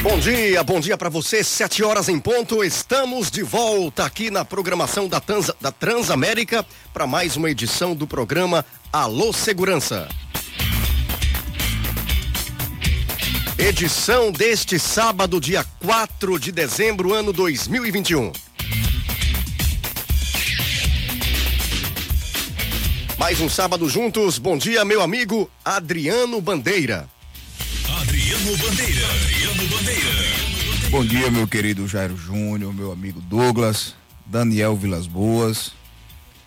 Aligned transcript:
Bom 0.00 0.16
dia, 0.16 0.62
bom 0.62 0.78
dia 0.78 0.96
para 0.96 1.08
você. 1.08 1.42
Sete 1.42 1.82
horas 1.82 2.08
em 2.08 2.20
ponto. 2.20 2.62
Estamos 2.62 3.32
de 3.32 3.42
volta 3.42 4.04
aqui 4.04 4.30
na 4.30 4.44
programação 4.44 5.08
da, 5.08 5.18
Trans, 5.20 5.50
da 5.60 5.72
Transamérica 5.72 6.64
para 6.94 7.04
mais 7.04 7.36
uma 7.36 7.50
edição 7.50 7.96
do 7.96 8.06
programa 8.06 8.64
Alô 8.92 9.32
Segurança. 9.32 10.08
Edição 13.58 14.30
deste 14.30 14.78
sábado, 14.78 15.40
dia 15.40 15.66
4 15.84 16.38
de 16.38 16.52
dezembro, 16.52 17.12
ano 17.12 17.32
2021. 17.32 18.30
Mais 23.18 23.40
um 23.40 23.48
sábado 23.48 23.88
juntos. 23.88 24.38
Bom 24.38 24.56
dia, 24.56 24.84
meu 24.84 25.02
amigo 25.02 25.50
Adriano 25.64 26.40
Bandeira. 26.40 27.08
Adriano 28.28 28.56
Bandeira. 28.58 29.06
Adriano 29.06 29.68
Bandeira. 29.68 30.90
Bom 30.90 31.02
dia, 31.02 31.30
meu 31.30 31.48
querido 31.48 31.88
Jairo 31.88 32.14
Júnior, 32.14 32.74
meu 32.74 32.92
amigo 32.92 33.22
Douglas, 33.22 33.94
Daniel 34.26 34.76
Vilas 34.76 35.06
Boas. 35.06 35.72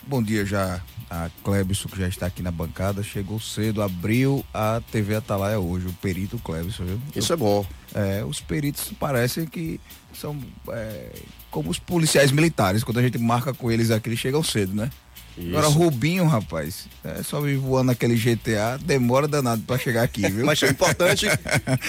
Bom 0.05 0.22
dia 0.22 0.45
já 0.45 0.80
a 1.09 1.31
Clebson, 1.44 1.89
que 1.89 1.97
já 1.97 2.08
está 2.08 2.28
aqui 2.28 2.44
na 2.44 2.52
bancada. 2.52 3.02
Chegou 3.02 3.39
cedo, 3.39 3.81
abriu 3.81 4.45
a 4.53 4.80
TV 4.92 5.16
Atalaia 5.16 5.59
hoje, 5.59 5.88
o 5.88 5.94
perito 5.94 6.38
Clebson, 6.38 6.86
viu? 6.86 7.02
Isso 7.16 7.33
é 7.33 7.36
bom. 7.36 7.66
É, 7.95 8.23
os 8.23 8.39
peritos 8.39 8.92
parecem 9.00 9.48
que 9.48 9.81
são 10.14 10.38
é, 10.70 11.11
como 11.50 11.72
os 11.72 11.80
policiais 11.80 12.31
militares. 12.31 12.83
Quando 12.83 13.00
a 13.00 13.02
gente 13.02 13.17
marca 13.17 13.55
com 13.55 13.72
eles 13.72 13.89
aqui, 13.89 14.09
eles 14.09 14.20
chegam 14.20 14.44
cedo, 14.44 14.75
né? 14.75 14.92
Isso. 15.42 15.50
Agora, 15.50 15.67
Rubinho, 15.67 16.28
rapaz, 16.28 16.86
é 17.03 17.23
só 17.23 17.42
vir 17.42 17.58
voando 17.58 17.88
naquele 17.88 18.16
GTA, 18.16 18.78
demora 18.80 19.28
danado 19.28 19.64
pra 19.64 19.78
chegar 19.78 20.03
aqui, 20.03 20.22
viu? 20.30 20.45
Mas 20.45 20.61
o 20.61 20.67
importante 20.67 21.25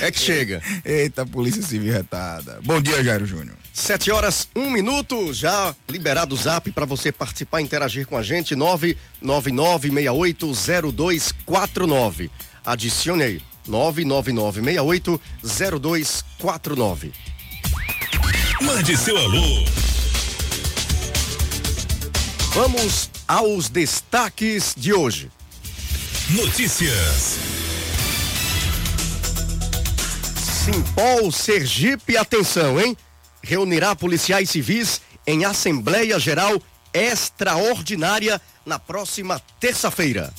é 0.00 0.11
que 0.11 0.19
chega. 0.20 0.62
Eita, 0.84 1.27
Polícia 1.27 1.62
Civil 1.62 1.92
retada. 1.92 2.59
Bom 2.64 2.81
dia, 2.81 3.05
Jairo 3.05 3.27
Júnior. 3.27 3.56
Sete 3.72 4.11
horas, 4.11 4.48
um 4.56 4.70
minuto, 4.70 5.33
já 5.33 5.75
liberado 5.89 6.34
o 6.34 6.39
zap 6.39 6.70
para 6.72 6.86
você 6.86 7.12
participar, 7.12 7.61
interagir 7.61 8.06
com 8.06 8.17
a 8.17 8.22
gente, 8.22 8.55
nove 8.56 8.97
nove 9.20 9.53
nove 9.53 9.91
meia 9.91 10.12
oito 10.12 10.53
zero 10.55 10.91
dois 10.91 11.33
quatro 11.44 11.87
nove. 11.87 12.31
Adicione 12.64 13.22
aí, 13.22 13.42
nove 13.66 14.05
nove 14.05 14.33
nove 14.33 14.61
meia 14.61 14.83
oito 14.83 15.20
zero 15.47 15.78
dois 15.78 16.25
quatro 16.39 16.75
nove. 16.77 17.12
Mande 18.61 18.97
seu 18.97 19.16
alô. 19.16 19.91
Vamos 22.55 23.08
aos 23.27 23.70
destaques 23.70 24.75
de 24.77 24.92
hoje. 24.92 25.31
Notícias. 26.33 27.39
Simpol 30.36 31.33
Sergipe, 31.33 32.14
atenção, 32.14 32.78
hein? 32.78 32.94
Reunirá 33.42 33.97
policiais 33.97 34.50
civis 34.50 35.00
em 35.27 35.47
Assembleia 35.47 36.19
Geral 36.19 36.61
Extraordinária 36.92 38.39
na 38.66 38.78
próxima 38.78 39.41
terça-feira. 39.59 40.31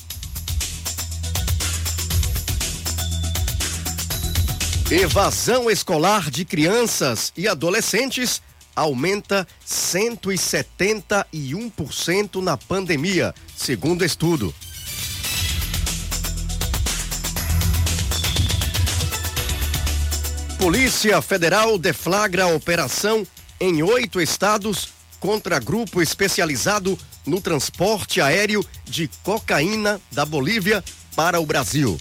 Evasão 4.88 5.68
escolar 5.68 6.30
de 6.30 6.44
crianças 6.44 7.32
e 7.36 7.48
adolescentes 7.48 8.40
aumenta 8.74 9.46
171% 9.66 12.42
na 12.42 12.56
pandemia, 12.56 13.34
segundo 13.56 14.04
estudo. 14.04 14.54
Polícia 20.58 21.20
Federal 21.20 21.76
deflagra 21.76 22.44
a 22.44 22.48
operação 22.48 23.26
em 23.60 23.82
oito 23.82 24.20
estados 24.20 24.88
contra 25.20 25.58
grupo 25.58 26.00
especializado 26.00 26.98
no 27.26 27.40
transporte 27.40 28.20
aéreo 28.20 28.64
de 28.84 29.10
cocaína 29.22 30.00
da 30.10 30.24
Bolívia 30.24 30.82
para 31.14 31.40
o 31.40 31.46
Brasil. 31.46 31.98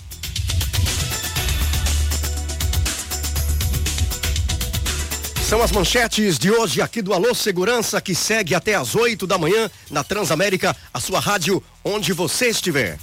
São 5.53 5.61
as 5.61 5.71
manchetes 5.71 6.39
de 6.39 6.49
hoje 6.49 6.81
aqui 6.81 6.99
do 6.99 7.13
Alô 7.13 7.31
Segurança 7.35 8.01
que 8.01 8.15
segue 8.15 8.55
até 8.55 8.73
às 8.73 8.95
8 8.95 9.27
da 9.27 9.37
manhã 9.37 9.69
na 9.91 10.03
Transamérica, 10.03 10.75
a 10.91 10.99
sua 10.99 11.19
rádio 11.19 11.63
onde 11.83 12.11
você 12.11 12.47
estiver. 12.47 12.97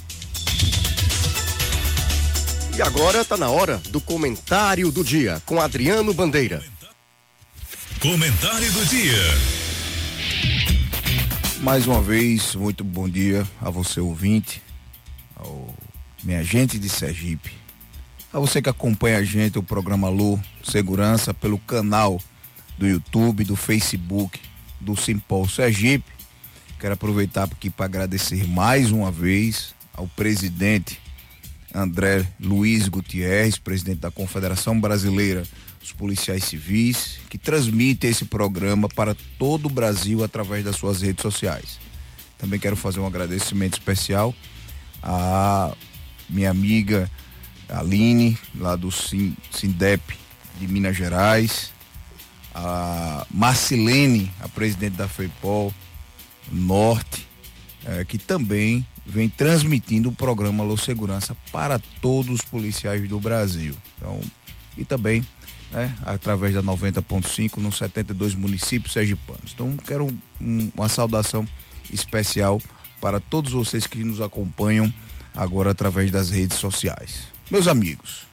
E 2.75 2.81
agora 2.81 3.21
está 3.21 3.37
na 3.37 3.47
hora 3.47 3.77
do 3.89 4.01
comentário 4.01 4.91
do 4.91 5.01
dia 5.01 5.41
com 5.45 5.61
Adriano 5.61 6.13
Bandeira. 6.13 6.61
Comentário 8.01 8.69
do 8.73 8.85
dia. 8.85 9.23
Mais 11.61 11.87
uma 11.87 12.01
vez, 12.01 12.53
muito 12.53 12.83
bom 12.83 13.07
dia 13.07 13.47
a 13.61 13.69
você 13.69 14.01
ouvinte, 14.01 14.61
ao 15.37 15.73
minha 16.21 16.43
gente 16.43 16.77
de 16.77 16.89
Sergipe, 16.89 17.53
a 18.33 18.39
você 18.39 18.61
que 18.61 18.69
acompanha 18.69 19.19
a 19.19 19.23
gente 19.23 19.57
o 19.57 19.63
programa 19.63 20.09
Alô 20.09 20.37
Segurança 20.61 21.33
pelo 21.33 21.57
canal 21.57 22.19
do 22.81 22.87
YouTube, 22.87 23.43
do 23.43 23.55
Facebook, 23.55 24.39
do 24.79 24.95
Simpol 24.95 25.47
Sergipe. 25.47 26.11
Quero 26.79 26.95
aproveitar 26.95 27.43
aqui 27.43 27.69
para 27.69 27.85
agradecer 27.85 28.47
mais 28.47 28.91
uma 28.91 29.11
vez 29.11 29.75
ao 29.93 30.07
presidente 30.07 30.99
André 31.75 32.25
Luiz 32.39 32.87
Gutierrez, 32.87 33.59
presidente 33.59 33.99
da 33.99 34.09
Confederação 34.09 34.81
Brasileira 34.81 35.43
dos 35.79 35.91
Policiais 35.91 36.43
Civis, 36.43 37.19
que 37.29 37.37
transmite 37.37 38.07
esse 38.07 38.25
programa 38.25 38.89
para 38.89 39.15
todo 39.37 39.67
o 39.67 39.69
Brasil 39.69 40.23
através 40.23 40.65
das 40.65 40.75
suas 40.75 41.03
redes 41.03 41.21
sociais. 41.21 41.79
Também 42.39 42.59
quero 42.59 42.75
fazer 42.75 42.99
um 42.99 43.05
agradecimento 43.05 43.73
especial 43.73 44.33
à 45.03 45.75
minha 46.27 46.49
amiga 46.49 47.07
Aline, 47.69 48.35
lá 48.55 48.75
do 48.75 48.89
Sindep 48.91 50.01
de 50.59 50.67
Minas 50.67 50.97
Gerais, 50.97 51.71
a 52.53 53.25
Marcilene, 53.29 54.31
a 54.39 54.47
presidente 54.47 54.95
da 54.95 55.07
FEIPOL 55.07 55.73
Norte, 56.51 57.27
é, 57.85 58.03
que 58.05 58.17
também 58.17 58.85
vem 59.05 59.29
transmitindo 59.29 60.09
o 60.09 60.11
programa 60.11 60.63
Alô 60.63 60.77
Segurança 60.77 61.35
para 61.51 61.79
todos 62.01 62.35
os 62.35 62.41
policiais 62.41 63.07
do 63.07 63.19
Brasil. 63.19 63.75
Então, 63.97 64.19
e 64.77 64.85
também 64.85 65.25
né, 65.71 65.95
através 66.03 66.53
da 66.53 66.61
90.5 66.61 67.57
nos 67.57 67.77
72 67.77 68.35
municípios 68.35 68.93
sergipanos. 68.93 69.51
Então, 69.53 69.75
quero 69.77 70.07
um, 70.39 70.71
uma 70.75 70.89
saudação 70.89 71.47
especial 71.91 72.61
para 72.99 73.19
todos 73.19 73.51
vocês 73.51 73.87
que 73.87 74.03
nos 74.03 74.21
acompanham 74.21 74.93
agora 75.35 75.71
através 75.71 76.11
das 76.11 76.29
redes 76.29 76.57
sociais. 76.57 77.23
Meus 77.49 77.67
amigos, 77.67 78.27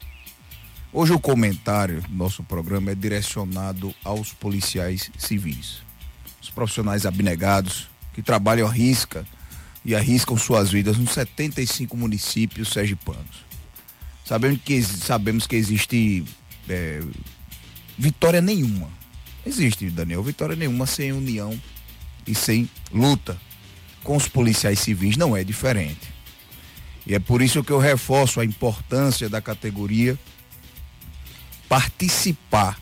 Hoje 1.00 1.12
o 1.12 1.20
comentário 1.20 2.03
do 2.09 2.12
nosso 2.12 2.42
programa 2.42 2.91
é 2.91 2.94
direcionado 2.97 3.94
aos 4.03 4.32
policiais 4.32 5.12
civis, 5.17 5.81
os 6.43 6.50
profissionais 6.50 7.06
abnegados 7.06 7.88
que 8.12 8.20
trabalham 8.20 8.67
à 8.67 8.70
risca 8.72 9.25
e 9.84 9.94
arriscam 9.94 10.37
suas 10.37 10.72
vidas 10.72 10.99
nos 10.99 11.12
75 11.12 11.96
municípios 11.96 12.70
sergipanos. 12.70 13.46
Sabemos 14.25 14.61
que, 14.64 14.82
sabemos 14.82 15.46
que 15.46 15.55
existe 15.55 16.25
é, 16.69 17.00
vitória 17.96 18.40
nenhuma. 18.40 18.90
Existe, 19.46 19.88
Daniel, 19.90 20.25
vitória 20.25 20.56
nenhuma 20.56 20.84
sem 20.84 21.12
união 21.12 21.56
e 22.26 22.34
sem 22.34 22.69
luta. 22.93 23.40
Com 24.02 24.17
os 24.17 24.26
policiais 24.26 24.81
civis 24.81 25.17
não 25.17 25.37
é 25.37 25.44
diferente. 25.44 26.12
E 27.06 27.14
é 27.14 27.20
por 27.20 27.40
isso 27.40 27.62
que 27.62 27.70
eu 27.70 27.78
reforço 27.78 28.40
a 28.40 28.44
importância 28.44 29.28
da 29.28 29.40
categoria 29.40 30.19
participar, 31.69 32.79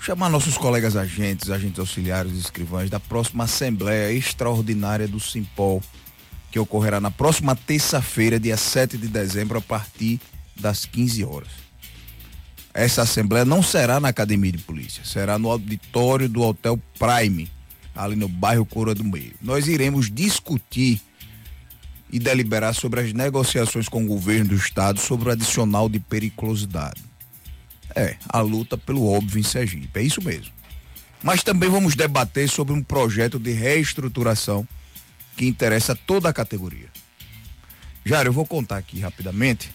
chamar 0.00 0.28
nossos 0.28 0.58
colegas 0.58 0.96
agentes, 0.96 1.50
agentes 1.50 1.78
auxiliares 1.78 2.32
e 2.32 2.38
escrivães 2.38 2.90
da 2.90 3.00
próxima 3.00 3.44
Assembleia 3.44 4.12
Extraordinária 4.12 5.08
do 5.08 5.18
Simpol, 5.18 5.82
que 6.50 6.58
ocorrerá 6.58 7.00
na 7.00 7.10
próxima 7.10 7.56
terça-feira, 7.56 8.38
dia 8.38 8.56
7 8.56 8.98
de 8.98 9.08
dezembro, 9.08 9.58
a 9.58 9.62
partir 9.62 10.20
das 10.54 10.84
15 10.84 11.24
horas. 11.24 11.48
essa 12.72 13.02
assembleia 13.02 13.44
não 13.44 13.62
será 13.62 13.98
na 13.98 14.08
academia 14.08 14.52
de 14.52 14.58
polícia, 14.58 15.02
será 15.02 15.38
no 15.38 15.50
auditório 15.50 16.28
do 16.28 16.42
Hotel 16.42 16.78
Prime, 16.98 17.50
ali 17.94 18.16
no 18.16 18.28
bairro 18.28 18.66
Coroa 18.66 18.94
do 18.94 19.02
Meio. 19.02 19.32
Nós 19.40 19.66
iremos 19.66 20.10
discutir 20.10 21.00
e 22.12 22.18
deliberar 22.18 22.74
sobre 22.74 23.00
as 23.00 23.14
negociações 23.14 23.88
com 23.88 24.04
o 24.04 24.06
governo 24.06 24.50
do 24.50 24.54
estado 24.54 25.00
sobre 25.00 25.30
o 25.30 25.32
adicional 25.32 25.88
de 25.88 25.98
periculosidade. 25.98 27.02
É, 27.96 28.16
a 28.28 28.40
luta 28.40 28.76
pelo 28.76 29.10
óbvio 29.10 29.40
em 29.40 29.42
Sergipe, 29.42 29.98
é 29.98 30.02
isso 30.02 30.22
mesmo. 30.22 30.52
Mas 31.22 31.42
também 31.42 31.70
vamos 31.70 31.96
debater 31.96 32.46
sobre 32.46 32.74
um 32.74 32.82
projeto 32.82 33.38
de 33.38 33.52
reestruturação 33.52 34.68
que 35.34 35.46
interessa 35.46 35.96
toda 35.96 36.28
a 36.28 36.32
categoria. 36.32 36.88
Jário, 38.04 38.28
eu 38.28 38.34
vou 38.34 38.46
contar 38.46 38.76
aqui 38.76 39.00
rapidamente 39.00 39.70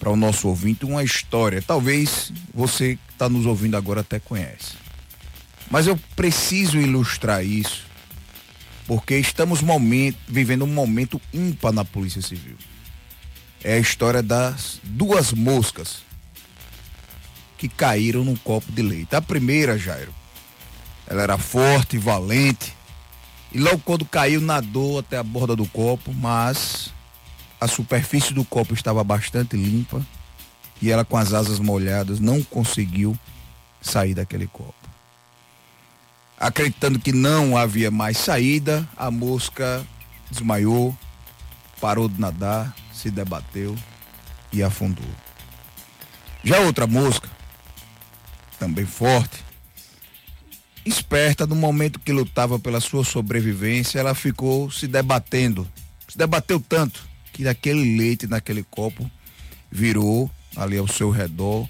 para 0.00 0.10
o 0.10 0.16
nosso 0.16 0.48
ouvinte 0.48 0.86
uma 0.86 1.04
história. 1.04 1.60
Talvez 1.60 2.32
você 2.54 2.96
que 2.96 3.12
está 3.12 3.28
nos 3.28 3.44
ouvindo 3.44 3.76
agora 3.76 4.00
até 4.00 4.18
conhece. 4.18 4.74
Mas 5.70 5.86
eu 5.86 5.98
preciso 6.16 6.78
ilustrar 6.78 7.44
isso 7.44 7.84
porque 8.86 9.18
estamos 9.18 9.60
momento, 9.60 10.16
vivendo 10.28 10.64
um 10.64 10.68
momento 10.68 11.20
ímpar 11.34 11.72
na 11.72 11.84
Polícia 11.84 12.22
Civil. 12.22 12.56
É 13.62 13.74
a 13.74 13.78
história 13.78 14.22
das 14.22 14.80
duas 14.84 15.32
moscas 15.32 16.04
que 17.56 17.68
caíram 17.68 18.24
num 18.24 18.36
copo 18.36 18.70
de 18.70 18.82
leite. 18.82 19.14
A 19.14 19.22
primeira, 19.22 19.78
Jairo, 19.78 20.14
ela 21.06 21.22
era 21.22 21.38
forte, 21.38 21.98
valente, 21.98 22.74
e 23.52 23.58
logo 23.58 23.78
quando 23.78 24.04
caiu, 24.04 24.40
nadou 24.40 24.98
até 24.98 25.16
a 25.16 25.22
borda 25.22 25.56
do 25.56 25.66
copo, 25.66 26.12
mas 26.12 26.92
a 27.60 27.66
superfície 27.66 28.34
do 28.34 28.44
copo 28.44 28.74
estava 28.74 29.02
bastante 29.02 29.56
limpa 29.56 30.04
e 30.80 30.90
ela 30.90 31.04
com 31.04 31.16
as 31.16 31.32
asas 31.32 31.58
molhadas 31.58 32.20
não 32.20 32.42
conseguiu 32.42 33.18
sair 33.80 34.14
daquele 34.14 34.46
copo. 34.46 34.74
Acreditando 36.38 36.98
que 36.98 37.12
não 37.12 37.56
havia 37.56 37.90
mais 37.90 38.18
saída, 38.18 38.86
a 38.94 39.10
mosca 39.10 39.86
desmaiou, 40.30 40.94
parou 41.80 42.08
de 42.08 42.20
nadar, 42.20 42.76
se 42.92 43.10
debateu 43.10 43.74
e 44.52 44.62
afundou. 44.62 45.08
Já 46.44 46.60
outra 46.60 46.86
mosca, 46.86 47.28
também 48.58 48.84
forte, 48.84 49.44
esperta 50.84 51.46
no 51.46 51.56
momento 51.56 51.98
que 51.98 52.12
lutava 52.12 52.58
pela 52.58 52.80
sua 52.80 53.04
sobrevivência, 53.04 53.98
ela 53.98 54.14
ficou 54.14 54.70
se 54.70 54.86
debatendo. 54.86 55.66
Se 56.08 56.16
debateu 56.16 56.60
tanto 56.60 57.06
que 57.32 57.44
daquele 57.44 57.96
leite 57.96 58.26
naquele 58.26 58.62
copo 58.62 59.10
virou 59.70 60.30
ali 60.54 60.78
ao 60.78 60.88
seu 60.88 61.10
redor 61.10 61.68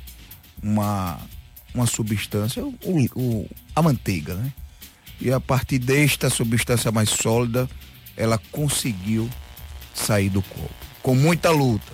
uma, 0.62 1.18
uma 1.74 1.86
substância, 1.86 2.64
o, 2.64 2.74
o, 3.14 3.50
a 3.74 3.82
manteiga, 3.82 4.34
né? 4.34 4.52
E 5.20 5.32
a 5.32 5.40
partir 5.40 5.78
desta 5.78 6.28
substância 6.28 6.92
mais 6.92 7.08
sólida, 7.08 7.68
ela 8.16 8.38
conseguiu 8.52 9.30
sair 9.94 10.28
do 10.28 10.42
copo. 10.42 10.74
Com 11.02 11.14
muita 11.14 11.50
luta. 11.50 11.92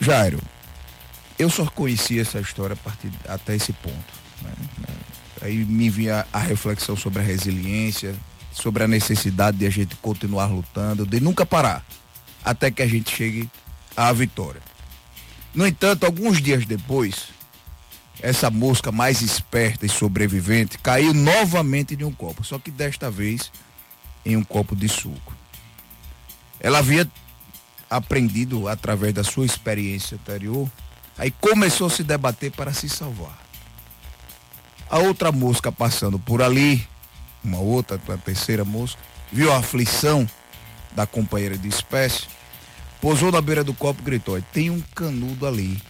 Jairo, 0.00 0.40
eu 1.38 1.50
só 1.50 1.66
conhecia 1.66 2.22
essa 2.22 2.40
história 2.40 2.74
a 2.74 2.76
partir 2.76 3.10
até 3.28 3.56
esse 3.56 3.72
ponto. 3.72 4.12
Né? 4.42 4.52
Aí 5.42 5.64
me 5.64 5.90
vinha 5.90 6.26
a 6.32 6.38
reflexão 6.38 6.96
sobre 6.96 7.20
a 7.20 7.22
resiliência, 7.22 8.14
sobre 8.52 8.84
a 8.84 8.88
necessidade 8.88 9.56
de 9.56 9.66
a 9.66 9.70
gente 9.70 9.96
continuar 9.96 10.46
lutando, 10.46 11.06
de 11.06 11.20
nunca 11.20 11.44
parar, 11.44 11.84
até 12.44 12.70
que 12.70 12.82
a 12.82 12.86
gente 12.86 13.14
chegue 13.14 13.50
à 13.96 14.12
vitória. 14.12 14.60
No 15.54 15.66
entanto, 15.66 16.04
alguns 16.04 16.40
dias 16.40 16.64
depois, 16.64 17.28
essa 18.20 18.50
mosca 18.50 18.92
mais 18.92 19.20
esperta 19.20 19.84
e 19.84 19.88
sobrevivente 19.88 20.78
caiu 20.78 21.12
novamente 21.12 21.94
em 21.94 22.04
um 22.04 22.12
copo, 22.12 22.44
só 22.44 22.58
que 22.58 22.70
desta 22.70 23.10
vez 23.10 23.50
em 24.24 24.36
um 24.36 24.44
copo 24.44 24.76
de 24.76 24.88
suco. 24.88 25.34
Ela 26.60 26.78
havia 26.78 27.10
aprendido 27.90 28.68
através 28.68 29.12
da 29.12 29.24
sua 29.24 29.44
experiência 29.44 30.14
anterior, 30.14 30.70
aí 31.16 31.30
começou 31.30 31.86
a 31.86 31.90
se 31.90 32.02
debater 32.02 32.50
para 32.50 32.72
se 32.72 32.88
salvar. 32.88 33.38
A 34.90 34.98
outra 34.98 35.32
mosca 35.32 35.72
passando 35.72 36.18
por 36.18 36.42
ali, 36.42 36.86
uma 37.42 37.58
outra, 37.58 38.00
a 38.08 38.16
terceira 38.18 38.64
mosca, 38.64 39.00
viu 39.32 39.52
a 39.52 39.58
aflição 39.58 40.28
da 40.94 41.06
companheira 41.06 41.56
de 41.56 41.68
espécie, 41.68 42.26
pousou 43.00 43.32
na 43.32 43.40
beira 43.40 43.64
do 43.64 43.72
copo 43.72 44.00
e 44.02 44.04
gritou: 44.04 44.40
tem 44.52 44.68
um 44.70 44.80
canudo 44.94 45.46
ali 45.46 45.80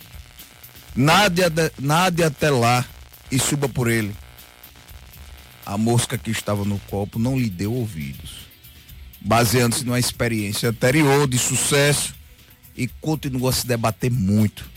Nade, 0.94 1.40
nade 1.78 2.22
até 2.22 2.50
lá 2.50 2.84
e 3.30 3.38
suba 3.38 3.66
por 3.66 3.90
ele. 3.90 4.14
A 5.64 5.78
mosca 5.78 6.18
que 6.18 6.30
estava 6.30 6.64
no 6.64 6.78
copo 6.80 7.18
não 7.18 7.38
lhe 7.38 7.48
deu 7.48 7.72
ouvidos, 7.72 8.46
baseando-se 9.18 9.84
numa 9.84 9.98
experiência 9.98 10.68
anterior 10.68 11.26
de 11.26 11.38
sucesso 11.38 12.14
e 12.76 12.86
continuou 12.86 13.48
a 13.48 13.52
se 13.52 13.66
debater 13.66 14.10
muito, 14.10 14.68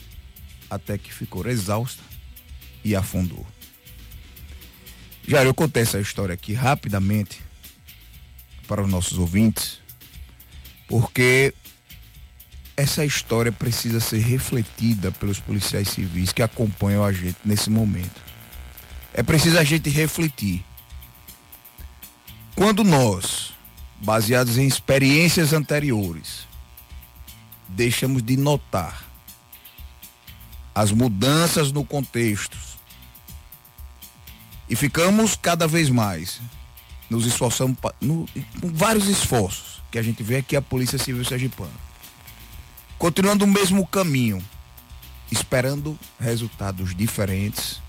até 0.70 0.98
que 0.98 1.14
ficou 1.14 1.48
exausta 1.48 2.02
e 2.84 2.96
afundou. 2.96 3.46
Já 5.28 5.44
eu 5.44 5.54
contei 5.54 5.84
essa 5.84 6.00
história 6.00 6.34
aqui 6.34 6.54
rapidamente 6.54 7.42
para 8.68 8.82
os 8.82 8.90
nossos 8.90 9.18
ouvintes, 9.18 9.80
porque 10.88 11.54
essa 12.78 13.06
história 13.06 13.52
precisa 13.52 14.00
ser 14.00 14.20
refletida 14.20 15.12
pelos 15.12 15.40
policiais 15.40 15.90
civis 15.90 16.32
que 16.32 16.44
acompanham 16.44 17.04
a 17.04 17.12
gente 17.12 17.38
nesse 17.44 17.70
momento. 17.70 18.22
É 19.14 19.24
preciso 19.24 19.58
a 19.58 19.64
gente 19.64 19.90
refletir. 19.90 20.64
Quando 22.56 22.84
nós, 22.84 23.54
baseados 24.02 24.58
em 24.58 24.68
experiências 24.68 25.54
anteriores, 25.54 26.48
deixamos 27.68 28.22
de 28.22 28.38
notar 28.38 29.06
as 30.76 30.92
mudanças 30.92 31.72
no 31.72 31.86
contexto. 31.86 32.58
E 34.70 34.76
ficamos 34.76 35.36
cada 35.36 35.66
vez 35.68 35.90
mais 35.90 36.42
nos 37.10 37.26
esforçando 37.26 37.78
no, 38.02 38.28
com 38.60 38.68
vários 38.74 39.08
esforços 39.08 39.82
que 39.90 39.98
a 39.98 40.02
gente 40.02 40.22
vê 40.22 40.38
aqui 40.38 40.56
a 40.56 40.62
Polícia 40.62 41.00
Civil 41.00 41.24
Sergipana. 41.24 41.72
Continuando 42.98 43.46
o 43.46 43.48
mesmo 43.48 43.88
caminho, 43.88 44.44
esperando 45.32 45.98
resultados 46.20 46.94
diferentes, 46.94 47.82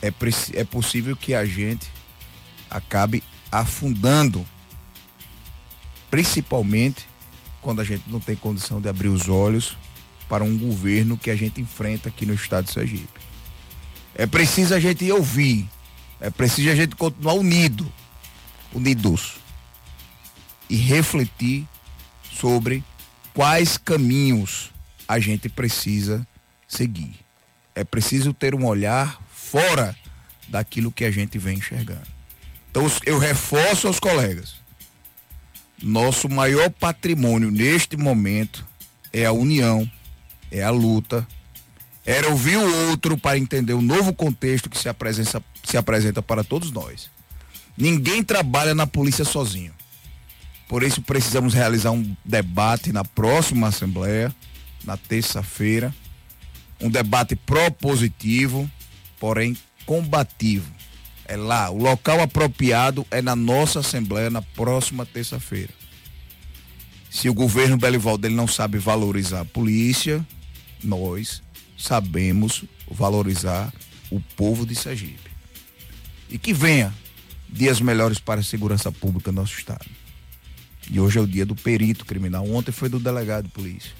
é, 0.00 0.12
é 0.54 0.64
possível 0.64 1.16
que 1.16 1.34
a 1.34 1.44
gente 1.44 1.90
acabe 2.70 3.22
afundando, 3.50 4.46
principalmente 6.10 7.06
quando 7.60 7.80
a 7.80 7.84
gente 7.84 8.04
não 8.08 8.20
tem 8.20 8.36
condição 8.36 8.80
de 8.80 8.88
abrir 8.88 9.08
os 9.08 9.28
olhos 9.28 9.76
para 10.28 10.44
um 10.44 10.58
governo 10.58 11.16
que 11.16 11.30
a 11.30 11.36
gente 11.36 11.60
enfrenta 11.60 12.08
aqui 12.08 12.26
no 12.26 12.34
estado 12.34 12.66
de 12.66 12.72
Sergipe. 12.72 13.20
É 14.14 14.26
preciso 14.26 14.74
a 14.74 14.80
gente 14.80 15.10
ouvir, 15.10 15.68
é 16.20 16.28
preciso 16.28 16.70
a 16.70 16.74
gente 16.74 16.96
continuar 16.96 17.34
unido, 17.34 17.90
unidos 18.72 19.36
e 20.68 20.76
refletir 20.76 21.66
sobre 22.30 22.84
quais 23.32 23.78
caminhos 23.78 24.70
a 25.06 25.18
gente 25.18 25.48
precisa 25.48 26.26
seguir. 26.66 27.14
É 27.74 27.84
preciso 27.84 28.34
ter 28.34 28.54
um 28.54 28.66
olhar 28.66 29.22
fora 29.32 29.96
daquilo 30.48 30.92
que 30.92 31.04
a 31.04 31.10
gente 31.10 31.38
vem 31.38 31.58
enxergando. 31.58 32.06
Então 32.70 32.90
eu 33.06 33.18
reforço 33.18 33.86
aos 33.86 33.98
colegas. 33.98 34.56
Nosso 35.80 36.28
maior 36.28 36.70
patrimônio 36.70 37.50
neste 37.50 37.96
momento 37.96 38.66
é 39.12 39.24
a 39.24 39.32
união, 39.32 39.88
é 40.50 40.62
a 40.62 40.70
luta, 40.70 41.26
era 42.04 42.28
ouvir 42.30 42.56
o 42.56 42.88
outro 42.88 43.18
para 43.18 43.36
entender 43.36 43.74
o 43.74 43.82
novo 43.82 44.14
contexto 44.14 44.70
que 44.70 44.78
se 44.78 44.88
apresenta, 44.88 45.42
se 45.62 45.76
apresenta 45.76 46.22
para 46.22 46.42
todos 46.42 46.70
nós. 46.70 47.10
Ninguém 47.76 48.22
trabalha 48.22 48.74
na 48.74 48.86
polícia 48.86 49.24
sozinho. 49.24 49.72
Por 50.68 50.82
isso 50.82 51.02
precisamos 51.02 51.54
realizar 51.54 51.90
um 51.90 52.16
debate 52.24 52.92
na 52.92 53.04
próxima 53.04 53.68
Assembleia, 53.68 54.34
na 54.84 54.96
terça-feira. 54.96 55.94
Um 56.80 56.90
debate 56.90 57.36
propositivo, 57.36 58.70
porém 59.20 59.56
combativo. 59.84 60.72
É 61.26 61.36
lá, 61.36 61.68
o 61.70 61.76
local 61.76 62.22
apropriado 62.22 63.06
é 63.10 63.20
na 63.20 63.36
nossa 63.36 63.80
Assembleia 63.80 64.30
na 64.30 64.40
próxima 64.40 65.04
terça-feira. 65.04 65.72
Se 67.10 67.28
o 67.28 67.34
governo 67.34 67.76
Belivaldo 67.76 68.26
ele 68.26 68.34
não 68.34 68.46
sabe 68.46 68.78
valorizar 68.78 69.40
a 69.40 69.44
polícia, 69.44 70.26
nós 70.82 71.42
sabemos 71.76 72.64
valorizar 72.90 73.72
o 74.10 74.20
povo 74.36 74.66
de 74.66 74.74
Sergipe. 74.74 75.30
E 76.28 76.38
que 76.38 76.52
venha 76.52 76.92
dias 77.48 77.80
melhores 77.80 78.18
para 78.18 78.40
a 78.40 78.44
segurança 78.44 78.90
pública 78.92 79.32
no 79.32 79.40
nosso 79.40 79.58
estado. 79.58 79.86
E 80.90 80.98
hoje 80.98 81.18
é 81.18 81.22
o 81.22 81.26
dia 81.26 81.46
do 81.46 81.54
perito 81.54 82.04
criminal. 82.04 82.48
Ontem 82.50 82.72
foi 82.72 82.88
do 82.88 82.98
delegado 82.98 83.44
de 83.44 83.50
polícia. 83.50 83.92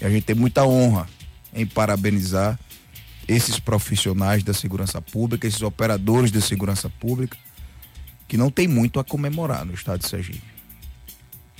E 0.00 0.04
a 0.04 0.10
gente 0.10 0.24
tem 0.24 0.36
muita 0.36 0.64
honra 0.64 1.08
em 1.54 1.66
parabenizar 1.66 2.58
esses 3.28 3.58
profissionais 3.58 4.42
da 4.42 4.52
segurança 4.52 5.00
pública, 5.00 5.46
esses 5.46 5.62
operadores 5.62 6.32
de 6.32 6.40
segurança 6.40 6.88
pública, 6.88 7.36
que 8.26 8.36
não 8.36 8.50
tem 8.50 8.66
muito 8.66 8.98
a 8.98 9.04
comemorar 9.04 9.64
no 9.64 9.74
estado 9.74 10.00
de 10.00 10.08
Sergipe. 10.08 10.42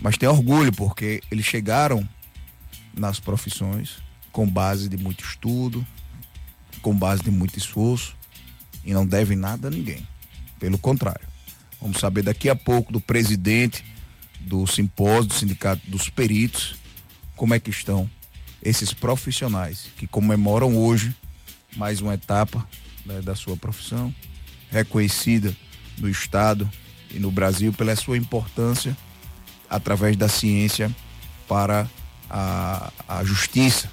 Mas 0.01 0.17
tem 0.17 0.29
orgulho 0.29 0.73
porque 0.73 1.23
eles 1.31 1.45
chegaram 1.45 2.09
nas 2.95 3.21
profissões 3.21 3.99
com 4.33 4.47
base 4.47 4.89
de 4.89 4.97
muito 4.97 5.25
estudo, 5.25 5.87
com 6.83 6.95
base 6.95 7.23
de 7.23 7.31
muito 7.31 7.59
esforço 7.59 8.17
e 8.85 8.93
não 8.93 9.07
devem 9.07 9.37
nada 9.37 9.69
a 9.69 9.71
ninguém. 9.71 10.07
Pelo 10.59 10.79
contrário. 10.79 11.29
Vamos 11.81 11.99
saber 11.99 12.23
daqui 12.23 12.49
a 12.49 12.57
pouco 12.57 12.93
do 12.93 13.01
presidente 13.01 13.85
do 14.41 14.67
simpósio 14.67 15.25
do 15.25 15.35
Sindicato 15.35 15.83
dos 15.91 16.09
Peritos 16.09 16.77
como 17.37 17.55
é 17.55 17.61
que 17.61 17.71
estão 17.71 18.11
esses 18.63 18.93
profissionais 18.93 19.87
que 19.97 20.07
comemoram 20.07 20.77
hoje 20.77 21.15
mais 21.77 22.01
uma 22.01 22.15
etapa 22.15 22.67
né, 23.07 23.21
da 23.23 23.35
sua 23.35 23.57
profissão, 23.57 24.15
reconhecida 24.71 25.55
no 25.99 26.09
Estado 26.09 26.71
e 27.11 27.19
no 27.19 27.31
Brasil 27.31 27.73
pela 27.73 27.97
sua 27.97 28.19
importância 28.19 28.97
através 29.69 30.17
da 30.17 30.29
ciência 30.29 30.95
para 31.49 31.89
a, 32.29 32.93
a 33.09 33.25
justiça 33.25 33.91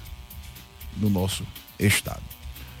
no 0.98 1.08
nosso 1.08 1.46
Estado. 1.78 2.22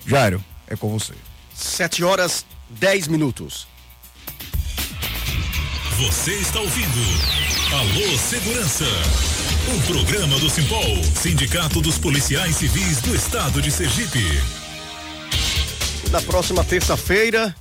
Jairo, 0.06 0.44
é 0.66 0.76
com 0.76 0.90
você. 0.90 1.14
Sete 1.54 2.04
horas, 2.04 2.44
dez 2.68 3.08
minutos. 3.08 3.66
Você 5.98 6.32
está 6.34 6.60
ouvindo 6.60 7.48
Alô 7.72 8.18
Segurança. 8.18 8.84
Um 9.74 9.80
programa 9.92 10.38
do 10.38 10.48
Simpol, 10.48 11.02
Sindicato 11.14 11.80
dos 11.80 11.98
Policiais 11.98 12.56
Civis 12.56 13.00
do 13.02 13.14
Estado 13.14 13.60
de 13.60 13.70
Sergipe. 13.70 14.24
Na 16.10 16.22
próxima 16.22 16.64
terça-feira, 16.64 17.54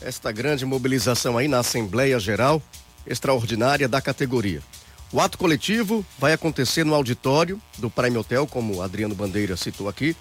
esta 0.00 0.32
grande 0.32 0.64
mobilização 0.64 1.36
aí 1.36 1.48
na 1.48 1.58
Assembleia 1.58 2.18
Geral 2.18 2.62
Extraordinária 3.06 3.88
da 3.88 4.00
categoria. 4.00 4.62
O 5.12 5.20
ato 5.20 5.36
coletivo 5.36 6.06
vai 6.20 6.32
acontecer 6.32 6.84
no 6.84 6.94
auditório 6.94 7.60
do 7.78 7.90
Prime 7.90 8.16
Hotel, 8.16 8.46
como 8.46 8.80
Adriano 8.80 9.12
Bandeira 9.12 9.56
citou 9.56 9.88
aqui, 9.88 10.16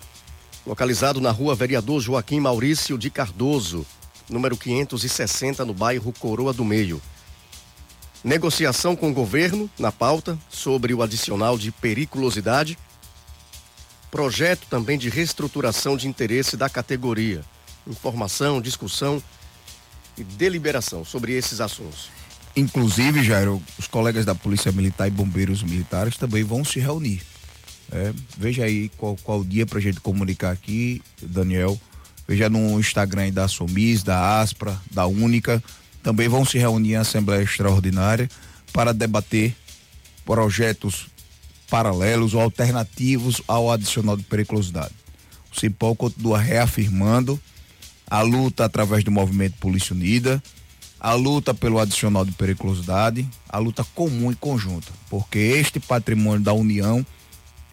localizado 0.66 1.22
na 1.22 1.30
rua 1.30 1.54
Vereador 1.54 2.02
Joaquim 2.02 2.40
Maurício 2.40 2.98
de 2.98 3.12
Cardoso, 3.12 3.86
número 4.28 4.58
560, 4.58 5.64
no 5.64 5.76
bairro 5.76 6.12
Coroa 6.14 6.52
do 6.52 6.66
Meio. 6.66 7.00
Negociação 8.24 8.96
com 8.96 9.12
o 9.12 9.14
governo 9.14 9.70
na 9.78 9.92
pauta 9.92 10.40
sobre 10.50 10.92
o 10.92 11.04
adicional 11.04 11.56
de 11.56 11.72
periculosidade. 11.72 12.76
Projeto 14.10 14.66
também 14.72 14.98
de 14.98 15.08
reestruturação 15.08 15.96
de 15.96 16.08
interesse 16.08 16.58
da 16.58 16.68
categoria. 16.68 17.46
Informação, 17.86 18.60
discussão 18.60 19.22
e 20.18 20.24
deliberação 20.24 21.06
sobre 21.06 21.34
esses 21.34 21.62
assuntos. 21.62 22.19
Inclusive, 22.60 23.24
Jairo, 23.24 23.62
os 23.78 23.88
colegas 23.88 24.26
da 24.26 24.36
Polícia 24.36 24.72
Militar 24.72 25.08
e 25.08 25.12
Bombeiros 25.12 25.64
Militares 25.64 26.18
também 26.18 26.44
vão 26.44 26.66
se 26.66 26.80
reunir. 26.80 27.22
É, 27.92 28.14
veja 28.38 28.66
aí 28.66 28.90
qual, 28.98 29.16
qual 29.24 29.44
dia 29.44 29.66
para 29.66 29.80
a 29.80 29.82
gente 29.82 30.00
comunicar 30.00 30.52
aqui, 30.52 31.02
Daniel. 31.22 31.80
Veja 32.28 32.50
no 32.50 32.80
Instagram 32.80 33.32
da 33.32 33.48
Somis, 33.48 34.04
da 34.04 34.42
Aspra, 34.42 34.80
da 34.92 35.08
Única 35.08 35.64
também 36.04 36.28
vão 36.28 36.46
se 36.46 36.58
reunir 36.58 36.94
em 36.94 36.96
Assembleia 36.96 37.44
Extraordinária 37.44 38.30
para 38.72 38.94
debater 38.94 39.56
projetos 40.26 41.08
paralelos 41.70 42.34
ou 42.34 42.42
alternativos 42.42 43.42
ao 43.48 43.72
adicional 43.72 44.16
de 44.16 44.24
periculosidade. 44.24 44.94
O 45.52 45.60
CIPOL 45.60 45.96
continua 45.96 46.40
reafirmando 46.40 47.40
a 48.10 48.22
luta 48.22 48.66
através 48.66 49.04
do 49.04 49.12
movimento 49.12 49.58
Polícia 49.60 49.94
Unida, 49.94 50.42
a 51.00 51.14
luta 51.14 51.54
pelo 51.54 51.80
adicional 51.80 52.26
de 52.26 52.32
periculosidade, 52.34 53.28
a 53.48 53.58
luta 53.58 53.86
comum 53.96 54.32
e 54.32 54.36
conjunta, 54.36 54.92
porque 55.10 55.40
este 55.40 55.80
patrimônio 55.80 56.42
da 56.42 56.54
União, 56.54 57.06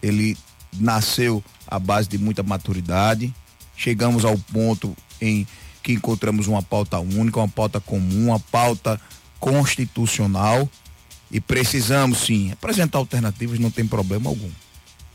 ele 0.01 0.37
nasceu 0.79 1.43
à 1.67 1.77
base 1.77 2.07
de 2.07 2.17
muita 2.17 2.41
maturidade, 2.41 3.33
chegamos 3.75 4.23
ao 4.23 4.37
ponto 4.37 4.95
em 5.19 5.45
que 5.83 5.93
encontramos 5.93 6.47
uma 6.47 6.61
pauta 6.61 6.99
única, 6.99 7.39
uma 7.39 7.47
pauta 7.47 7.79
comum, 7.79 8.27
uma 8.27 8.39
pauta 8.39 8.99
constitucional 9.39 10.69
e 11.29 11.41
precisamos 11.41 12.19
sim 12.19 12.51
apresentar 12.51 12.97
alternativas, 12.97 13.59
não 13.59 13.71
tem 13.71 13.85
problema 13.85 14.29
algum. 14.29 14.49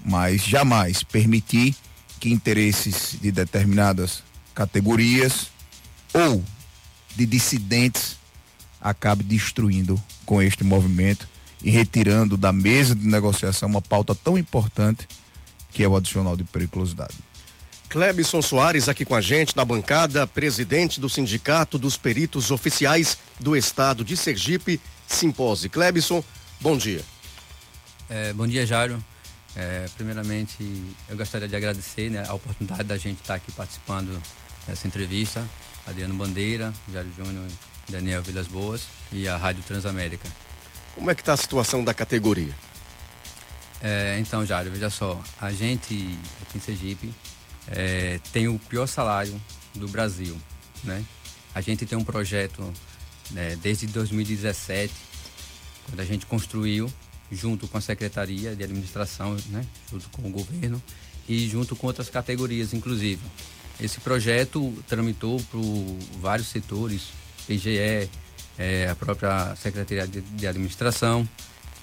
Mas 0.05 0.43
jamais 0.43 1.03
permitir 1.03 1.75
que 2.21 2.31
interesses 2.31 3.17
de 3.21 3.33
determinadas 3.33 4.23
categorias 4.55 5.49
ou 6.13 6.43
de 7.15 7.27
dissidentes 7.27 8.17
acabe 8.81 9.23
destruindo 9.23 10.03
com 10.27 10.43
este 10.43 10.65
movimento 10.65 11.29
e 11.63 11.71
retirando 11.71 12.37
da 12.37 12.53
mesa 12.53 12.95
de 12.95 13.07
negociação 13.07 13.69
uma 13.69 13.83
pauta 13.83 14.15
tão 14.15 14.37
importante 14.37 15.07
que 15.71 15.83
é 15.83 15.89
o 15.89 15.97
adicional 15.97 16.37
de 16.37 16.45
periculosidade. 16.45 17.15
Clebson 17.89 18.41
Soares 18.41 18.89
aqui 18.89 19.05
com 19.05 19.15
a 19.15 19.21
gente 19.21 19.57
na 19.57 19.65
bancada, 19.65 20.27
presidente 20.27 20.99
do 20.99 21.11
Sindicato 21.11 21.79
dos 21.79 21.97
Peritos 21.97 22.51
Oficiais 22.51 23.19
do 23.39 23.55
Estado 23.55 24.03
de 24.03 24.17
Sergipe, 24.17 24.81
Simpose. 25.07 25.69
Clebson, 25.69 26.25
bom 26.61 26.77
dia. 26.77 27.03
É, 28.09 28.33
bom 28.33 28.47
dia, 28.47 28.67
Jairo. 28.67 29.03
É, 29.55 29.87
primeiramente, 29.95 30.57
eu 31.09 31.17
gostaria 31.17 31.47
de 31.47 31.55
agradecer 31.55 32.11
né, 32.11 32.25
a 32.27 32.33
oportunidade 32.33 32.85
da 32.85 32.97
gente 32.97 33.21
estar 33.21 33.35
aqui 33.35 33.53
participando 33.53 34.21
dessa 34.67 34.87
entrevista. 34.87 35.47
Adriano 35.87 36.15
Bandeira, 36.15 36.73
Jairo 36.93 37.11
Júnior, 37.17 37.47
Daniel 37.89 38.23
Vilas 38.23 38.47
Boas 38.47 38.83
e 39.13 39.27
a 39.29 39.37
Rádio 39.37 39.63
Transamérica. 39.63 40.29
Como 40.95 41.11
é 41.11 41.15
que 41.15 41.23
está 41.23 41.33
a 41.33 41.37
situação 41.37 41.83
da 41.83 41.95
categoria? 41.95 42.55
É, 43.81 44.17
então, 44.21 44.47
Jário, 44.47 44.71
veja 44.71 44.91
só, 44.91 45.21
a 45.41 45.51
gente 45.53 46.19
aqui 46.43 46.59
em 46.59 46.61
Sergipe 46.61 47.13
é, 47.69 48.21
tem 48.33 48.47
o 48.47 48.59
pior 48.59 48.87
salário 48.87 49.41
do 49.75 49.89
Brasil, 49.89 50.39
né? 50.85 51.05
A 51.55 51.61
gente 51.61 51.85
tem 51.85 51.99
um 51.99 52.05
projeto 52.05 52.73
né, 53.31 53.57
desde 53.61 53.87
2017, 53.87 54.93
quando 55.87 56.01
a 56.01 56.05
gente 56.05 56.27
construiu, 56.27 56.91
junto 57.31 57.67
com 57.67 57.79
a 57.79 57.81
Secretaria 57.81 58.55
de 58.55 58.63
Administração, 58.63 59.37
né, 59.49 59.67
junto 59.91 60.09
com 60.11 60.29
o 60.29 60.31
governo 60.31 60.83
e 61.29 61.49
junto 61.49 61.75
com 61.75 61.87
outras 61.87 62.09
categorias, 62.09 62.73
inclusive. 62.73 63.21
Esse 63.81 64.01
projeto 64.01 64.73
tramitou 64.89 65.41
para 65.51 65.61
vários 66.21 66.49
setores, 66.49 67.09
PGE, 67.47 68.09
é, 68.59 68.89
a 68.89 68.95
própria 68.95 69.55
Secretaria 69.57 70.07
de, 70.07 70.21
de 70.21 70.47
Administração. 70.47 71.29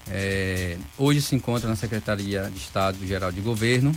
É, 0.08 0.76
hoje 0.96 1.20
se 1.20 1.34
encontra 1.34 1.68
na 1.68 1.76
Secretaria 1.76 2.50
de 2.50 2.58
Estado 2.58 3.06
Geral 3.06 3.30
de 3.30 3.40
Governo 3.40 3.94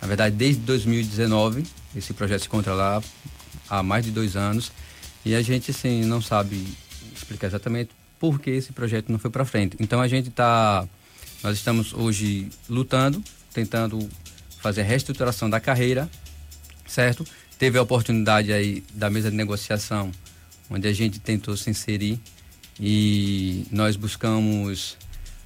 na 0.00 0.08
verdade, 0.08 0.36
desde 0.36 0.60
2019, 0.62 1.64
esse 1.94 2.12
projeto 2.12 2.42
se 2.42 2.46
encontra 2.46 2.74
lá 2.74 3.02
há 3.68 3.82
mais 3.82 4.04
de 4.04 4.10
dois 4.10 4.36
anos 4.36 4.70
e 5.24 5.34
a 5.34 5.42
gente, 5.42 5.70
assim, 5.70 6.04
não 6.04 6.20
sabe 6.20 6.64
explicar 7.14 7.46
exatamente 7.48 7.90
por 8.18 8.40
que 8.40 8.50
esse 8.50 8.72
projeto 8.72 9.10
não 9.10 9.18
foi 9.18 9.30
para 9.30 9.44
frente. 9.44 9.76
Então, 9.80 10.00
a 10.00 10.08
gente 10.08 10.28
está, 10.28 10.86
nós 11.42 11.56
estamos 11.56 11.92
hoje 11.92 12.48
lutando, 12.68 13.22
tentando 13.52 14.08
fazer 14.60 14.82
a 14.82 14.84
reestruturação 14.84 15.48
da 15.48 15.60
carreira, 15.60 16.08
certo? 16.86 17.24
Teve 17.58 17.78
a 17.78 17.82
oportunidade 17.82 18.52
aí 18.52 18.82
da 18.92 19.08
mesa 19.08 19.30
de 19.30 19.36
negociação, 19.36 20.10
onde 20.68 20.86
a 20.86 20.92
gente 20.92 21.18
tentou 21.18 21.56
se 21.56 21.70
inserir 21.70 22.20
e 22.78 23.66
nós 23.70 23.96
buscamos 23.96 24.96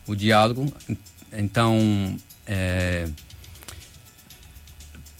o 0.06 0.14
diálogo. 0.14 0.72
Então, 1.32 2.16
é, 2.46 3.08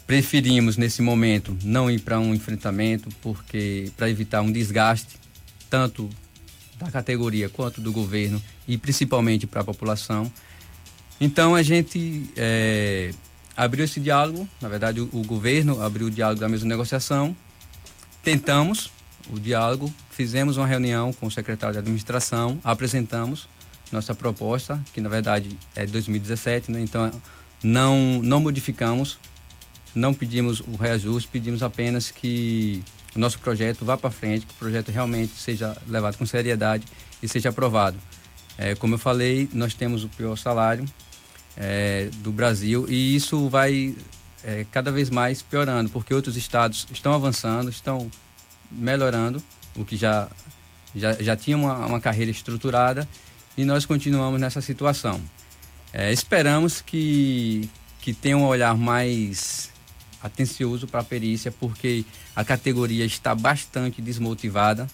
preferimos 0.07 0.77
nesse 0.77 1.01
momento 1.01 1.57
não 1.63 1.89
ir 1.89 2.01
para 2.01 2.19
um 2.19 2.35
enfrentamento 2.35 3.09
porque 3.23 3.93
para 3.97 4.11
evitar 4.11 4.43
um 4.43 4.51
desgaste 4.51 5.21
tanto 5.71 6.11
da 6.77 6.91
categoria 6.91 7.49
quanto 7.49 7.81
do 7.81 7.93
governo 7.93 8.43
e 8.67 8.77
principalmente 8.77 9.47
para 9.47 9.61
a 9.61 9.65
população. 9.65 10.31
Então 11.21 11.55
a 11.55 11.63
gente 11.63 12.29
é, 12.37 13.13
abriu 13.57 13.85
esse 13.85 14.01
diálogo, 14.01 14.49
na 14.61 14.69
verdade 14.69 15.01
o, 15.01 15.09
o, 15.13 15.23
governo 15.25 15.83
abriu 15.83 16.07
o 16.07 16.11
diálogo 16.11 16.41
da 16.41 16.49
mesma 16.49 16.69
negociação, 16.69 17.37
tentamos 18.23 18.91
o 19.31 19.39
diálogo, 19.39 19.93
fizemos 20.11 20.57
uma 20.57 20.67
reunião 20.67 21.13
com 21.13 21.27
o 21.27 21.31
secretário 21.31 21.75
de 21.75 21.79
administração, 21.79 22.59
apresentamos 22.65 23.49
nossa 23.93 24.15
proposta, 24.15 24.81
que 24.93 25.01
na 25.01 25.09
verdade 25.09 25.59
é 25.75 25.85
de 25.85 25.93
2017, 25.93 26.71
né? 26.71 26.81
então 26.81 27.11
não, 27.63 28.21
não 28.23 28.41
modificamos 28.41 29.19
não 29.95 30.15
pedimos 30.15 30.61
o 30.61 30.77
reajuste, 30.77 31.29
pedimos 31.31 31.63
apenas 31.63 32.11
que 32.11 32.83
o 33.15 33.19
nosso 33.19 33.39
projeto 33.39 33.85
vá 33.85 33.97
para 33.97 34.11
frente, 34.11 34.47
que 34.47 34.53
o 34.53 34.57
projeto 34.57 34.91
realmente 34.91 35.33
seja 35.37 35.77
levado 35.87 36.17
com 36.17 36.25
seriedade 36.25 36.85
e 37.23 37.29
seja 37.29 37.49
aprovado. 37.49 37.99
É, 38.57 38.75
como 38.75 38.95
eu 38.95 38.99
falei, 38.99 39.49
nós 39.53 39.75
temos 39.75 40.05
o 40.05 40.09
pior 40.09 40.37
salário 40.37 40.85
é, 41.57 42.09
do 42.19 42.33
Brasil 42.33 42.87
e 42.89 43.15
isso 43.15 43.49
vai 43.49 43.95
é, 44.45 44.65
cada 44.71 44.91
vez 44.91 45.11
mais 45.11 45.43
piorando, 45.43 45.91
porque 45.91 46.15
outros 46.15 46.37
estados 46.37 46.87
estão 46.93 47.13
avançando, 47.13 47.71
estão 47.71 48.11
melhorando, 48.71 49.43
o 49.77 49.85
que 49.85 49.97
já, 49.97 50.29
já, 50.95 51.13
já 51.15 51.37
tinha 51.37 51.57
uma, 51.57 51.87
uma 51.87 52.01
carreira 52.01 52.31
estruturada 52.31 53.09
e 53.57 53.65
nós 53.65 53.85
continuamos 53.85 54.41
nessa 54.41 54.61
situação. 54.61 55.21
É, 55.93 56.13
esperamos 56.13 56.81
que, 56.81 57.69
que 58.01 58.13
tenha 58.13 58.37
um 58.37 58.47
olhar 58.47 58.77
mais 58.77 59.71
atencioso 60.23 60.87
para 60.87 61.01
a 61.01 61.05
perícia, 61.05 61.51
porque 61.51 62.05
a 62.35 62.45
categoria 62.45 63.05
está 63.05 63.35
bastante 63.35 64.01
desmotivada, 64.01 64.87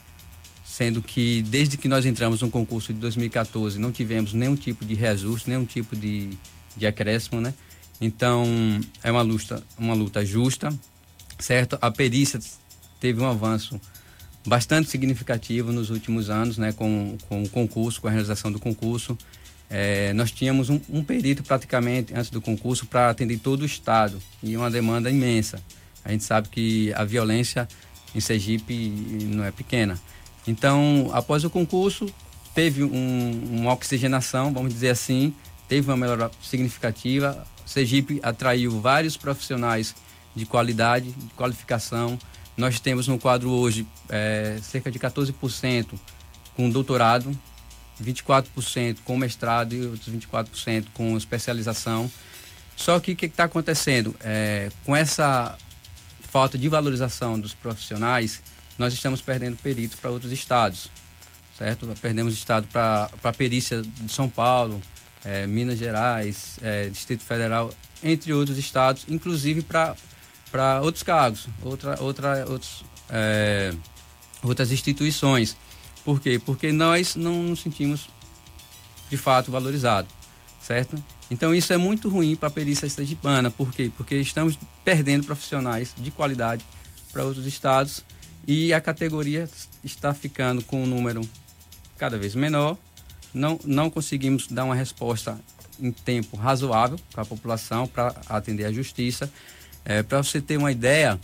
sendo 0.66 1.00
que 1.00 1.42
desde 1.42 1.76
que 1.76 1.86
nós 1.86 2.04
entramos 2.04 2.42
no 2.42 2.50
concurso 2.50 2.92
de 2.92 2.98
2014 2.98 3.78
não 3.78 3.92
tivemos 3.92 4.32
nenhum 4.32 4.56
tipo 4.56 4.84
de 4.84 4.94
reajuste, 4.94 5.48
nenhum 5.48 5.64
tipo 5.64 5.94
de, 5.94 6.30
de 6.76 6.86
acréscimo, 6.86 7.40
né? 7.40 7.54
Então 8.00 8.44
é 9.02 9.10
uma 9.10 9.22
luta, 9.22 9.62
uma 9.78 9.94
luta 9.94 10.26
justa, 10.26 10.76
certo? 11.38 11.78
A 11.80 11.90
perícia 11.90 12.40
teve 13.00 13.20
um 13.20 13.26
avanço 13.30 13.80
bastante 14.44 14.90
significativo 14.90 15.72
nos 15.72 15.88
últimos 15.88 16.28
anos, 16.28 16.58
né? 16.58 16.72
Com, 16.72 17.16
com 17.28 17.44
o 17.44 17.48
concurso, 17.48 18.00
com 18.00 18.08
a 18.08 18.10
realização 18.10 18.50
do 18.50 18.58
concurso. 18.58 19.16
É, 19.70 20.12
nós 20.14 20.32
tínhamos 20.32 20.68
um, 20.68 20.80
um, 20.88 21.02
perito 21.02 21.44
praticamente 21.44 22.12
antes 22.12 22.30
do 22.30 22.40
concurso 22.40 22.86
para 22.86 23.10
atender 23.10 23.38
todo 23.38 23.62
o 23.62 23.64
estado 23.66 24.20
e 24.42 24.56
uma 24.56 24.70
demanda 24.70 25.08
imensa. 25.10 25.60
A 26.04 26.10
gente 26.10 26.24
sabe 26.24 26.48
que 26.48 26.92
a 26.94 27.04
violência 27.04 27.68
em 28.14 28.20
Sergipe 28.20 28.88
não 29.26 29.44
é 29.44 29.52
pequena. 29.52 29.98
Então, 30.46 31.10
após 31.12 31.44
o 31.44 31.50
concurso, 31.50 32.06
teve 32.54 32.84
um, 32.84 33.42
uma 33.50 33.72
oxigenação, 33.72 34.52
vamos 34.52 34.72
dizer 34.72 34.90
assim, 34.90 35.34
teve 35.68 35.90
uma 35.90 35.96
melhora 35.96 36.30
significativa. 36.42 37.46
Sergipe 37.64 38.20
atraiu 38.22 38.80
vários 38.80 39.16
profissionais 39.16 39.94
de 40.34 40.46
qualidade, 40.46 41.10
de 41.10 41.34
qualificação. 41.34 42.18
Nós 42.56 42.78
temos 42.78 43.08
no 43.08 43.18
quadro 43.18 43.50
hoje 43.50 43.86
é, 44.08 44.58
cerca 44.62 44.90
de 44.90 44.98
14% 44.98 45.86
com 46.54 46.70
doutorado, 46.70 47.36
24% 48.02 48.98
com 49.04 49.16
mestrado 49.16 49.74
e 49.74 49.86
outros 49.86 50.08
24% 50.08 50.86
com 50.94 51.16
especialização. 51.16 52.10
Só 52.76 53.00
que 53.00 53.12
o 53.12 53.16
que 53.16 53.26
está 53.26 53.44
acontecendo? 53.44 54.14
É, 54.20 54.70
com 54.84 54.94
essa 54.94 55.56
falta 56.20 56.56
de 56.58 56.68
valorização 56.68 57.38
dos 57.40 57.54
profissionais, 57.54 58.42
nós 58.78 58.92
estamos 58.92 59.20
perdendo 59.20 59.56
peritos 59.56 59.98
para 59.98 60.10
outros 60.10 60.32
estados, 60.32 60.90
certo? 61.56 61.88
Perdemos 62.00 62.34
estado 62.34 62.66
para 62.68 63.10
a 63.22 63.32
perícia 63.32 63.82
de 63.82 64.12
São 64.12 64.28
Paulo, 64.28 64.80
é, 65.24 65.46
Minas 65.46 65.78
Gerais, 65.78 66.58
é, 66.62 66.88
Distrito 66.88 67.24
Federal, 67.24 67.72
entre 68.02 68.32
outros 68.32 68.58
estados, 68.58 69.04
inclusive 69.08 69.62
para 69.62 70.80
outros 70.82 71.02
cargos, 71.02 71.48
outra, 71.62 72.00
outra, 72.00 72.46
outros, 72.48 72.84
é, 73.08 73.72
outras 74.42 74.70
instituições. 74.70 75.56
Por 76.04 76.20
quê? 76.20 76.38
Porque 76.38 76.70
nós 76.70 77.16
não 77.16 77.42
nos 77.42 77.60
sentimos 77.60 78.08
de 79.10 79.16
fato 79.16 79.50
valorizados, 79.50 80.10
certo? 80.60 81.02
Então 81.30 81.54
isso 81.54 81.72
é 81.72 81.76
muito 81.76 82.08
ruim 82.08 82.36
para 82.36 82.48
a 82.48 82.52
perícia 82.52 82.88
sergipana. 82.88 83.50
Por 83.50 83.72
quê? 83.72 83.90
Porque 83.96 84.16
estamos 84.16 84.58
perdendo 84.84 85.26
profissionais 85.26 85.92
de 85.96 86.10
qualidade 86.10 86.64
para 87.12 87.24
outros 87.24 87.46
estados 87.46 88.04
e 88.46 88.72
a 88.72 88.80
categoria 88.80 89.48
está 89.82 90.14
ficando 90.14 90.62
com 90.62 90.82
um 90.82 90.86
número 90.86 91.20
cada 91.98 92.16
vez 92.16 92.34
menor. 92.34 92.78
Não, 93.34 93.58
não 93.64 93.90
conseguimos 93.90 94.46
dar 94.46 94.64
uma 94.64 94.74
resposta 94.74 95.38
em 95.80 95.90
tempo 95.90 96.36
razoável 96.36 96.98
para 97.10 97.22
a 97.22 97.26
população, 97.26 97.86
para 97.86 98.14
atender 98.28 98.64
a 98.64 98.72
justiça. 98.72 99.30
É, 99.84 100.02
para 100.02 100.22
você 100.22 100.40
ter 100.40 100.56
uma 100.56 100.72
ideia, 100.72 101.20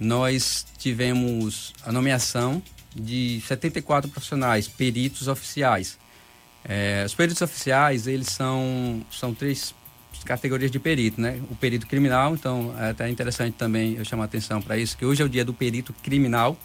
nós 0.00 0.66
tivemos 0.78 1.72
a 1.84 1.92
nomeação 1.92 2.62
de 2.94 3.42
74 3.46 4.10
profissionais, 4.10 4.66
peritos 4.66 5.28
oficiais. 5.28 5.98
É, 6.64 7.02
os 7.04 7.14
peritos 7.14 7.42
oficiais, 7.42 8.06
eles 8.06 8.28
são, 8.28 9.04
são 9.10 9.34
três 9.34 9.74
categorias 10.22 10.70
de 10.70 10.78
perito, 10.78 11.20
né? 11.20 11.40
O 11.50 11.56
perito 11.56 11.86
criminal, 11.86 12.34
então 12.34 12.74
é 12.78 12.90
até 12.90 13.08
interessante 13.08 13.54
também 13.54 13.94
eu 13.94 14.04
chamar 14.04 14.24
atenção 14.24 14.60
para 14.62 14.76
isso, 14.76 14.96
que 14.96 15.04
hoje 15.04 15.22
é 15.22 15.24
o 15.24 15.28
dia 15.28 15.44
do 15.44 15.52
perito 15.52 15.92
criminal, 16.02 16.56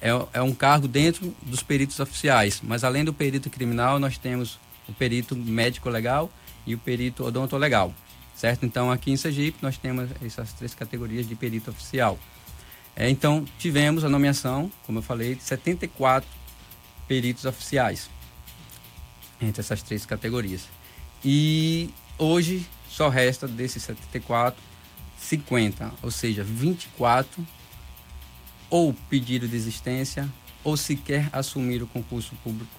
é, 0.00 0.10
é 0.32 0.42
um 0.42 0.52
cargo 0.52 0.88
dentro 0.88 1.34
dos 1.42 1.62
peritos 1.62 2.00
oficiais, 2.00 2.60
mas 2.62 2.84
além 2.84 3.04
do 3.04 3.12
perito 3.12 3.48
criminal, 3.48 3.98
nós 3.98 4.18
temos 4.18 4.58
o 4.88 4.92
perito 4.92 5.36
médico 5.36 5.88
legal 5.88 6.30
e 6.66 6.74
o 6.74 6.78
perito 6.78 7.24
odontolegal, 7.24 7.94
certo? 8.34 8.66
Então 8.66 8.90
aqui 8.90 9.10
em 9.10 9.16
Sergipe 9.16 9.58
nós 9.62 9.78
temos 9.78 10.10
essas 10.24 10.52
três 10.52 10.74
categorias 10.74 11.28
de 11.28 11.34
perito 11.34 11.70
oficial. 11.70 12.18
É, 12.96 13.08
então, 13.08 13.44
tivemos 13.58 14.04
a 14.04 14.08
nomeação, 14.08 14.70
como 14.84 14.98
eu 14.98 15.02
falei, 15.02 15.34
de 15.34 15.42
74 15.42 16.28
peritos 17.06 17.44
oficiais 17.44 18.10
entre 19.40 19.60
essas 19.60 19.82
três 19.82 20.04
categorias. 20.04 20.68
E 21.24 21.90
hoje 22.18 22.66
só 23.00 23.08
resta 23.08 23.48
desses 23.48 23.82
74, 23.84 24.62
50, 25.18 25.90
ou 26.02 26.10
seja, 26.10 26.44
24 26.44 27.46
ou 28.68 28.94
pediram 29.08 29.48
desistência 29.48 30.28
ou 30.62 30.76
sequer 30.76 31.30
assumir 31.32 31.82
o 31.82 31.86
concurso 31.86 32.34
público 32.44 32.70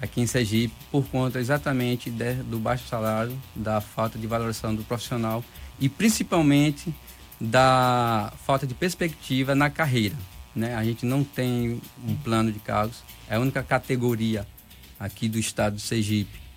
aqui 0.00 0.20
em 0.20 0.28
Sergipe 0.28 0.72
por 0.92 1.04
conta 1.08 1.40
exatamente 1.40 2.08
de, 2.08 2.34
do 2.34 2.60
baixo 2.60 2.86
salário, 2.86 3.36
da 3.52 3.80
falta 3.80 4.16
de 4.16 4.28
valorização 4.28 4.72
do 4.72 4.84
profissional 4.84 5.44
e 5.80 5.88
principalmente 5.88 6.94
da 7.40 8.32
falta 8.46 8.64
de 8.64 8.74
perspectiva 8.74 9.56
na 9.56 9.68
carreira. 9.68 10.14
Né? 10.54 10.76
A 10.76 10.84
gente 10.84 11.04
não 11.04 11.24
tem 11.24 11.82
um 12.06 12.14
plano 12.14 12.52
de 12.52 12.60
cargos, 12.60 13.02
é 13.28 13.34
a 13.34 13.40
única 13.40 13.64
categoria 13.64 14.46
aqui 15.00 15.28
do 15.28 15.36
estado 15.36 15.74
de 15.74 15.82
Sergipe, 15.82 16.47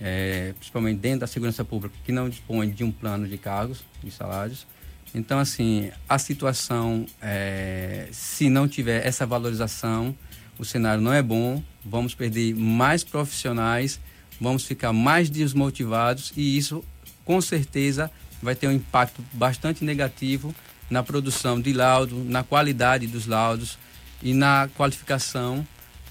é, 0.00 0.52
principalmente 0.58 0.98
dentro 0.98 1.20
da 1.20 1.26
segurança 1.26 1.64
pública, 1.64 1.94
que 2.04 2.12
não 2.12 2.28
dispõe 2.28 2.70
de 2.70 2.84
um 2.84 2.90
plano 2.90 3.26
de 3.26 3.38
cargos, 3.38 3.84
de 4.02 4.10
salários. 4.10 4.66
Então, 5.14 5.38
assim, 5.38 5.90
a 6.08 6.18
situação, 6.18 7.06
é, 7.22 8.08
se 8.10 8.50
não 8.50 8.66
tiver 8.66 9.06
essa 9.06 9.24
valorização, 9.24 10.14
o 10.58 10.64
cenário 10.64 11.02
não 11.02 11.12
é 11.12 11.22
bom, 11.22 11.62
vamos 11.84 12.14
perder 12.14 12.54
mais 12.54 13.04
profissionais, 13.04 14.00
vamos 14.40 14.64
ficar 14.64 14.92
mais 14.92 15.30
desmotivados 15.30 16.32
e 16.36 16.56
isso, 16.56 16.84
com 17.24 17.40
certeza, 17.40 18.10
vai 18.42 18.54
ter 18.54 18.68
um 18.68 18.72
impacto 18.72 19.24
bastante 19.32 19.84
negativo 19.84 20.54
na 20.90 21.02
produção 21.02 21.60
de 21.60 21.72
laudo, 21.72 22.22
na 22.24 22.42
qualidade 22.42 23.06
dos 23.06 23.26
laudos 23.26 23.78
e 24.22 24.34
na 24.34 24.68
qualificação 24.76 25.66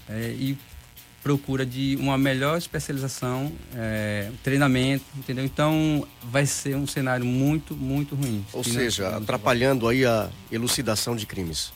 é, 0.08 0.34
e 0.38 0.58
procura 1.24 1.64
de 1.64 1.96
uma 1.98 2.18
melhor 2.18 2.58
especialização, 2.58 3.50
é, 3.74 4.30
treinamento, 4.42 5.06
entendeu? 5.16 5.42
Então 5.42 6.06
vai 6.22 6.44
ser 6.44 6.76
um 6.76 6.86
cenário 6.86 7.24
muito, 7.24 7.74
muito 7.74 8.14
ruim. 8.14 8.44
Ou 8.52 8.62
seja, 8.62 9.16
atrapalhando 9.16 9.88
aí 9.88 10.04
a 10.04 10.28
elucidação 10.52 11.16
de 11.16 11.24
crimes. 11.24 11.72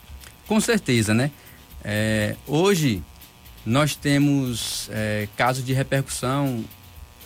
Com 0.46 0.60
certeza, 0.60 1.14
né? 1.14 1.30
É, 1.82 2.36
hoje 2.46 3.02
nós 3.64 3.96
temos 3.96 4.90
é, 4.92 5.26
casos 5.34 5.64
de 5.64 5.72
repercussão 5.72 6.62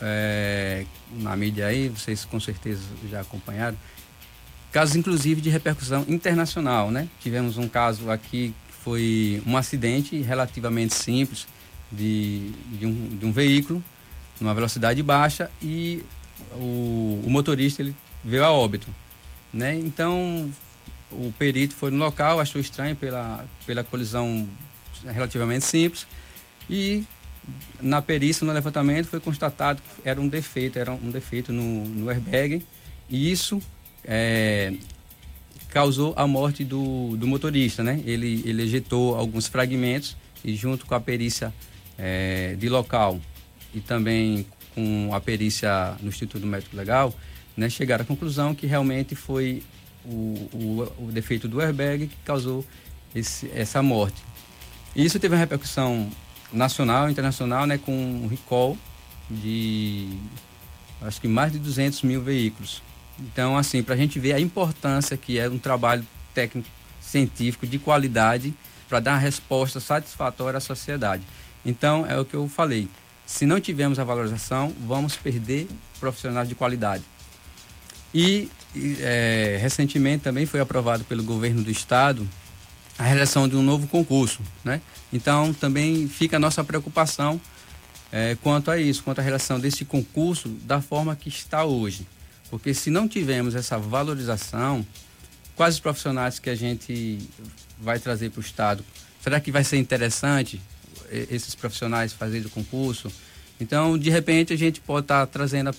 é, 0.01 0.87
na 1.19 1.37
mídia 1.37 1.67
aí, 1.67 1.89
vocês 1.89 2.25
com 2.25 2.39
certeza 2.39 2.83
já 3.11 3.23
acompanharam, 3.23 3.77
casos 4.71 4.95
inclusive 4.95 5.41
de 5.41 5.51
repercussão 5.51 6.05
internacional, 6.07 6.89
né? 6.89 7.09
Tivemos 7.19 7.59
um 7.59 7.67
caso 7.67 8.13
aqui 8.13 8.55
que 8.69 8.75
foi 8.85 9.43
um 9.45 9.57
acidente 9.57 10.21
relativamente 10.23 10.95
simples 10.95 11.49
de, 11.93 12.51
de, 12.79 12.87
um, 12.87 13.17
de 13.17 13.27
um 13.27 13.33
veículo 13.33 13.83
numa 14.41 14.55
velocidade 14.55 15.03
baixa 15.03 15.51
e 15.61 16.03
o, 16.55 17.23
o 17.25 17.27
motorista 17.29 17.83
ele 17.83 17.95
veio 18.25 18.45
a 18.45 18.51
óbito, 18.51 18.89
né? 19.53 19.77
Então 19.77 20.51
o 21.11 21.33
perito 21.39 21.75
foi 21.75 21.91
no 21.91 21.99
local, 21.99 22.41
achou 22.41 22.61
estranho 22.61 22.97
pela, 22.97 23.45
pela 23.67 23.85
colisão 23.85 24.49
relativamente 25.05 25.65
simples 25.65 26.07
e 26.69 27.05
na 27.81 28.01
perícia, 28.01 28.47
no 28.47 28.53
levantamento, 28.53 29.07
foi 29.07 29.21
constatado 29.21 29.83
que 29.83 30.09
era 30.09 30.21
um 30.21 30.29
defeito, 30.29 30.79
era 30.79 30.93
um 30.93 31.11
defeito 31.11 31.53
no, 31.53 31.85
no 31.85 32.09
airbag, 32.09 32.65
e 33.11 33.31
isso 33.31 33.61
é, 34.05 34.73
causou 35.69 36.15
a 36.17 36.27
morte 36.27 36.65
do, 36.65 37.17
do 37.17 37.27
motorista, 37.27 37.83
né? 37.83 38.01
Ele, 38.05 38.43
ele 38.47 38.63
ejetou 38.63 39.17
alguns 39.17 39.49
fragmentos 39.49 40.17
e 40.45 40.55
junto 40.55 40.87
com 40.87 40.95
a 40.95 41.01
perícia 41.01 41.53
é, 41.99 42.55
de 42.59 42.69
local 42.69 43.21
e 43.75 43.81
também 43.81 44.47
com 44.75 45.11
a 45.15 45.21
perícia 45.21 45.95
no 46.01 46.09
Instituto 46.09 46.47
Médico 46.47 46.77
Legal, 46.77 47.15
né, 47.57 47.69
chegaram 47.69 48.03
à 48.03 48.07
conclusão 48.07 48.55
que 48.55 48.67
realmente 48.67 49.15
foi 49.15 49.63
o, 50.05 50.49
o, 50.53 51.07
o 51.07 51.13
defeito 51.13 51.47
do 51.47 51.61
airbag 51.61 52.07
que 52.07 52.17
causou 52.25 52.65
esse, 53.15 53.51
essa 53.55 53.83
morte. 53.83 54.23
E 54.95 55.05
isso 55.05 55.19
teve 55.19 55.35
uma 55.35 55.41
repercussão 55.41 56.11
nacional 56.53 57.09
e 57.09 57.13
internacional, 57.13 57.67
né, 57.67 57.79
com 57.79 57.93
um 57.93 58.27
recall 58.27 58.77
de, 59.31 60.09
acho 61.01 61.21
que 61.21 61.29
mais 61.29 61.53
de 61.53 61.59
200 61.59 62.03
mil 62.03 62.23
veículos. 62.23 62.83
Então, 63.19 63.57
assim, 63.57 63.83
para 63.83 63.95
a 63.95 63.99
gente 63.99 64.19
ver 64.19 64.35
a 64.35 64.41
importância 64.41 65.17
que 65.17 65.39
é 65.39 65.49
um 65.49 65.59
trabalho 65.59 66.07
técnico 66.35 66.69
científico 67.01 67.67
de 67.67 67.79
qualidade 67.79 68.55
para 68.89 69.01
dar 69.01 69.13
uma 69.13 69.19
resposta 69.19 69.81
satisfatória 69.81 70.59
à 70.59 70.61
sociedade. 70.61 71.23
Então, 71.65 72.07
é 72.07 72.19
o 72.19 72.25
que 72.25 72.35
eu 72.35 72.49
falei. 72.49 72.89
Se 73.27 73.47
não 73.47 73.61
tivermos 73.61 73.99
a 73.99 74.05
valorização, 74.05 74.73
vamos 74.87 75.17
perder 75.17 75.69
profissionais 76.01 76.49
de 76.49 76.55
qualidade. 76.55 77.05
E, 78.15 78.51
é, 79.01 79.59
recentemente 79.61 80.25
também 80.25 80.45
foi 80.45 80.61
aprovado 80.61 81.05
pelo 81.05 81.23
governo 81.23 81.63
do 81.63 81.71
estado 81.71 82.29
a 82.99 83.05
realização 83.05 83.49
de 83.49 83.57
um 83.57 83.63
novo 83.63 83.87
concurso, 83.87 84.41
né? 84.63 84.81
Então, 85.13 85.53
também 85.55 86.07
fica 86.09 86.37
a 86.37 86.39
nossa 86.39 86.63
preocupação 86.63 87.41
é, 88.11 88.37
quanto 88.43 88.71
a 88.71 88.79
isso, 88.79 89.03
quanto 89.03 89.21
à 89.21 89.23
relação 89.23 89.59
desse 89.59 89.85
concurso 89.85 90.49
da 90.49 90.81
forma 90.83 91.17
que 91.17 91.29
está 91.29 91.65
hoje. 91.65 92.07
Porque 92.51 92.75
se 92.75 92.91
não 92.91 93.09
tivermos 93.09 93.55
essa 93.55 93.79
valorização, 93.79 94.87
quais 95.57 95.75
os 95.77 95.81
profissionais 95.81 96.39
que 96.39 96.51
a 96.51 96.55
gente 96.55 97.19
vai 97.79 97.99
trazer 97.99 98.31
para 98.31 98.41
o 98.41 98.43
Estado? 98.43 98.85
Será 99.23 99.41
que 99.41 99.51
vai 99.51 99.65
ser 99.65 99.79
interessante 99.79 100.61
esses 101.13 101.55
profissionais 101.55 102.13
fazerem 102.13 102.47
o 102.47 102.51
concurso? 102.51 103.13
Então, 103.61 103.97
de 103.97 104.11
repente, 104.11 104.53
a 104.53 104.57
gente 104.57 104.81
pode 104.81 105.05
estar 105.05 105.27
tá 105.27 105.27
trazendo 105.27 105.71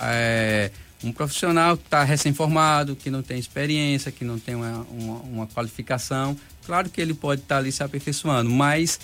é, 0.00 0.70
um 1.02 1.12
profissional 1.12 1.76
que 1.76 1.84
está 1.84 2.04
recém-formado, 2.04 2.94
que 2.94 3.10
não 3.10 3.22
tem 3.22 3.38
experiência, 3.38 4.12
que 4.12 4.24
não 4.24 4.38
tem 4.38 4.54
uma, 4.54 4.86
uma, 4.90 5.14
uma 5.20 5.46
qualificação. 5.46 6.36
Claro 6.66 6.90
que 6.90 7.00
ele 7.00 7.14
pode 7.14 7.42
estar 7.42 7.56
tá 7.56 7.58
ali 7.60 7.72
se 7.72 7.82
aperfeiçoando, 7.82 8.50
mas 8.50 9.00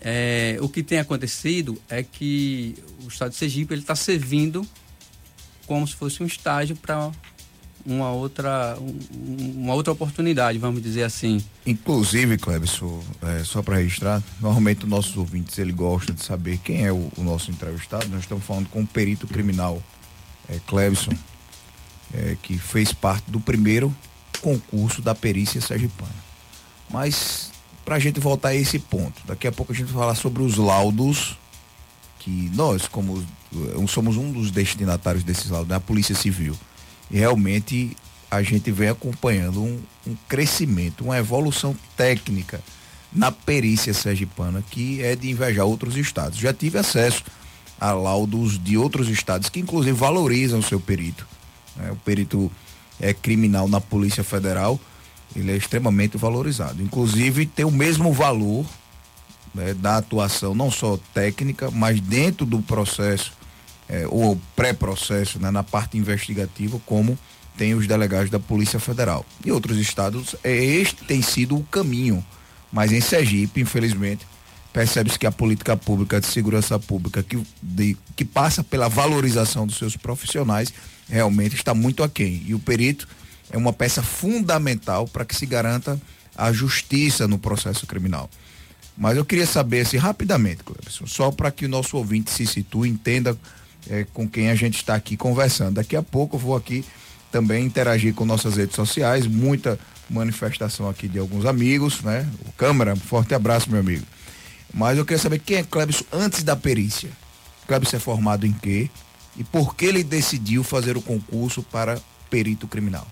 é, 0.00 0.56
o 0.60 0.68
que 0.68 0.82
tem 0.82 0.98
acontecido 0.98 1.80
é 1.88 2.02
que 2.02 2.74
o 3.04 3.08
Estado 3.08 3.30
de 3.30 3.36
Sergipe 3.36 3.74
está 3.74 3.94
servindo 3.94 4.66
como 5.66 5.86
se 5.86 5.94
fosse 5.94 6.22
um 6.22 6.26
estágio 6.26 6.74
para 6.74 7.12
uma 7.84 8.10
outra 8.10 8.76
uma 9.54 9.74
outra 9.74 9.92
oportunidade, 9.92 10.58
vamos 10.58 10.82
dizer 10.82 11.04
assim. 11.04 11.42
Inclusive, 11.66 12.38
Clebson, 12.38 13.02
é, 13.22 13.44
só 13.44 13.62
para 13.62 13.76
registrar, 13.76 14.22
normalmente 14.40 14.84
os 14.84 14.90
nossos 14.90 15.16
ouvintes 15.16 15.58
ele 15.58 15.72
gosta 15.72 16.12
de 16.12 16.22
saber 16.24 16.58
quem 16.58 16.84
é 16.84 16.92
o, 16.92 17.10
o 17.16 17.22
nosso 17.22 17.50
entrevistado. 17.50 18.08
Nós 18.08 18.20
estamos 18.20 18.44
falando 18.44 18.68
com 18.68 18.82
o 18.82 18.86
perito 18.86 19.26
criminal 19.26 19.82
é, 20.48 20.58
Clebson, 20.66 21.12
é, 22.14 22.36
que 22.42 22.58
fez 22.58 22.92
parte 22.92 23.30
do 23.30 23.40
primeiro 23.40 23.94
concurso 24.40 25.02
da 25.02 25.14
perícia 25.14 25.60
sergipana. 25.60 26.30
Mas 26.90 27.50
para 27.84 27.96
a 27.96 27.98
gente 27.98 28.20
voltar 28.20 28.50
a 28.50 28.54
esse 28.54 28.78
ponto. 28.78 29.20
Daqui 29.26 29.48
a 29.48 29.52
pouco 29.52 29.72
a 29.72 29.74
gente 29.74 29.86
vai 29.86 30.02
falar 30.02 30.14
sobre 30.14 30.42
os 30.42 30.56
laudos 30.56 31.36
que 32.20 32.50
nós, 32.54 32.86
como 32.86 33.20
eh, 33.52 33.86
somos 33.88 34.16
um 34.16 34.30
dos 34.30 34.50
destinatários 34.50 35.24
desses 35.24 35.50
laudos, 35.50 35.68
né? 35.68 35.74
a 35.74 35.80
Polícia 35.80 36.14
Civil. 36.14 36.56
Realmente 37.10 37.96
a 38.30 38.42
gente 38.42 38.70
vem 38.70 38.88
acompanhando 38.88 39.62
um, 39.62 39.80
um 40.06 40.16
crescimento, 40.28 41.04
uma 41.04 41.18
evolução 41.18 41.76
técnica 41.96 42.60
na 43.12 43.32
perícia 43.32 43.92
sergipana 43.92 44.62
que 44.70 45.02
é 45.02 45.16
de 45.16 45.30
invejar 45.30 45.66
outros 45.66 45.96
estados. 45.96 46.38
Já 46.38 46.52
tive 46.52 46.78
acesso 46.78 47.24
a 47.80 47.92
laudos 47.92 48.62
de 48.62 48.76
outros 48.76 49.08
estados 49.08 49.48
que 49.48 49.58
inclusive 49.58 49.96
valorizam 49.96 50.60
o 50.60 50.62
seu 50.62 50.78
perito. 50.78 51.26
Né? 51.76 51.90
O 51.90 51.96
perito 51.96 52.50
é 53.00 53.12
criminal 53.12 53.66
na 53.66 53.80
Polícia 53.80 54.22
Federal 54.22 54.78
ele 55.34 55.52
é 55.52 55.56
extremamente 55.56 56.16
valorizado. 56.16 56.82
Inclusive 56.82 57.46
tem 57.46 57.64
o 57.64 57.70
mesmo 57.70 58.12
valor 58.12 58.66
né, 59.54 59.74
da 59.74 59.98
atuação, 59.98 60.54
não 60.54 60.70
só 60.70 60.98
técnica, 61.14 61.70
mas 61.70 62.00
dentro 62.00 62.44
do 62.44 62.60
processo, 62.60 63.32
é, 63.90 64.06
ou 64.08 64.40
pré-processo, 64.54 65.40
né, 65.40 65.50
na 65.50 65.64
parte 65.64 65.98
investigativa, 65.98 66.80
como 66.86 67.18
tem 67.56 67.74
os 67.74 67.88
delegados 67.88 68.30
da 68.30 68.38
Polícia 68.38 68.78
Federal. 68.78 69.26
E 69.44 69.50
outros 69.50 69.76
estados, 69.78 70.36
é, 70.44 70.54
este 70.54 71.04
tem 71.04 71.20
sido 71.20 71.56
o 71.56 71.64
caminho. 71.64 72.24
Mas 72.72 72.92
em 72.92 73.00
Sergipe, 73.00 73.60
infelizmente, 73.60 74.24
percebe-se 74.72 75.18
que 75.18 75.26
a 75.26 75.32
política 75.32 75.76
pública 75.76 76.20
de 76.20 76.28
segurança 76.28 76.78
pública 76.78 77.20
que, 77.20 77.44
de, 77.60 77.96
que 78.14 78.24
passa 78.24 78.62
pela 78.62 78.88
valorização 78.88 79.66
dos 79.66 79.76
seus 79.76 79.96
profissionais 79.96 80.72
realmente 81.08 81.56
está 81.56 81.74
muito 81.74 82.04
aquém. 82.04 82.44
E 82.46 82.54
o 82.54 82.60
perito 82.60 83.08
é 83.50 83.58
uma 83.58 83.72
peça 83.72 84.04
fundamental 84.04 85.08
para 85.08 85.24
que 85.24 85.34
se 85.34 85.44
garanta 85.46 86.00
a 86.36 86.52
justiça 86.52 87.26
no 87.26 87.40
processo 87.40 87.88
criminal. 87.88 88.30
Mas 88.96 89.16
eu 89.16 89.24
queria 89.24 89.46
saber, 89.46 89.80
assim, 89.80 89.96
rapidamente, 89.96 90.62
Clebson, 90.62 91.06
só 91.06 91.32
para 91.32 91.50
que 91.50 91.66
o 91.66 91.68
nosso 91.68 91.96
ouvinte 91.96 92.30
se 92.30 92.46
situe, 92.46 92.88
entenda 92.88 93.36
é, 93.90 94.06
com 94.14 94.26
quem 94.28 94.50
a 94.50 94.54
gente 94.54 94.76
está 94.76 94.94
aqui 94.94 95.16
conversando. 95.16 95.74
Daqui 95.74 95.96
a 95.96 96.02
pouco 96.02 96.36
eu 96.36 96.40
vou 96.40 96.56
aqui 96.56 96.84
também 97.30 97.64
interagir 97.64 98.14
com 98.14 98.24
nossas 98.24 98.56
redes 98.56 98.76
sociais, 98.76 99.26
muita 99.26 99.78
manifestação 100.08 100.88
aqui 100.88 101.08
de 101.08 101.18
alguns 101.18 101.44
amigos, 101.44 102.00
né? 102.02 102.28
O 102.48 102.52
câmera, 102.52 102.96
forte 102.96 103.34
abraço, 103.34 103.70
meu 103.70 103.80
amigo. 103.80 104.04
Mas 104.72 104.96
eu 104.96 105.04
queria 105.04 105.22
saber 105.22 105.40
quem 105.40 105.58
é 105.58 105.62
Clebson 105.62 106.04
antes 106.12 106.42
da 106.42 106.56
perícia. 106.56 107.10
Clebson 107.66 107.96
é 107.96 108.00
formado 108.00 108.46
em 108.46 108.52
quê? 108.52 108.88
E 109.36 109.44
por 109.44 109.74
que 109.74 109.84
ele 109.84 110.02
decidiu 110.02 110.64
fazer 110.64 110.96
o 110.96 111.02
concurso 111.02 111.62
para 111.62 112.00
perito 112.28 112.66
criminal? 112.66 113.06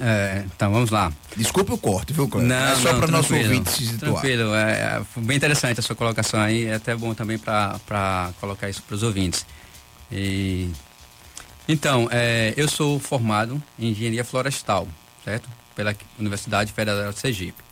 É, 0.00 0.44
então 0.54 0.70
vamos 0.70 0.90
lá. 0.90 1.12
Desculpe 1.36 1.72
o 1.72 1.78
corte, 1.78 2.12
viu, 2.12 2.28
Cléber? 2.28 2.48
Não, 2.48 2.72
é 2.72 2.76
só 2.76 2.94
para 2.94 3.08
nosso 3.08 3.34
ouvinte 3.34 3.70
se 3.70 3.86
situar. 3.86 4.12
Tranquilo, 4.12 4.54
é, 4.54 4.70
é, 4.70 5.20
bem 5.20 5.36
interessante 5.36 5.80
a 5.80 5.82
sua 5.82 5.96
colocação 5.96 6.40
aí, 6.40 6.66
é 6.66 6.74
até 6.74 6.94
bom 6.94 7.14
também 7.14 7.36
para 7.36 8.30
colocar 8.40 8.70
isso 8.70 8.82
para 8.82 8.94
os 8.94 9.02
ouvintes. 9.02 9.44
E, 10.10 10.70
então, 11.68 12.08
é, 12.12 12.54
eu 12.56 12.68
sou 12.68 13.00
formado 13.00 13.60
em 13.78 13.90
engenharia 13.90 14.24
florestal, 14.24 14.86
certo? 15.24 15.48
Pela 15.74 15.94
Universidade 16.18 16.72
Federal 16.72 17.12
de 17.12 17.18
Sergipe. 17.18 17.62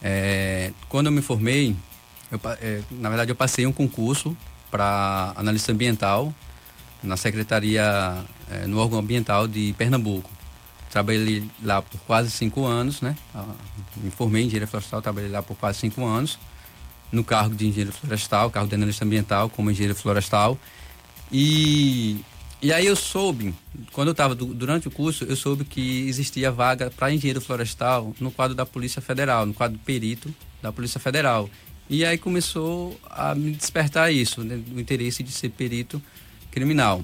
É, 0.00 0.70
quando 0.88 1.06
eu 1.06 1.12
me 1.12 1.20
formei, 1.20 1.74
eu, 2.30 2.40
é, 2.60 2.80
na 2.92 3.08
verdade 3.08 3.32
eu 3.32 3.36
passei 3.36 3.66
um 3.66 3.72
concurso 3.72 4.36
para 4.70 5.32
analista 5.34 5.72
ambiental 5.72 6.32
na 7.02 7.16
Secretaria, 7.16 8.24
no 8.68 8.78
órgão 8.78 9.00
ambiental 9.00 9.48
de 9.48 9.74
Pernambuco. 9.76 10.30
Trabalhei 10.92 11.42
lá 11.62 11.80
por 11.80 11.98
quase 12.00 12.30
cinco 12.30 12.66
anos, 12.66 13.00
né? 13.00 13.16
Ah, 13.34 13.46
me 13.96 14.10
formei 14.10 14.42
em 14.42 14.46
engenharia 14.46 14.68
florestal, 14.68 15.00
trabalhei 15.00 15.30
lá 15.30 15.42
por 15.42 15.56
quase 15.56 15.78
cinco 15.78 16.04
anos, 16.04 16.38
no 17.10 17.24
cargo 17.24 17.54
de 17.54 17.66
engenheiro 17.66 17.92
florestal, 17.92 18.50
cargo 18.50 18.68
de 18.68 18.74
analista 18.74 19.02
ambiental 19.02 19.48
como 19.48 19.70
engenheiro 19.70 19.94
florestal. 19.94 20.58
E, 21.32 22.22
e 22.60 22.74
aí 22.74 22.84
eu 22.84 22.94
soube, 22.94 23.54
quando 23.90 24.08
eu 24.08 24.12
estava 24.12 24.34
durante 24.34 24.86
o 24.86 24.90
curso, 24.90 25.24
eu 25.24 25.34
soube 25.34 25.64
que 25.64 26.06
existia 26.06 26.52
vaga 26.52 26.90
para 26.90 27.10
engenheiro 27.10 27.40
florestal 27.40 28.14
no 28.20 28.30
quadro 28.30 28.54
da 28.54 28.66
Polícia 28.66 29.00
Federal, 29.00 29.46
no 29.46 29.54
quadro 29.54 29.78
perito 29.78 30.32
da 30.60 30.70
Polícia 30.70 31.00
Federal. 31.00 31.48
E 31.88 32.04
aí 32.04 32.18
começou 32.18 33.00
a 33.08 33.34
me 33.34 33.52
despertar 33.52 34.12
isso, 34.12 34.44
né, 34.44 34.60
o 34.70 34.78
interesse 34.78 35.22
de 35.22 35.32
ser 35.32 35.48
perito 35.48 36.02
criminal. 36.50 37.02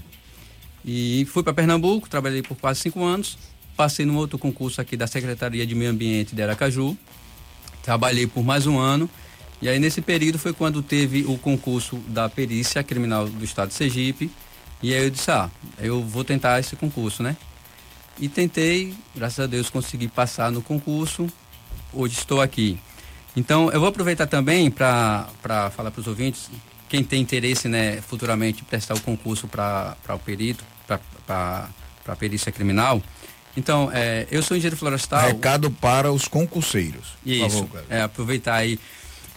E 0.85 1.27
fui 1.31 1.43
para 1.43 1.55
Pernambuco, 1.55 2.07
trabalhei 2.07 2.43
por 2.43 2.55
quase 2.55 2.81
cinco 2.81 3.03
anos 3.03 3.39
Passei 3.79 4.05
num 4.05 4.17
outro 4.17 4.37
concurso 4.41 4.81
aqui 4.81 4.97
da 4.97 5.07
Secretaria 5.07 5.65
de 5.65 5.73
Meio 5.73 5.93
Ambiente 5.93 6.35
de 6.35 6.43
Aracaju. 6.43 6.99
Trabalhei 7.81 8.27
por 8.27 8.43
mais 8.43 8.67
um 8.67 8.77
ano. 8.77 9.09
E 9.63 9.69
aí, 9.69 9.79
nesse 9.79 10.01
período, 10.03 10.37
foi 10.37 10.53
quando 10.53 10.83
teve 10.83 11.25
o 11.29 11.39
concurso 11.39 11.95
da 12.09 12.29
Perícia 12.29 12.83
Criminal 12.83 13.29
do 13.29 13.45
Estado 13.45 13.69
de 13.69 13.75
Sergipe. 13.75 14.33
E 14.83 14.93
aí 14.93 15.05
eu 15.05 15.11
disse: 15.11 15.31
Ah, 15.31 15.49
eu 15.79 16.03
vou 16.03 16.25
tentar 16.25 16.59
esse 16.59 16.75
concurso, 16.75 17.23
né? 17.23 17.37
E 18.19 18.29
tentei, 18.29 18.93
graças 19.15 19.39
a 19.39 19.47
Deus, 19.47 19.71
consegui 19.71 20.09
passar 20.09 20.51
no 20.51 20.61
concurso. 20.61 21.29
Hoje 21.93 22.15
estou 22.15 22.41
aqui. 22.41 22.81
Então, 23.37 23.71
eu 23.71 23.79
vou 23.79 23.91
aproveitar 23.91 24.27
também 24.27 24.73
para 24.73 25.29
falar 25.71 25.93
para 25.93 26.01
os 26.01 26.07
ouvintes, 26.09 26.51
quem 26.89 27.05
tem 27.05 27.23
interesse, 27.23 27.69
né, 27.69 28.01
futuramente, 28.01 28.65
prestar 28.65 28.95
o 28.95 29.01
concurso 29.01 29.47
para 29.47 29.97
o 30.09 30.19
perito, 30.19 30.65
para 31.25 31.69
a 32.09 32.17
perícia 32.17 32.51
criminal. 32.51 33.01
Então, 33.59 33.91
é, 33.93 34.25
eu 34.31 34.41
sou 34.41 34.57
engenheiro 34.57 34.77
florestal. 34.77 35.27
Recado 35.27 35.69
para 35.69 36.13
os 36.13 36.29
concurseiros. 36.29 37.09
Isso. 37.27 37.67
Favor, 37.67 37.85
é, 37.91 38.03
aproveitar 38.03 38.55
aí. 38.55 38.79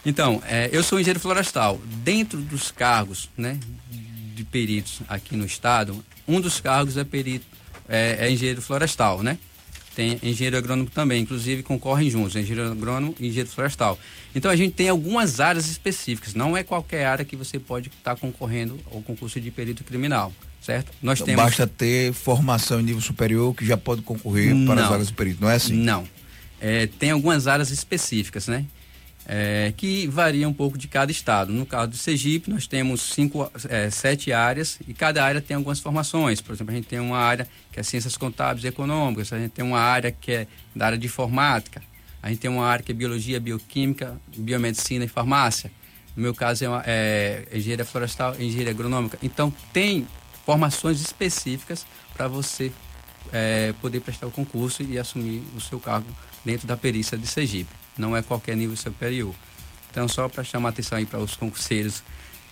Então, 0.06 0.40
é, 0.46 0.70
eu 0.72 0.80
sou 0.84 1.00
engenheiro 1.00 1.18
florestal. 1.18 1.80
Dentro 2.04 2.38
dos 2.40 2.70
cargos, 2.70 3.28
né, 3.36 3.58
de 3.90 4.44
peritos 4.44 5.00
aqui 5.08 5.34
no 5.34 5.44
estado, 5.44 6.04
um 6.26 6.40
dos 6.40 6.60
cargos 6.60 6.96
é 6.96 7.02
perito, 7.02 7.44
é, 7.88 8.18
é 8.20 8.30
engenheiro 8.30 8.62
florestal, 8.62 9.24
né? 9.24 9.38
Tem 9.96 10.20
engenheiro 10.22 10.56
agrônomo 10.56 10.88
também, 10.88 11.20
inclusive 11.20 11.64
concorrem 11.64 12.08
juntos, 12.08 12.36
engenheiro 12.36 12.70
agrônomo 12.70 13.16
e 13.18 13.26
engenheiro 13.26 13.50
florestal. 13.50 13.98
Então 14.36 14.52
a 14.52 14.56
gente 14.56 14.72
tem 14.72 14.88
algumas 14.88 15.40
áreas 15.40 15.68
específicas, 15.68 16.32
não 16.32 16.56
é 16.56 16.62
qualquer 16.62 17.06
área 17.06 17.24
que 17.24 17.34
você 17.34 17.58
pode 17.58 17.88
estar 17.88 18.16
concorrendo 18.16 18.78
ao 18.90 19.02
concurso 19.02 19.40
de 19.40 19.50
perito 19.50 19.82
criminal 19.82 20.32
certo? 20.62 20.92
Nós 21.02 21.18
então, 21.18 21.26
temos... 21.26 21.44
Basta 21.44 21.66
ter 21.66 22.12
formação 22.12 22.80
em 22.80 22.84
nível 22.84 23.02
superior 23.02 23.54
que 23.54 23.66
já 23.66 23.76
pode 23.76 24.02
concorrer 24.02 24.54
não, 24.54 24.66
para 24.66 24.84
as 24.84 24.88
vagas 24.88 25.06
de 25.08 25.12
perito, 25.12 25.42
não 25.42 25.50
é 25.50 25.56
assim? 25.56 25.74
Não. 25.74 26.06
É, 26.60 26.86
tem 26.86 27.10
algumas 27.10 27.46
áreas 27.46 27.70
específicas, 27.70 28.46
né? 28.46 28.64
é, 29.26 29.72
que 29.76 30.06
varia 30.06 30.48
um 30.48 30.52
pouco 30.52 30.76
de 30.76 30.88
cada 30.88 31.10
estado. 31.10 31.52
No 31.52 31.64
caso 31.64 31.90
do 31.92 31.96
Sergipe, 31.96 32.50
nós 32.50 32.66
temos 32.66 33.00
cinco, 33.02 33.50
é, 33.68 33.90
sete 33.90 34.32
áreas 34.32 34.78
e 34.86 34.92
cada 34.92 35.24
área 35.24 35.40
tem 35.40 35.56
algumas 35.56 35.80
formações. 35.80 36.40
Por 36.40 36.54
exemplo, 36.54 36.72
a 36.72 36.76
gente 36.76 36.86
tem 36.86 37.00
uma 37.00 37.18
área 37.18 37.46
que 37.70 37.80
é 37.80 37.82
ciências 37.82 38.16
contábeis 38.16 38.64
e 38.64 38.68
econômicas, 38.68 39.32
a 39.32 39.38
gente 39.38 39.52
tem 39.52 39.64
uma 39.64 39.80
área 39.80 40.10
que 40.10 40.32
é 40.32 40.46
da 40.74 40.86
área 40.86 40.98
de 40.98 41.06
informática, 41.06 41.82
a 42.22 42.28
gente 42.28 42.38
tem 42.38 42.50
uma 42.50 42.66
área 42.66 42.84
que 42.84 42.92
é 42.92 42.94
biologia, 42.94 43.40
bioquímica, 43.40 44.16
biomedicina 44.36 45.04
e 45.04 45.08
farmácia. 45.08 45.70
No 46.16 46.22
meu 46.22 46.34
caso 46.34 46.64
é, 46.64 46.68
uma, 46.68 46.82
é 46.86 47.44
engenharia 47.52 47.84
florestal 47.84 48.34
e 48.38 48.44
engenharia 48.44 48.72
agronômica. 48.72 49.18
Então 49.22 49.52
tem 49.72 50.06
formações 50.44 51.00
específicas 51.00 51.86
para 52.14 52.28
você 52.28 52.72
é, 53.32 53.72
poder 53.80 54.00
prestar 54.00 54.26
o 54.26 54.30
concurso 54.30 54.82
e 54.82 54.98
assumir 54.98 55.42
o 55.56 55.60
seu 55.60 55.78
cargo 55.78 56.08
dentro 56.44 56.66
da 56.66 56.76
perícia 56.76 57.16
de 57.16 57.26
Sergipe 57.26 57.82
não 57.96 58.16
é 58.16 58.22
qualquer 58.22 58.56
nível 58.56 58.76
superior. 58.76 59.34
Então, 59.90 60.08
só 60.08 60.28
para 60.28 60.42
chamar 60.42 60.70
atenção 60.70 60.98
aí 60.98 61.06
para 61.06 61.18
os 61.18 61.36
concurseiros 61.36 62.02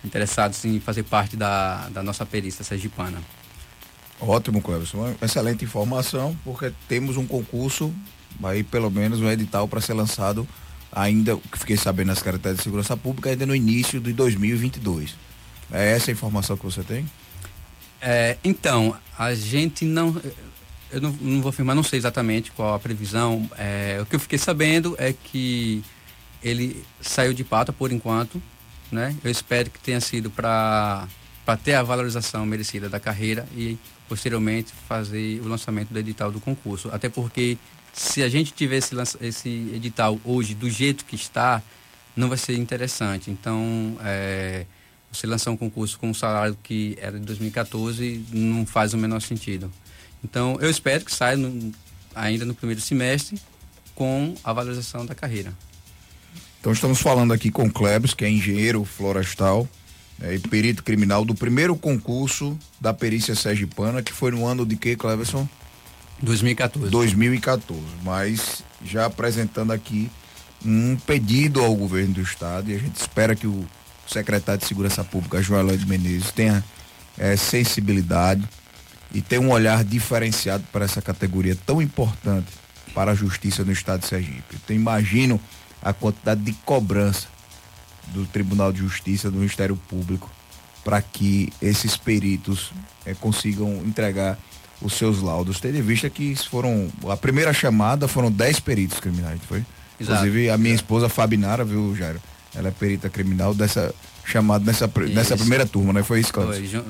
interessados 0.05 0.65
em 0.65 0.79
fazer 0.81 1.03
parte 1.03 1.37
da, 1.37 1.89
da 1.89 2.03
nossa 2.03 2.25
perícia 2.27 2.65
sergipana. 2.65 3.19
Ótimo, 4.21 4.61
Cleberson. 4.61 5.15
Excelente 5.23 5.65
informação, 5.65 6.37
porque 6.45 6.73
temos 6.87 7.17
um 7.17 7.27
concurso, 7.27 7.93
aí 8.43 8.63
pelo 8.63 8.91
menos 8.91 9.21
um 9.21 9.31
edital 9.31 9.67
para 9.67 9.81
ser 9.81 9.95
lançado 9.95 10.47
ainda, 10.93 11.37
que 11.37 11.59
fiquei 11.59 11.77
sabendo 11.77 12.09
nas 12.09 12.23
características 12.23 12.59
de 12.59 12.65
segurança 12.65 12.97
pública, 12.97 13.31
ainda 13.31 13.47
no 13.47 13.55
início 13.55 14.01
de 14.01 14.13
2022. 14.13 15.15
É 15.73 15.93
essa 15.93 16.11
a 16.11 16.13
informação 16.13 16.57
que 16.57 16.65
você 16.65 16.83
tem? 16.83 17.09
É, 18.01 18.37
então, 18.43 18.97
a 19.19 19.35
gente 19.35 19.85
não 19.85 20.15
eu 20.93 21.01
não, 21.01 21.11
não, 21.21 21.41
vou 21.41 21.51
afirmar, 21.51 21.75
não 21.75 21.83
sei 21.83 21.99
exatamente 21.99 22.51
qual 22.51 22.75
a 22.75 22.79
previsão. 22.79 23.49
É, 23.57 23.99
o 24.01 24.07
que 24.07 24.17
eu 24.17 24.21
fiquei 24.21 24.39
sabendo 24.39 24.97
é 24.99 25.13
que 25.13 25.85
ele 26.43 26.85
saiu 27.01 27.33
de 27.33 27.45
pata 27.45 27.73
por 27.73 27.93
enquanto, 27.93 28.43
né? 28.91 29.15
Eu 29.23 29.31
espero 29.31 29.71
que 29.71 29.79
tenha 29.79 30.01
sido 30.01 30.31
para 30.31 31.07
ter 31.63 31.75
a 31.75 31.83
valorização 31.83 32.45
merecida 32.45 32.89
da 32.89 32.99
carreira 32.99 33.47
e 33.55 33.79
posteriormente 34.09 34.73
fazer 34.89 35.41
o 35.41 35.49
lançamento 35.49 35.91
do 35.91 35.99
edital 35.99 36.33
do 36.33 36.41
concurso. 36.41 36.89
Até 36.93 37.09
porque 37.09 37.57
se 37.93 38.23
a 38.23 38.29
gente 38.29 38.53
tivesse 38.53 39.01
esse, 39.01 39.19
esse 39.21 39.49
edital 39.75 40.19
hoje 40.25 40.55
do 40.55 40.69
jeito 40.69 41.05
que 41.05 41.15
está, 41.15 41.63
não 42.17 42.29
vai 42.29 42.39
ser 42.39 42.57
interessante. 42.57 43.31
Então, 43.31 43.97
é, 44.03 44.67
você 45.11 45.27
lançar 45.27 45.51
um 45.51 45.57
concurso 45.57 45.99
com 45.99 46.11
um 46.11 46.15
salário 46.15 46.57
que 46.63 46.97
era 47.01 47.19
de 47.19 47.27
2014 47.27 48.25
não 48.33 48.65
faz 48.65 48.95
o 48.95 48.99
menor 48.99 49.21
sentido. 49.21 49.71
Então, 50.23 50.59
eu 50.61 50.71
espero 50.71 51.05
que 51.05 51.13
saia 51.13 51.37
no, 51.37 51.73
ainda 52.15 52.45
no 52.45 52.55
primeiro 52.55 52.81
semestre 52.81 53.41
com 53.95 54.35
a 54.45 54.53
valorização 54.53 55.05
da 55.05 55.15
carreira. 55.15 55.53
Então, 56.61 56.73
estamos 56.73 57.01
falando 57.01 57.33
aqui 57.33 57.51
com 57.51 57.71
Klebs, 57.71 58.15
que 58.15 58.25
é 58.25 58.31
engenheiro 58.31 58.85
florestal 58.85 59.67
é, 60.21 60.35
e 60.35 60.39
perito 60.39 60.85
criminal 60.85 61.25
do 61.25 61.35
primeiro 61.35 61.75
concurso 61.75 62.57
da 62.81 62.93
perícia 62.93 63.35
sergipana, 63.35 64.03
que 64.03 64.13
foi 64.13 64.31
no 64.31 64.47
ano 64.47 64.67
de 64.67 64.77
que, 64.77 64.95
Cleverson? 64.95 65.49
2014. 66.23 66.91
2014. 66.91 67.83
Mas 68.05 68.63
já 68.85 69.07
apresentando 69.07 69.73
aqui 69.73 70.11
um 70.65 70.97
pedido 70.97 71.63
ao 71.63 71.75
governo 71.75 72.15
do 72.15 72.21
estado 72.21 72.71
e 72.71 72.75
a 72.75 72.79
gente 72.79 72.97
espera 72.97 73.35
que 73.35 73.47
o 73.47 73.67
secretário 74.13 74.61
de 74.61 74.67
Segurança 74.67 75.05
Pública, 75.05 75.43
João 75.43 75.63
Lloyd 75.63 75.87
Menezes, 75.87 76.31
tenha 76.33 76.65
é, 77.19 77.37
sensibilidade 77.37 78.47
e 79.13 79.21
ter 79.21 79.39
um 79.39 79.51
olhar 79.51 79.85
diferenciado 79.85 80.65
para 80.73 80.85
essa 80.85 81.03
categoria 81.03 81.57
tão 81.67 81.81
importante 81.81 82.49
para 82.95 83.13
a 83.13 83.15
justiça 83.15 83.65
no 83.65 83.73
estado 83.73 84.01
de 84.01 84.09
Sergipe. 84.09 84.57
Então 84.63 84.75
imagino 84.75 85.41
a 85.83 85.93
quantidade 85.93 86.41
de 86.41 86.53
cobrança 86.65 87.29
do 88.09 88.27
Tribunal 88.27 88.73
de 88.73 88.81
Justiça, 88.81 89.31
do 89.31 89.39
Ministério 89.39 89.77
Público, 89.77 90.31
para 90.85 91.01
que 91.01 91.53
esses 91.61 91.97
peritos 91.97 92.73
eh, 93.07 93.15
consigam 93.15 93.83
entregar 93.85 94.39
os 94.81 94.95
seus 94.95 95.21
laudos. 95.21 95.61
Tendo 95.61 95.79
em 95.79 95.83
vista 95.83 96.09
que 96.09 96.35
foram. 96.37 96.89
A 97.09 97.17
primeira 97.17 97.53
chamada 97.53 98.09
foram 98.09 98.31
10 98.31 98.61
peritos 98.61 98.99
criminais, 98.99 99.41
foi? 99.47 99.65
Exato, 100.01 100.27
Inclusive 100.27 100.51
a 100.51 100.57
minha 100.57 100.75
esposa 100.75 101.09
Fabinara, 101.09 101.65
viu, 101.65 101.95
Jairo? 101.95 102.21
Ela 102.55 102.69
é 102.69 102.71
perita 102.71 103.09
criminal 103.09 103.55
dessa 103.55 103.95
chamada 104.25 104.65
nessa, 104.65 104.91
nessa 105.13 105.37
primeira 105.37 105.67
turma, 105.67 105.93
né? 105.93 106.03
Foi 106.03 106.21
isso, 106.21 106.33
Cláudio? 106.33 106.69
Foi, 106.69 106.85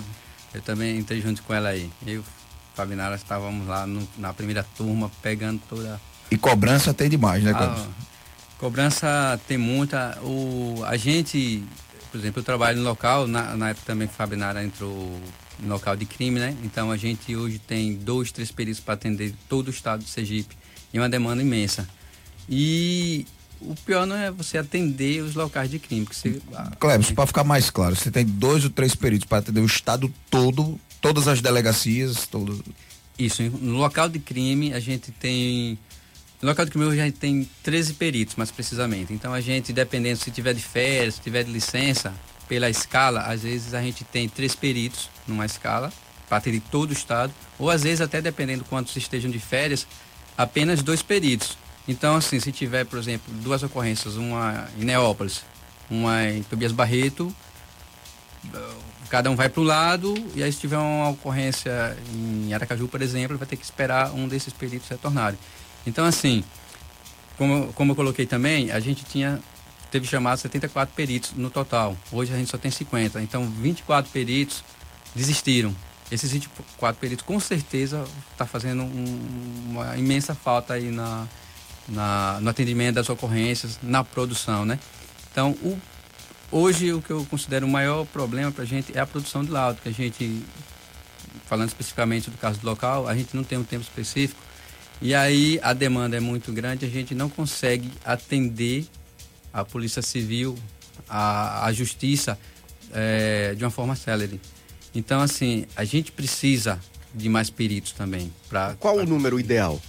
eu 0.54 0.62
também 0.62 0.98
entrei 0.98 1.20
junto 1.20 1.42
com 1.42 1.54
ela 1.54 1.68
aí. 1.68 1.90
Eu, 2.06 2.24
Fabinara, 2.74 3.14
estávamos 3.14 3.66
lá 3.66 3.86
no, 3.86 4.06
na 4.18 4.32
primeira 4.32 4.64
turma, 4.76 5.10
pegando 5.22 5.60
toda. 5.68 6.00
E 6.30 6.36
cobrança 6.36 6.94
tem 6.94 7.08
demais, 7.08 7.42
né, 7.42 7.52
Cobrança? 7.52 7.88
Cobrança 8.58 9.40
tem 9.46 9.58
muita. 9.58 10.18
O, 10.22 10.82
a 10.86 10.96
gente, 10.96 11.64
por 12.10 12.18
exemplo, 12.18 12.40
eu 12.40 12.44
trabalho 12.44 12.78
no 12.78 12.84
local, 12.84 13.26
na, 13.26 13.56
na 13.56 13.70
época 13.70 13.86
também 13.86 14.08
que 14.08 14.14
Fabinara 14.14 14.62
entrou 14.62 15.20
no 15.58 15.68
local 15.68 15.96
de 15.96 16.04
crime, 16.04 16.38
né? 16.38 16.56
Então 16.62 16.90
a 16.90 16.96
gente 16.96 17.34
hoje 17.34 17.58
tem 17.58 17.94
dois, 17.94 18.32
três 18.32 18.50
peritos 18.50 18.80
para 18.80 18.94
atender 18.94 19.34
todo 19.48 19.68
o 19.68 19.70
estado 19.70 20.02
de 20.02 20.10
Sergipe. 20.10 20.56
E 20.92 20.98
uma 20.98 21.08
demanda 21.08 21.40
imensa. 21.40 21.88
E 22.48 23.26
o 23.60 23.74
pior 23.84 24.06
não 24.06 24.16
é 24.16 24.30
você 24.30 24.58
atender 24.58 25.22
os 25.22 25.34
locais 25.34 25.70
de 25.70 25.78
crime. 25.78 26.06
Que 26.06 26.16
você, 26.16 26.40
Clebson, 26.78 27.14
para 27.14 27.26
ficar 27.26 27.44
mais 27.44 27.70
claro, 27.70 27.94
você 27.94 28.10
tem 28.10 28.24
dois 28.24 28.64
ou 28.64 28.70
três 28.70 28.94
peritos 28.94 29.26
para 29.26 29.38
atender 29.38 29.60
o 29.60 29.66
estado 29.66 30.12
todo, 30.30 30.78
todas 31.00 31.28
as 31.28 31.40
delegacias, 31.40 32.26
todo. 32.26 32.62
Isso, 33.18 33.42
no 33.42 33.76
local 33.76 34.08
de 34.08 34.18
crime 34.18 34.72
a 34.72 34.80
gente 34.80 35.12
tem. 35.12 35.78
No 36.40 36.48
local 36.48 36.64
de 36.64 36.70
crime 36.70 36.86
hoje 36.86 37.00
a 37.00 37.04
gente 37.04 37.18
tem 37.18 37.48
13 37.62 37.94
peritos, 37.94 38.34
mais 38.36 38.50
precisamente. 38.50 39.12
Então 39.12 39.34
a 39.34 39.40
gente, 39.40 39.72
dependendo 39.72 40.18
se 40.18 40.30
tiver 40.30 40.54
de 40.54 40.62
férias, 40.62 41.16
se 41.16 41.20
tiver 41.20 41.44
de 41.44 41.52
licença, 41.52 42.14
pela 42.50 42.68
escala, 42.68 43.20
às 43.20 43.42
vezes 43.42 43.74
a 43.74 43.80
gente 43.80 44.02
tem 44.02 44.28
três 44.28 44.56
peritos 44.56 45.08
numa 45.24 45.46
escala 45.46 45.92
para 46.28 46.38
atender 46.38 46.60
todo 46.68 46.90
o 46.90 46.92
estado, 46.92 47.32
ou 47.56 47.70
às 47.70 47.84
vezes 47.84 48.00
até 48.00 48.20
dependendo 48.20 48.64
quantos 48.64 48.96
estejam 48.96 49.30
de 49.30 49.38
férias, 49.38 49.86
apenas 50.36 50.82
dois 50.82 51.00
peritos. 51.00 51.56
Então, 51.88 52.16
assim, 52.16 52.38
se 52.38 52.52
tiver, 52.52 52.84
por 52.84 52.98
exemplo, 52.98 53.32
duas 53.34 53.62
ocorrências, 53.62 54.16
uma 54.16 54.68
em 54.78 54.84
Neópolis, 54.84 55.42
uma 55.90 56.24
em 56.24 56.42
Tobias 56.42 56.72
Barreto, 56.72 57.34
cada 59.08 59.30
um 59.30 59.36
vai 59.36 59.48
para 59.48 59.60
o 59.60 59.64
lado, 59.64 60.14
e 60.34 60.42
aí 60.42 60.52
se 60.52 60.60
tiver 60.60 60.78
uma 60.78 61.10
ocorrência 61.10 61.96
em 62.14 62.54
Aracaju, 62.54 62.86
por 62.86 63.02
exemplo, 63.02 63.36
vai 63.36 63.46
ter 63.46 63.56
que 63.56 63.64
esperar 63.64 64.12
um 64.12 64.28
desses 64.28 64.52
peritos 64.52 64.88
retornarem. 64.88 65.38
Então, 65.86 66.04
assim, 66.04 66.44
como, 67.36 67.72
como 67.72 67.92
eu 67.92 67.96
coloquei 67.96 68.26
também, 68.26 68.70
a 68.70 68.78
gente 68.78 69.04
tinha 69.04 69.40
teve 69.90 70.06
chamado 70.06 70.38
74 70.38 70.94
peritos 70.94 71.32
no 71.32 71.50
total. 71.50 71.96
Hoje 72.12 72.32
a 72.32 72.36
gente 72.36 72.50
só 72.50 72.56
tem 72.56 72.70
50. 72.70 73.20
Então, 73.20 73.44
24 73.44 74.10
peritos 74.12 74.62
desistiram. 75.14 75.74
Esses 76.10 76.30
24 76.30 77.00
peritos, 77.00 77.24
com 77.24 77.38
certeza, 77.40 78.04
está 78.32 78.46
fazendo 78.46 78.82
um, 78.82 79.70
uma 79.70 79.96
imensa 79.96 80.34
falta 80.34 80.74
aí 80.74 80.90
na, 80.90 81.26
na, 81.90 82.38
no 82.40 82.48
atendimento 82.48 82.94
das 82.94 83.08
ocorrências, 83.08 83.78
na 83.82 84.02
produção, 84.02 84.64
né? 84.64 84.78
Então, 85.30 85.50
o, 85.62 85.78
hoje 86.50 86.92
o 86.92 87.02
que 87.02 87.10
eu 87.10 87.26
considero 87.26 87.66
o 87.66 87.70
maior 87.70 88.06
problema 88.06 88.50
para 88.50 88.64
a 88.64 88.66
gente 88.66 88.96
é 88.96 89.00
a 89.00 89.06
produção 89.06 89.44
de 89.44 89.50
laudo, 89.50 89.80
que 89.82 89.88
a 89.88 89.92
gente, 89.92 90.42
falando 91.46 91.68
especificamente 91.68 92.30
do 92.30 92.38
caso 92.38 92.60
do 92.60 92.66
local, 92.66 93.06
a 93.06 93.14
gente 93.14 93.36
não 93.36 93.44
tem 93.44 93.58
um 93.58 93.64
tempo 93.64 93.82
específico 93.82 94.40
e 95.02 95.14
aí 95.14 95.58
a 95.62 95.72
demanda 95.72 96.16
é 96.16 96.20
muito 96.20 96.52
grande, 96.52 96.84
a 96.84 96.88
gente 96.88 97.14
não 97.14 97.30
consegue 97.30 97.90
atender 98.04 98.86
a 99.52 99.64
Polícia 99.64 100.02
Civil, 100.02 100.58
a, 101.08 101.66
a 101.66 101.72
Justiça 101.72 102.38
é, 102.92 103.54
de 103.54 103.64
uma 103.64 103.70
forma 103.70 103.96
célere. 103.96 104.38
Então, 104.94 105.22
assim, 105.22 105.64
a 105.74 105.84
gente 105.84 106.12
precisa 106.12 106.78
de 107.14 107.28
mais 107.28 107.48
peritos 107.48 107.92
também. 107.92 108.30
Pra, 108.48 108.76
Qual 108.78 108.96
pra... 108.96 109.04
o 109.04 109.06
número 109.06 109.40
ideal? 109.40 109.80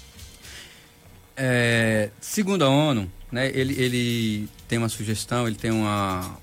É, 1.43 2.11
segundo 2.21 2.63
a 2.63 2.69
ONU, 2.69 3.11
né, 3.31 3.47
ele, 3.47 3.73
ele 3.81 4.49
tem 4.67 4.77
uma 4.77 4.89
sugestão, 4.89 5.47
ele 5.47 5.55
tem 5.55 5.71
uma 5.71 6.37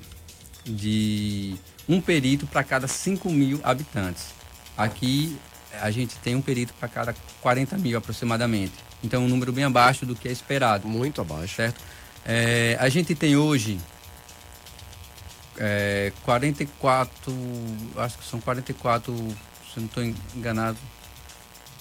de 0.64 1.54
um 1.88 2.00
perito 2.00 2.48
para 2.48 2.64
cada 2.64 2.88
5 2.88 3.30
mil 3.30 3.60
habitantes. 3.62 4.34
Aqui 4.76 5.38
a 5.80 5.88
gente 5.92 6.16
tem 6.16 6.34
um 6.34 6.42
perito 6.42 6.74
para 6.74 6.88
cada 6.88 7.14
40 7.40 7.78
mil 7.78 7.96
aproximadamente. 7.96 8.72
Então 9.00 9.24
um 9.24 9.28
número 9.28 9.52
bem 9.52 9.62
abaixo 9.62 10.04
do 10.04 10.16
que 10.16 10.26
é 10.26 10.32
esperado. 10.32 10.88
Muito 10.88 11.20
abaixo. 11.20 11.54
Certo? 11.54 11.80
É, 12.26 12.76
a 12.80 12.88
gente 12.88 13.14
tem 13.14 13.36
hoje 13.36 13.78
é, 15.58 16.12
44, 16.24 17.32
acho 17.98 18.18
que 18.18 18.24
são 18.24 18.40
44, 18.40 19.14
se 19.72 19.78
não 19.78 19.86
estou 19.86 20.02
enganado, 20.34 20.76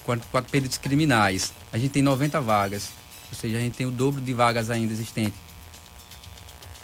44 0.06 0.52
peritos 0.52 0.78
criminais. 0.78 1.52
A 1.74 1.80
gente 1.80 1.90
tem 1.94 2.04
90 2.04 2.40
vagas. 2.42 3.07
Ou 3.32 3.38
seja, 3.38 3.58
a 3.58 3.60
gente 3.60 3.76
tem 3.76 3.86
o 3.86 3.92
dobro 3.92 4.22
de 4.22 4.34
vagas 4.34 4.70
ainda 4.70 4.94
existentes 4.94 5.48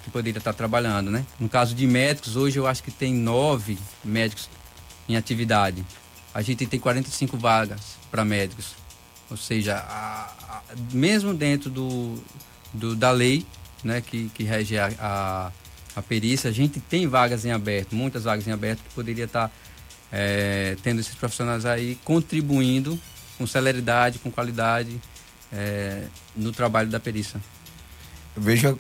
que 0.03 0.11
poderia 0.11 0.37
estar 0.37 0.53
trabalhando, 0.53 1.09
né? 1.09 1.25
No 1.39 1.47
caso 1.47 1.73
de 1.73 1.87
médicos, 1.87 2.35
hoje 2.35 2.59
eu 2.59 2.67
acho 2.67 2.83
que 2.83 2.91
tem 2.91 3.13
nove 3.13 3.77
médicos 4.03 4.49
em 5.07 5.15
atividade. 5.15 5.85
A 6.33 6.41
gente 6.41 6.65
tem 6.65 6.79
45 6.79 7.37
vagas 7.37 7.97
para 8.11 8.25
médicos. 8.25 8.75
Ou 9.31 9.37
seja, 9.37 9.77
a, 9.77 10.33
a, 10.49 10.61
mesmo 10.91 11.33
dentro 11.33 11.69
do, 11.69 12.21
do, 12.73 12.95
da 12.95 13.11
lei, 13.11 13.45
né, 13.83 14.01
que, 14.01 14.29
que 14.29 14.43
rege 14.43 14.77
a, 14.77 14.91
a, 14.99 15.51
a, 15.95 16.01
perícia. 16.01 16.49
A 16.49 16.53
gente 16.53 16.79
tem 16.81 17.07
vagas 17.07 17.45
em 17.45 17.51
aberto, 17.51 17.95
muitas 17.95 18.25
vagas 18.25 18.45
em 18.45 18.51
aberto, 18.51 18.79
que 18.83 18.93
poderia 18.93 19.25
estar 19.25 19.51
é, 20.11 20.75
tendo 20.83 20.99
esses 20.99 21.15
profissionais 21.15 21.65
aí 21.65 21.97
contribuindo 22.03 22.99
com 23.37 23.47
celeridade, 23.47 24.19
com 24.19 24.29
qualidade 24.29 24.99
é, 25.53 26.03
no 26.35 26.51
trabalho 26.51 26.89
da 26.89 26.99
perícia. 26.99 27.39
Veja, 28.35 28.75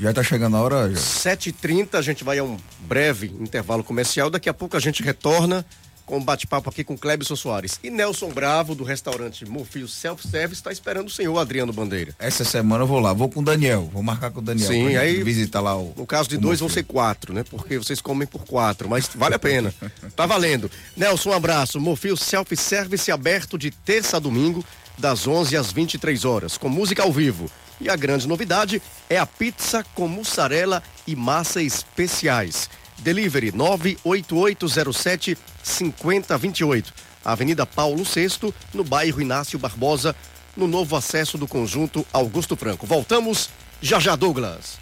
já 0.00 0.10
está 0.10 0.22
chegando 0.22 0.56
a 0.56 0.60
hora. 0.60 0.88
7h30, 0.92 1.94
a 1.94 2.02
gente 2.02 2.24
vai 2.24 2.38
a 2.38 2.44
um 2.44 2.56
breve 2.80 3.26
intervalo 3.38 3.84
comercial. 3.84 4.30
Daqui 4.30 4.48
a 4.48 4.54
pouco 4.54 4.76
a 4.76 4.80
gente 4.80 5.02
retorna 5.02 5.64
com 6.08 6.16
um 6.16 6.24
bate-papo 6.24 6.70
aqui 6.70 6.82
com 6.82 6.96
Clebson 6.96 7.36
Soares. 7.36 7.78
E 7.84 7.90
Nelson 7.90 8.30
Bravo, 8.30 8.74
do 8.74 8.82
restaurante 8.82 9.44
Mofio 9.44 9.86
Self 9.86 10.26
Service, 10.26 10.60
está 10.60 10.72
esperando 10.72 11.08
o 11.08 11.10
senhor 11.10 11.38
Adriano 11.38 11.70
Bandeira. 11.70 12.14
Essa 12.18 12.44
semana 12.44 12.84
eu 12.84 12.88
vou 12.88 12.98
lá, 12.98 13.12
vou 13.12 13.28
com 13.28 13.40
o 13.40 13.44
Daniel, 13.44 13.90
vou 13.92 14.02
marcar 14.02 14.30
com 14.30 14.40
o 14.40 14.42
Daniel. 14.42 14.68
Sim, 14.68 14.96
aí 14.96 15.22
visitar 15.22 15.60
lá 15.60 15.76
o. 15.76 15.92
No 15.94 16.06
caso 16.06 16.26
de 16.30 16.38
dois 16.38 16.60
vão 16.60 16.68
ser 16.70 16.84
quatro, 16.84 17.34
né? 17.34 17.44
Porque 17.44 17.76
vocês 17.76 18.00
comem 18.00 18.26
por 18.26 18.46
quatro, 18.46 18.88
mas 18.88 19.10
vale 19.14 19.34
a 19.34 19.38
pena. 19.38 19.72
tá 20.16 20.24
valendo. 20.24 20.70
Nelson, 20.96 21.28
um 21.30 21.34
abraço. 21.34 21.78
Mofio 21.78 22.16
Self 22.16 22.56
Service 22.56 23.12
aberto 23.12 23.58
de 23.58 23.70
terça 23.70 24.16
a 24.16 24.20
domingo, 24.20 24.64
das 24.98 25.26
11 25.26 25.56
às 25.56 25.72
23 25.72 26.24
horas, 26.24 26.58
com 26.58 26.68
música 26.68 27.02
ao 27.02 27.12
vivo. 27.12 27.50
E 27.80 27.88
a 27.88 27.96
grande 27.96 28.26
novidade 28.26 28.82
é 29.08 29.18
a 29.18 29.26
pizza 29.26 29.84
com 29.94 30.08
mussarela 30.08 30.82
e 31.06 31.14
massa 31.14 31.62
especiais. 31.62 32.68
Delivery 32.98 33.52
98807 33.52 35.38
5028. 35.62 36.92
Avenida 37.24 37.64
Paulo 37.64 38.02
VI, 38.04 38.52
no 38.74 38.82
bairro 38.82 39.20
Inácio 39.20 39.58
Barbosa, 39.58 40.14
no 40.56 40.66
novo 40.66 40.96
acesso 40.96 41.38
do 41.38 41.46
conjunto 41.46 42.04
Augusto 42.12 42.56
Franco. 42.56 42.86
Voltamos 42.86 43.50
já 43.80 44.00
já, 44.00 44.16
Douglas. 44.16 44.78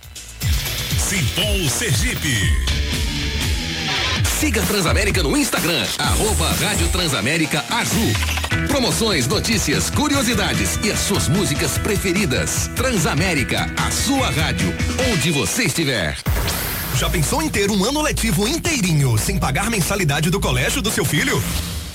Simpol 0.99 1.69
Sergipe. 1.69 3.16
Siga 4.27 4.61
Transamérica 4.63 5.23
no 5.23 5.35
Instagram, 5.37 5.87
arroba 5.99 6.53
Rádio 6.61 6.89
Transamérica 6.89 7.65
Aju. 7.71 8.67
Promoções, 8.69 9.27
notícias, 9.27 9.89
curiosidades 9.89 10.79
e 10.83 10.91
as 10.91 10.99
suas 10.99 11.27
músicas 11.29 11.79
preferidas. 11.79 12.69
Transamérica, 12.77 13.73
a 13.79 13.91
sua 13.91 14.29
rádio, 14.31 14.75
onde 15.11 15.31
você 15.31 15.65
estiver. 15.65 16.19
Já 16.97 17.09
pensou 17.09 17.41
em 17.41 17.49
ter 17.49 17.71
um 17.71 17.83
ano 17.85 18.03
letivo 18.03 18.47
inteirinho 18.47 19.17
sem 19.17 19.39
pagar 19.39 19.71
mensalidade 19.71 20.29
do 20.29 20.39
colégio 20.39 20.83
do 20.83 20.91
seu 20.91 21.05
filho? 21.05 21.43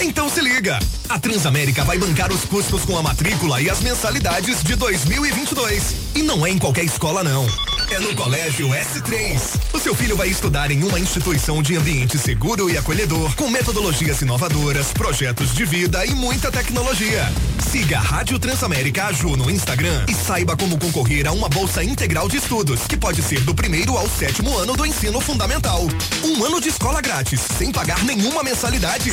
Então 0.02 0.28
se 0.28 0.42
liga! 0.42 0.80
A 1.08 1.20
Transamérica 1.20 1.84
vai 1.84 2.00
bancar 2.00 2.32
os 2.32 2.44
custos 2.46 2.84
com 2.86 2.98
a 2.98 3.04
matrícula 3.04 3.62
e 3.62 3.70
as 3.70 3.82
mensalidades 3.82 4.64
de 4.64 4.76
2022. 4.76 5.96
E 6.16 6.24
não 6.24 6.44
é 6.44 6.50
em 6.50 6.58
qualquer 6.58 6.86
escola, 6.86 7.24
não. 7.24 7.46
É 7.92 8.00
no 8.00 8.16
Colégio 8.16 8.70
S3. 8.70 9.38
O 9.74 9.80
seu 9.80 9.94
filho 9.94 10.16
vai 10.16 10.30
estudar 10.30 10.72
em 10.72 10.82
uma 10.84 10.98
instituição 10.98 11.62
de 11.62 11.76
ambiente 11.76 12.18
seguro 12.18 12.70
e 12.70 12.78
acolhedor, 12.78 13.36
com 13.36 13.50
metodologias 13.50 14.22
inovadoras, 14.22 14.94
projetos 14.94 15.54
de 15.54 15.66
vida 15.66 16.06
e 16.06 16.16
muita 16.16 16.50
tecnologia. 16.50 17.30
Siga 17.70 17.98
a 17.98 18.02
Rádio 18.02 18.40
Transamérica 18.40 19.08
Aju 19.08 19.36
no 19.36 19.52
Instagram 19.52 20.06
e 20.08 20.14
saiba 20.14 20.56
como 20.56 20.80
concorrer 20.80 21.28
a 21.28 21.34
uma 21.34 21.50
bolsa 21.50 21.84
integral 21.84 22.30
de 22.30 22.38
estudos, 22.38 22.88
que 22.88 22.96
pode 22.96 23.22
ser 23.22 23.42
do 23.42 23.54
primeiro 23.54 23.98
ao 23.98 24.08
sétimo 24.08 24.58
ano 24.58 24.76
do 24.76 24.86
ensino 24.86 25.20
fundamental. 25.20 25.86
Um 26.24 26.46
ano 26.46 26.62
de 26.62 26.70
escola 26.70 27.02
grátis, 27.02 27.42
sem 27.58 27.74
pagar 27.74 28.02
nenhuma 28.06 28.42
mensalidade. 28.42 29.12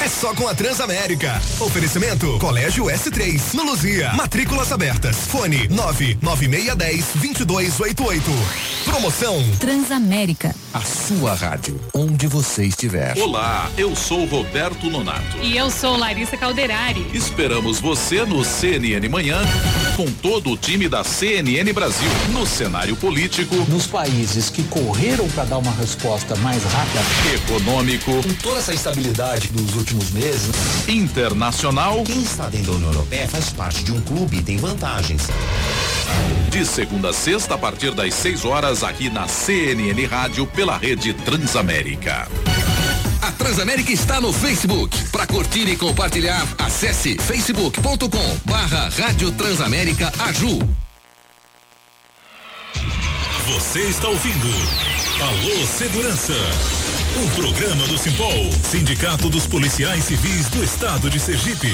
É 0.00 0.07
só 0.08 0.34
com 0.34 0.48
a 0.48 0.54
Transamérica. 0.54 1.40
Oferecimento 1.60 2.38
Colégio 2.38 2.84
S3, 2.86 3.54
no 3.54 3.64
Luzia. 3.64 4.12
Matrículas 4.14 4.72
abertas. 4.72 5.16
Fone 5.26 5.68
99610 5.68 7.04
2288. 7.14 8.30
Promoção 8.84 9.44
Transamérica. 9.58 10.54
A 10.72 10.80
sua 10.80 11.34
rádio, 11.34 11.80
onde 11.94 12.26
você 12.26 12.64
estiver. 12.64 13.16
Olá, 13.18 13.70
eu 13.76 13.94
sou 13.94 14.24
Roberto 14.24 14.88
Nonato. 14.88 15.38
E 15.42 15.56
eu 15.56 15.70
sou 15.70 15.96
Larissa 15.96 16.36
Calderari. 16.36 17.06
Esperamos 17.12 17.80
você 17.80 18.24
no 18.24 18.44
CNN 18.44 19.08
Manhã 19.08 19.38
com 19.98 20.06
todo 20.22 20.52
o 20.52 20.56
time 20.56 20.88
da 20.88 21.02
CNN 21.02 21.72
Brasil 21.72 22.08
no 22.30 22.46
cenário 22.46 22.94
político, 22.94 23.56
nos 23.68 23.88
países 23.88 24.48
que 24.48 24.62
correram 24.62 25.28
para 25.30 25.42
dar 25.42 25.58
uma 25.58 25.72
resposta 25.72 26.36
mais 26.36 26.62
rápida, 26.62 27.00
econômico, 27.34 28.12
com 28.22 28.34
toda 28.34 28.60
essa 28.60 28.72
estabilidade 28.72 29.48
dos 29.48 29.74
últimos 29.74 30.12
meses, 30.12 30.54
internacional. 30.86 32.04
Quem 32.04 32.22
está 32.22 32.48
dentro 32.48 32.70
da 32.70 32.76
União 32.76 32.92
Europeia 32.92 33.26
faz 33.26 33.50
parte 33.50 33.82
de 33.82 33.90
um 33.90 34.00
clube 34.02 34.36
e 34.36 34.42
tem 34.44 34.56
vantagens. 34.56 35.26
De 36.48 36.64
segunda 36.64 37.10
a 37.10 37.12
sexta, 37.12 37.56
a 37.56 37.58
partir 37.58 37.92
das 37.92 38.14
6 38.14 38.44
horas, 38.44 38.84
aqui 38.84 39.10
na 39.10 39.26
CNN 39.26 40.06
Rádio, 40.06 40.46
pela 40.46 40.78
rede 40.78 41.12
Transamérica. 41.12 42.28
A 43.28 43.32
Transamérica 43.32 43.92
está 43.92 44.22
no 44.22 44.32
Facebook. 44.32 44.96
Para 45.10 45.26
curtir 45.26 45.68
e 45.68 45.76
compartilhar, 45.76 46.48
acesse 46.56 47.14
facebook.com 47.18 48.38
barra 48.46 48.88
Rádio 48.88 49.30
Transamérica 49.32 50.10
Aju. 50.18 50.58
Você 53.46 53.80
está 53.80 54.08
ouvindo 54.08 54.48
Alô 55.20 55.66
Segurança. 55.66 56.32
Um 57.22 57.28
programa 57.42 57.86
do 57.86 57.98
Simpol, 57.98 58.50
Sindicato 58.62 59.28
dos 59.28 59.46
Policiais 59.46 60.04
Civis 60.04 60.48
do 60.48 60.64
Estado 60.64 61.10
de 61.10 61.20
Sergipe. 61.20 61.68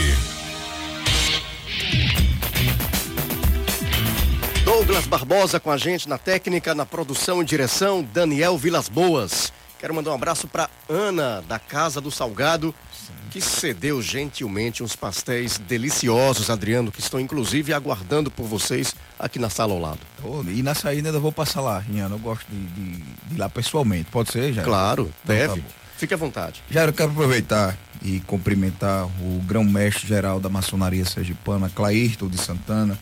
Douglas 4.64 5.06
Barbosa 5.06 5.60
com 5.60 5.70
a 5.70 5.76
gente 5.76 6.08
na 6.08 6.18
técnica, 6.18 6.74
na 6.74 6.84
produção 6.84 7.40
e 7.40 7.44
direção, 7.44 8.02
Daniel 8.02 8.58
Vilas 8.58 8.88
Boas. 8.88 9.52
Quero 9.84 9.94
mandar 9.94 10.12
um 10.12 10.14
abraço 10.14 10.48
para 10.48 10.70
Ana, 10.88 11.44
da 11.46 11.58
Casa 11.58 12.00
do 12.00 12.10
Salgado, 12.10 12.74
que 13.30 13.38
cedeu 13.38 14.00
gentilmente 14.00 14.82
uns 14.82 14.96
pastéis 14.96 15.58
deliciosos, 15.58 16.48
Adriano, 16.48 16.90
que 16.90 17.00
estão 17.00 17.20
inclusive 17.20 17.70
aguardando 17.74 18.30
por 18.30 18.46
vocês 18.46 18.96
aqui 19.18 19.38
na 19.38 19.50
sala 19.50 19.74
ao 19.74 19.78
lado. 19.78 19.98
Oh, 20.22 20.42
e 20.48 20.62
na 20.62 20.74
saída 20.74 21.10
eu 21.10 21.20
vou 21.20 21.30
passar 21.30 21.60
lá, 21.60 21.80
Riano. 21.80 22.14
Eu 22.14 22.18
gosto 22.18 22.46
de, 22.48 22.58
de, 22.58 22.92
de 22.92 23.34
ir 23.34 23.36
lá 23.36 23.50
pessoalmente. 23.50 24.10
Pode 24.10 24.32
ser, 24.32 24.54
já? 24.54 24.62
Claro, 24.62 25.12
então, 25.22 25.36
deve. 25.36 25.60
Tá 25.60 25.68
Fique 25.98 26.14
à 26.14 26.16
vontade. 26.16 26.62
Já 26.70 26.86
eu 26.86 26.92
quero 26.94 27.10
aproveitar 27.10 27.76
e 28.00 28.20
cumprimentar 28.20 29.04
o 29.04 29.42
grão-mestre 29.42 30.08
geral 30.08 30.40
da 30.40 30.48
maçonaria 30.48 31.04
sergipana, 31.04 31.68
Clairton 31.68 32.30
de 32.30 32.38
Santana, 32.38 32.98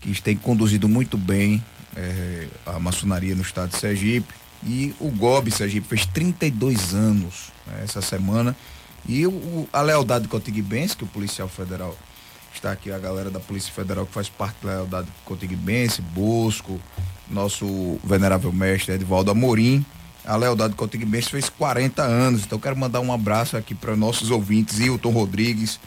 que 0.00 0.22
tem 0.22 0.34
conduzido 0.34 0.88
muito 0.88 1.18
bem 1.18 1.62
é, 1.94 2.46
a 2.64 2.78
maçonaria 2.78 3.34
no 3.34 3.42
estado 3.42 3.68
de 3.68 3.76
Sergipe. 3.76 4.41
E 4.64 4.94
o 5.00 5.10
GOB 5.10 5.50
Sergipe 5.50 5.88
fez 5.88 6.06
32 6.06 6.94
anos 6.94 7.52
né, 7.66 7.80
essa 7.82 8.00
semana. 8.00 8.56
E 9.06 9.26
o, 9.26 9.68
a 9.72 9.82
lealdade 9.82 10.28
cotiguibense, 10.28 10.96
que 10.96 11.04
o 11.04 11.08
policial 11.08 11.48
federal 11.48 11.96
está 12.54 12.70
aqui, 12.70 12.92
a 12.92 12.98
galera 12.98 13.30
da 13.30 13.40
Polícia 13.40 13.72
Federal 13.72 14.06
que 14.06 14.12
faz 14.12 14.28
parte 14.28 14.56
da 14.62 14.70
lealdade 14.72 15.08
cotiguibense, 15.24 16.00
Bosco, 16.00 16.80
nosso 17.28 17.98
venerável 18.04 18.52
mestre 18.52 18.94
Edvaldo 18.94 19.30
Amorim. 19.30 19.84
A 20.24 20.36
lealdade 20.36 20.74
cotiguibense 20.74 21.30
fez 21.30 21.48
40 21.48 22.02
anos. 22.02 22.44
Então 22.44 22.58
quero 22.58 22.76
mandar 22.76 23.00
um 23.00 23.12
abraço 23.12 23.56
aqui 23.56 23.74
para 23.74 23.96
nossos 23.96 24.30
ouvintes, 24.30 24.78
Hilton 24.78 25.10
Rodrigues, 25.10 25.80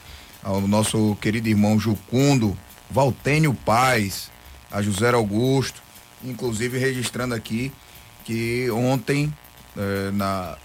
ao 0.43 0.59
nosso 0.61 1.15
querido 1.21 1.47
irmão 1.47 1.79
Jucundo, 1.79 2.57
Valtênio 2.91 3.53
Paz, 3.53 4.29
a 4.69 4.81
José 4.81 5.11
Augusto, 5.13 5.81
inclusive 6.23 6.77
registrando 6.77 7.33
aqui 7.33 7.71
que 8.25 8.69
ontem 8.71 9.33
eh, 9.77 10.11
na 10.11 10.57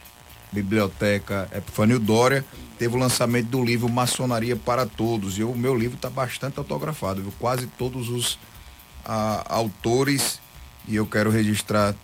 biblioteca 0.50 1.48
Epifânio 1.54 1.98
Dória 2.00 2.44
teve 2.78 2.96
o 2.96 2.98
lançamento 2.98 3.48
do 3.48 3.64
livro 3.64 3.88
Maçonaria 3.88 4.56
para 4.56 4.86
Todos 4.86 5.38
e 5.38 5.44
o 5.44 5.54
meu 5.54 5.76
livro 5.76 5.96
está 5.96 6.10
bastante 6.10 6.58
autografado, 6.58 7.22
viu? 7.22 7.32
quase 7.38 7.66
todos 7.66 8.08
os 8.08 8.38
autores 9.48 10.40
e 10.88 10.96
eu 10.96 11.06
quero 11.06 11.30
registrar 11.30 11.94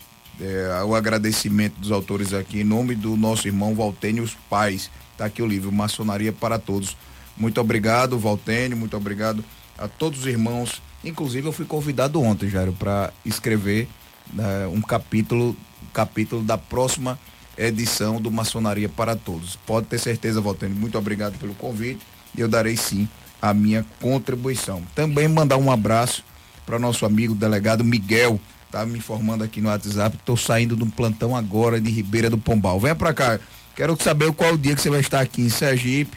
eh, 0.41 0.83
o 0.85 0.95
agradecimento 0.95 1.79
dos 1.81 1.91
autores 1.91 2.33
aqui 2.33 2.61
em 2.61 2.65
nome 2.65 2.95
do 2.95 3.17
nosso 3.17 3.49
irmão 3.49 3.75
Valtênio 3.75 4.29
Pais. 4.51 4.91
Está 5.13 5.25
aqui 5.27 5.43
o 5.43 5.47
livro 5.47 5.73
Maçonaria 5.73 6.33
para 6.33 6.59
Todos. 6.59 6.97
Muito 7.37 7.61
obrigado, 7.61 8.19
Valtênio, 8.19 8.77
muito 8.77 8.97
obrigado 8.97 9.45
a 9.79 9.89
todos 9.89 10.21
os 10.21 10.27
irmãos. 10.27 10.83
Inclusive 11.05 11.47
eu 11.47 11.53
fui 11.53 11.65
convidado 11.65 12.21
ontem, 12.21 12.49
Jairo, 12.49 12.73
para 12.73 13.13
escrever 13.25 13.89
né, 14.33 14.67
um 14.67 14.81
capítulo, 14.81 15.57
capítulo 15.93 16.43
da 16.43 16.59
próxima 16.59 17.19
edição 17.57 18.21
do 18.21 18.31
Maçonaria 18.31 18.89
para 18.89 19.17
Todos. 19.17 19.57
Pode 19.67 19.87
ter 19.87 19.99
certeza, 19.99 20.41
Valtênio. 20.41 20.77
Muito 20.77 20.99
obrigado 20.99 21.39
pelo 21.39 21.55
convite 21.55 22.01
e 22.37 22.41
eu 22.41 22.49
darei 22.49 22.77
sim 22.77 23.09
a 23.41 23.55
minha 23.55 23.85
contribuição. 24.01 24.83
Também 24.95 25.29
mandar 25.29 25.57
um 25.57 25.71
abraço 25.71 26.23
para 26.65 26.79
nosso 26.79 27.07
amigo 27.07 27.35
delegado 27.35 27.85
Miguel, 27.85 28.41
tá 28.71 28.85
me 28.85 28.99
informando 28.99 29.45
aqui 29.45 29.61
no 29.61 29.69
WhatsApp. 29.69 30.17
Estou 30.17 30.37
saindo 30.37 30.77
de 30.77 30.83
um 30.83 30.91
plantão 30.91 31.37
agora 31.37 31.81
de 31.81 31.91
Ribeira 31.91 32.29
do 32.29 32.37
Pombal. 32.37 32.81
Venha 32.81 32.95
para 32.95 33.15
cá. 33.15 33.39
Quero 33.75 33.97
saber 34.03 34.33
qual 34.33 34.55
o 34.55 34.59
dia 34.59 34.75
que 34.75 34.81
você 34.81 34.91
vai 34.91 35.01
estar 35.01 35.21
aqui 35.21 35.43
em 35.43 35.49
Sergipe, 35.49 36.17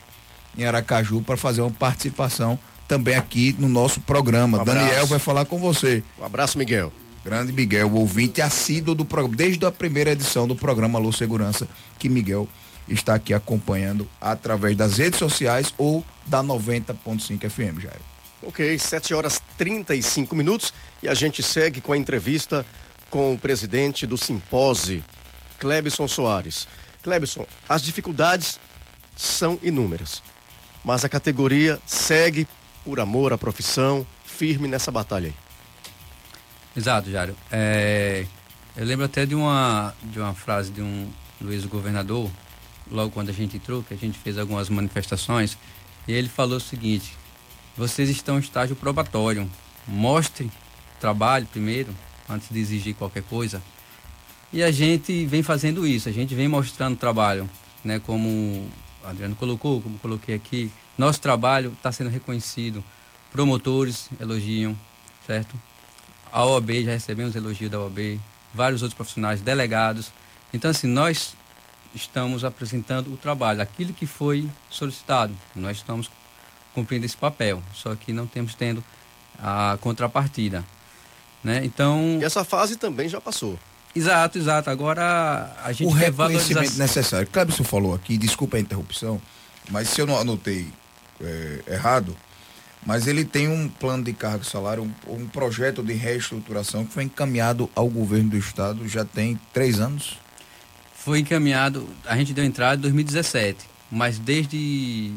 em 0.58 0.66
Aracaju, 0.66 1.22
para 1.22 1.38
fazer 1.38 1.62
uma 1.62 1.72
participação 1.72 2.58
também 2.88 3.16
aqui 3.16 3.56
no 3.60 3.70
nosso 3.70 4.00
programa. 4.02 4.62
Um 4.62 4.66
Daniel 4.66 5.06
vai 5.06 5.20
falar 5.20 5.46
com 5.46 5.60
você. 5.60 6.04
Um 6.20 6.26
abraço, 6.26 6.58
Miguel. 6.58 6.92
Grande 7.24 7.52
Miguel, 7.52 7.94
ouvinte 7.94 8.42
assíduo 8.42 8.96
do 8.96 9.04
programa, 9.04 9.36
desde 9.36 9.66
a 9.66 9.72
primeira 9.72 10.12
edição 10.12 10.48
do 10.48 10.56
programa 10.56 10.98
Alô 10.98 11.12
Segurança, 11.12 11.68
que 11.98 12.08
Miguel 12.08 12.48
está 12.88 13.16
aqui 13.16 13.34
acompanhando 13.34 14.08
através 14.22 14.76
das 14.76 14.98
redes 14.98 15.20
sociais 15.20 15.74
ou 15.78 16.04
da 16.26 16.42
90.5 16.42 17.50
FM, 17.50 17.82
Jair. 17.82 18.00
Ok, 18.42 18.80
7 18.80 19.14
horas 19.14 19.42
35 19.58 20.34
minutos 20.34 20.74
e 21.04 21.10
a 21.10 21.14
gente 21.14 21.44
segue 21.44 21.82
com 21.82 21.92
a 21.92 21.98
entrevista 21.98 22.66
com 23.10 23.34
o 23.34 23.38
presidente 23.38 24.08
do 24.08 24.18
Simpose, 24.18 25.04
Clebson 25.60 26.08
Soares. 26.08 26.68
Clebson, 27.04 27.46
as 27.68 27.82
dificuldades 27.82 28.58
são 29.16 29.60
inúmeras, 29.62 30.24
mas 30.86 31.04
a 31.04 31.10
categoria 31.10 31.80
segue 31.86 32.48
por 32.86 33.02
amor 33.02 33.34
à 33.34 33.38
profissão, 33.38 34.08
firme 34.24 34.70
nessa 34.70 34.90
batalha 34.90 35.28
aí. 35.28 35.49
Exato, 36.76 37.10
Jário. 37.10 37.36
É, 37.52 38.26
eu 38.76 38.86
lembro 38.86 39.06
até 39.06 39.26
de 39.26 39.36
uma, 39.36 39.94
de 40.04 40.20
uma 40.20 40.34
frase 40.34 40.72
de 40.72 40.82
um 40.82 41.10
do 41.40 41.52
ex-governador, 41.52 42.30
logo 42.92 43.12
quando 43.12 43.30
a 43.30 43.34
gente 43.34 43.58
entrou, 43.58 43.84
que 43.84 43.94
a 43.94 43.98
gente 43.98 44.18
fez 44.18 44.38
algumas 44.38 44.70
manifestações, 44.70 45.58
e 46.08 46.14
ele 46.14 46.28
falou 46.28 46.58
o 46.58 46.62
seguinte: 46.62 47.16
vocês 47.76 48.10
estão 48.10 48.38
em 48.38 48.42
estágio 48.42 48.76
probatório. 48.76 49.50
Mostre 49.88 50.52
trabalho 51.00 51.48
primeiro, 51.48 51.96
antes 52.28 52.50
de 52.50 52.60
exigir 52.60 52.96
qualquer 52.96 53.24
coisa. 53.24 53.62
E 54.52 54.62
a 54.62 54.72
gente 54.72 55.26
vem 55.26 55.42
fazendo 55.42 55.86
isso, 55.88 56.10
a 56.10 56.12
gente 56.12 56.36
vem 56.36 56.48
mostrando 56.48 56.98
trabalho, 56.98 57.50
né? 57.84 58.00
Como 58.00 58.28
o 58.28 59.08
Adriano 59.08 59.36
colocou, 59.36 59.82
como 59.82 59.98
coloquei 60.00 60.36
aqui, 60.36 60.72
nosso 60.98 61.22
trabalho 61.22 61.72
está 61.72 61.92
sendo 61.92 62.10
reconhecido. 62.10 62.84
Promotores 63.32 64.10
elogiam, 64.20 64.78
certo? 65.26 65.56
A 66.32 66.46
OAB, 66.46 66.84
já 66.84 66.92
recebemos 66.92 67.36
elogio 67.36 67.70
da 67.70 67.80
OAB, 67.80 68.20
vários 68.54 68.82
outros 68.82 68.96
profissionais, 68.96 69.42
delegados. 69.42 70.12
Então, 70.54 70.72
assim, 70.72 70.88
nós 70.88 71.36
estamos 71.94 72.44
apresentando 72.44 73.12
o 73.14 73.18
trabalho, 73.18 73.62
aquilo 73.62 73.94
que 73.94 74.06
foi 74.06 74.50
solicitado. 74.70 75.34
Nós 75.56 75.78
estamos 75.78 76.10
cumprindo 76.74 77.06
esse 77.06 77.18
papel, 77.18 77.62
só 77.74 77.96
que 77.96 78.14
não 78.14 78.28
temos 78.28 78.54
tendo 78.54 78.84
a 79.42 79.78
contrapartida. 79.82 80.64
Né? 81.44 81.62
Então. 81.64 82.20
E 82.22 82.24
essa 82.24 82.44
fase 82.44 82.76
também 82.76 83.08
já 83.08 83.20
passou. 83.20 83.58
Exato, 83.96 84.38
exato. 84.38 84.70
Agora 84.70 85.56
a 85.64 85.72
gente 85.72 85.88
o 85.88 85.92
reconhecimento 85.92 86.78
necessário. 86.78 87.28
Clebson 87.28 87.64
falou 87.64 87.96
aqui, 87.96 88.18
desculpa 88.18 88.58
a 88.58 88.60
interrupção, 88.60 89.20
mas 89.72 89.90
se 89.90 90.00
eu 90.00 90.06
não 90.06 90.18
anotei 90.18 90.68
é, 91.20 91.64
errado, 91.68 92.16
mas 92.86 93.08
ele 93.08 93.26
tem 93.26 93.48
um 93.48 93.68
plano 93.68 94.04
de 94.04 94.14
cargo 94.14 94.44
e 94.44 94.48
salário, 94.48 94.84
um, 94.84 95.14
um, 95.14 95.28
projeto 95.28 95.84
de 95.84 95.94
reestruturação 95.94 96.86
que 96.86 96.94
foi 96.94 97.04
encaminhado 97.04 97.70
ao 97.76 97.90
governo 97.90 98.32
do 98.32 98.38
estado 98.38 98.88
já 98.88 99.04
tem 99.04 99.40
três 99.54 99.80
anos. 99.80 100.18
Foi 100.94 101.20
encaminhado, 101.20 101.88
a 102.06 102.16
gente 102.16 102.34
deu 102.34 102.44
entrada 102.44 102.76
em 102.76 102.82
2017, 102.82 103.66
mas 103.92 104.18
desde 104.20 105.12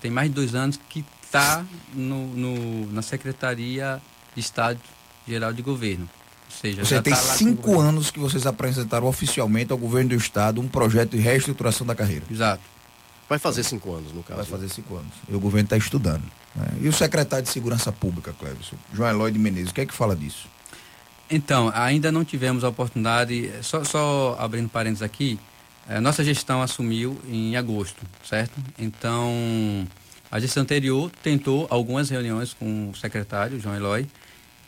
tem 0.00 0.10
mais 0.10 0.28
de 0.28 0.34
dois 0.34 0.54
anos 0.54 0.78
que 0.88 1.04
está 1.22 1.64
no, 1.94 2.26
no, 2.28 2.92
na 2.92 3.02
Secretaria 3.02 4.00
de 4.34 4.40
Estado 4.40 4.80
Geral 5.26 5.52
de 5.52 5.62
Governo. 5.62 6.08
Ou 6.48 6.56
seja, 6.60 6.84
Você 6.84 7.00
tem 7.02 7.12
tá 7.12 7.20
cinco 7.20 7.78
anos 7.78 8.10
que 8.10 8.18
vocês 8.18 8.46
apresentaram 8.46 9.06
oficialmente 9.06 9.70
ao 9.70 9.78
governo 9.78 10.10
do 10.10 10.14
estado 10.14 10.60
um 10.60 10.68
projeto 10.68 11.10
de 11.10 11.18
reestruturação 11.18 11.86
da 11.86 11.94
carreira. 11.94 12.24
Exato. 12.30 12.62
Vai 13.28 13.38
fazer 13.38 13.62
cinco 13.62 13.94
anos, 13.94 14.12
no 14.12 14.22
caso. 14.22 14.40
Vai 14.40 14.46
fazer 14.46 14.70
cinco 14.70 14.96
anos. 14.96 15.12
E 15.28 15.34
o 15.34 15.40
governo 15.40 15.66
está 15.66 15.76
estudando. 15.76 16.22
Né? 16.54 16.66
E 16.82 16.88
o 16.88 16.92
secretário 16.92 17.44
de 17.44 17.50
Segurança 17.50 17.92
Pública, 17.92 18.32
Cleverson, 18.32 18.76
João 18.92 19.08
Eloy 19.08 19.32
de 19.32 19.38
Menezes, 19.38 19.70
o 19.70 19.74
que 19.74 19.82
é 19.82 19.86
que 19.86 19.94
fala 19.94 20.14
disso? 20.14 20.48
Então, 21.30 21.70
ainda 21.74 22.10
não 22.10 22.24
tivemos 22.24 22.64
a 22.64 22.68
oportunidade, 22.68 23.50
só, 23.62 23.84
só 23.84 24.36
abrindo 24.40 24.68
parênteses 24.68 25.02
aqui, 25.02 25.38
é, 25.88 26.00
nossa 26.00 26.22
gestão 26.22 26.60
assumiu 26.60 27.18
em 27.28 27.56
agosto, 27.56 28.02
certo? 28.22 28.52
Então, 28.78 29.86
a 30.30 30.38
gestão 30.38 30.62
anterior 30.62 31.10
tentou 31.22 31.66
algumas 31.70 32.10
reuniões 32.10 32.52
com 32.52 32.90
o 32.90 32.94
secretário, 32.94 33.58
João 33.58 33.74
Eloy, 33.74 34.06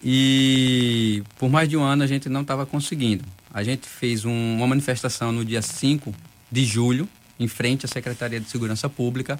e 0.02 1.22
por 1.38 1.50
mais 1.50 1.68
de 1.68 1.76
um 1.76 1.82
ano 1.82 2.02
a 2.02 2.06
gente 2.06 2.28
não 2.28 2.40
estava 2.40 2.64
conseguindo. 2.64 3.24
A 3.52 3.62
gente 3.62 3.86
fez 3.86 4.24
um, 4.24 4.56
uma 4.56 4.66
manifestação 4.66 5.30
no 5.30 5.44
dia 5.44 5.60
5 5.60 6.14
de 6.50 6.64
julho, 6.64 7.08
em 7.38 7.48
frente 7.48 7.84
à 7.84 7.88
Secretaria 7.88 8.40
de 8.40 8.48
Segurança 8.48 8.88
Pública, 8.88 9.38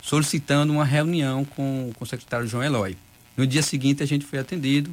solicitando 0.00 0.72
uma 0.72 0.84
reunião 0.84 1.44
com, 1.44 1.90
com 1.94 2.04
o 2.04 2.06
secretário 2.06 2.46
João 2.46 2.62
Eloy. 2.62 2.96
No 3.36 3.46
dia 3.46 3.62
seguinte 3.62 4.02
a 4.02 4.06
gente 4.06 4.24
foi 4.24 4.38
atendido, 4.38 4.90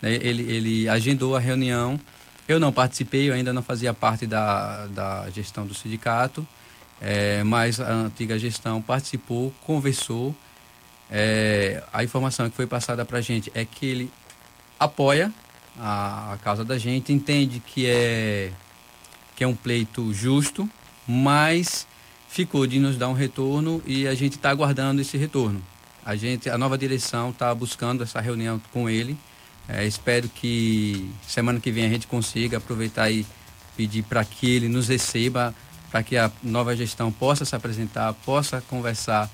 né, 0.00 0.14
ele, 0.14 0.42
ele 0.42 0.88
agendou 0.88 1.36
a 1.36 1.40
reunião. 1.40 1.98
Eu 2.46 2.58
não 2.58 2.72
participei, 2.72 3.28
eu 3.28 3.34
ainda 3.34 3.52
não 3.52 3.62
fazia 3.62 3.92
parte 3.92 4.26
da, 4.26 4.86
da 4.86 5.30
gestão 5.30 5.66
do 5.66 5.74
sindicato, 5.74 6.46
é, 7.00 7.42
mas 7.44 7.78
a 7.80 7.92
antiga 7.92 8.38
gestão 8.38 8.80
participou, 8.80 9.52
conversou. 9.64 10.34
É, 11.10 11.82
a 11.92 12.02
informação 12.02 12.48
que 12.48 12.56
foi 12.56 12.66
passada 12.66 13.04
para 13.04 13.18
a 13.18 13.20
gente 13.20 13.50
é 13.54 13.64
que 13.64 13.86
ele 13.86 14.12
apoia 14.78 15.32
a, 15.78 16.34
a 16.34 16.38
causa 16.38 16.64
da 16.64 16.78
gente, 16.78 17.12
entende 17.12 17.60
que 17.60 17.86
é, 17.86 18.52
que 19.36 19.44
é 19.44 19.46
um 19.46 19.54
pleito 19.54 20.12
justo, 20.12 20.68
mas 21.06 21.86
ficou 22.28 22.66
de 22.66 22.78
nos 22.78 22.96
dar 22.96 23.08
um 23.08 23.14
retorno 23.14 23.82
e 23.86 24.06
a 24.06 24.14
gente 24.14 24.36
está 24.36 24.50
aguardando 24.50 25.00
esse 25.00 25.16
retorno. 25.16 25.62
A 26.04 26.16
gente, 26.16 26.48
a 26.48 26.56
nova 26.56 26.78
direção 26.78 27.30
está 27.30 27.54
buscando 27.54 28.02
essa 28.02 28.20
reunião 28.20 28.60
com 28.72 28.88
ele. 28.88 29.18
É, 29.68 29.84
espero 29.84 30.28
que 30.28 31.10
semana 31.26 31.60
que 31.60 31.70
vem 31.70 31.84
a 31.84 31.88
gente 31.88 32.06
consiga 32.06 32.56
aproveitar 32.56 33.10
e 33.10 33.26
pedir 33.76 34.02
para 34.02 34.24
que 34.24 34.50
ele 34.50 34.68
nos 34.68 34.88
receba, 34.88 35.54
para 35.90 36.02
que 36.02 36.16
a 36.16 36.30
nova 36.42 36.74
gestão 36.74 37.12
possa 37.12 37.44
se 37.44 37.54
apresentar, 37.54 38.12
possa 38.14 38.62
conversar, 38.62 39.30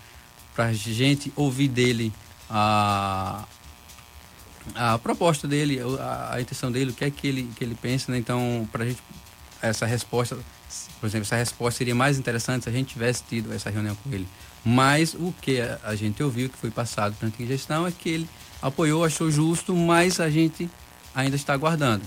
para 0.55 0.67
a 0.67 0.73
gente 0.73 1.33
ouvir 1.35 1.69
dele 1.69 2.13
a, 2.49 3.45
a 4.75 4.99
proposta 4.99 5.49
dele, 5.49 5.81
a, 5.81 6.35
a, 6.35 6.41
intenção 6.41 6.71
dele, 6.71 6.91
o 6.91 6.95
que 6.95 7.05
é 7.05 7.11
que 7.11 7.27
ele, 7.27 7.51
que 7.57 7.65
ele 7.65 7.75
pensa. 7.75 8.13
Né? 8.13 8.19
Então, 8.19 8.69
para 8.71 8.85
a 8.85 8.87
gente, 8.87 9.03
essa 9.69 9.87
resposta 9.87 10.37
por 11.01 11.07
exemplo, 11.07 11.27
essa 11.27 11.37
resposta 11.37 11.79
seria 11.79 11.95
mais 11.95 12.19
interessante 12.19 12.65
se 12.65 12.69
a 12.69 12.73
gente 12.73 12.95
tivesse 12.95 13.23
tido 13.29 13.53
essa 13.53 13.71
reunião 13.71 13.95
com 14.03 14.11
ele. 14.13 14.27
Mas 14.65 15.15
o 15.15 15.35
que 15.41 15.61
a 15.61 15.95
gente 15.95 16.23
ouviu, 16.23 16.49
que 16.49 16.57
foi 16.57 16.71
passado 16.71 17.15
para 17.19 17.29
a 17.29 17.47
gestão, 17.47 17.87
é 17.87 17.93
que 17.93 18.09
ele 18.09 18.29
apoiou, 18.63 19.05
achou 19.05 19.31
justo, 19.31 19.77
mas 19.77 20.19
a 20.19 20.31
gente 20.31 20.69
ainda 21.15 21.37
está 21.37 21.53
aguardando. 21.53 22.03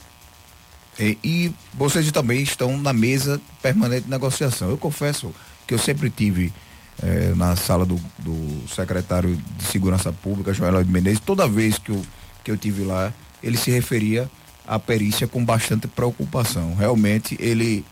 E, 0.99 1.17
e 1.23 1.53
vocês 1.73 2.11
também 2.11 2.41
estão 2.41 2.75
na 2.77 2.91
mesa 2.91 3.39
permanente 3.61 4.05
de 4.05 4.09
negociação. 4.09 4.69
Eu 4.69 4.77
confesso 4.77 5.31
que 5.67 5.75
eu 5.75 5.77
sempre 5.77 6.09
tive 6.09 6.51
eh, 7.03 7.33
na 7.35 7.55
sala 7.55 7.85
do, 7.85 8.01
do, 8.17 8.67
secretário 8.67 9.35
de 9.35 9.63
Segurança 9.65 10.11
Pública, 10.11 10.51
Joel 10.53 10.83
de 10.83 10.91
Menezes, 10.91 11.19
toda 11.19 11.47
vez 11.47 11.77
que 11.77 11.91
eu, 11.91 12.03
que 12.43 12.49
eu 12.49 12.57
tive 12.57 12.83
lá, 12.83 13.13
ele 13.43 13.57
se 13.57 13.69
referia 13.69 14.27
à 14.67 14.77
perícia 14.77 15.27
com 15.27 15.43
bastante 15.43 15.87
preocupação. 15.87 16.75
Realmente 16.75 17.37
ele 17.39 17.85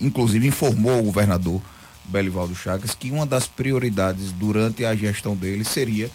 inclusive 0.00 0.46
informou 0.46 1.00
o 1.00 1.04
governador 1.04 1.60
Belivaldo 2.04 2.54
Chagas 2.54 2.94
que 2.94 3.10
uma 3.10 3.24
das 3.24 3.46
prioridades 3.46 4.32
durante 4.32 4.84
a 4.84 4.94
gestão 4.94 5.36
dele 5.36 5.64
seria 5.64 6.10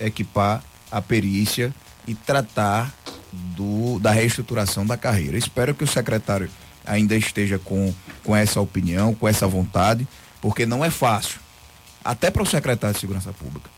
equipar 0.00 0.62
a 0.90 1.00
perícia 1.00 1.74
e 2.06 2.14
tratar 2.14 2.92
do, 3.32 3.98
da 3.98 4.10
reestruturação 4.10 4.84
da 4.84 4.96
carreira. 4.96 5.38
Espero 5.38 5.74
que 5.74 5.84
o 5.84 5.86
secretário 5.86 6.50
ainda 6.84 7.16
esteja 7.16 7.58
com, 7.58 7.94
com 8.22 8.36
essa 8.36 8.60
opinião, 8.60 9.14
com 9.14 9.26
essa 9.26 9.46
vontade, 9.46 10.06
porque 10.40 10.66
não 10.66 10.84
é 10.84 10.90
fácil, 10.90 11.40
até 12.04 12.30
para 12.30 12.42
o 12.42 12.46
secretário 12.46 12.94
de 12.94 13.00
Segurança 13.00 13.32
Pública, 13.32 13.70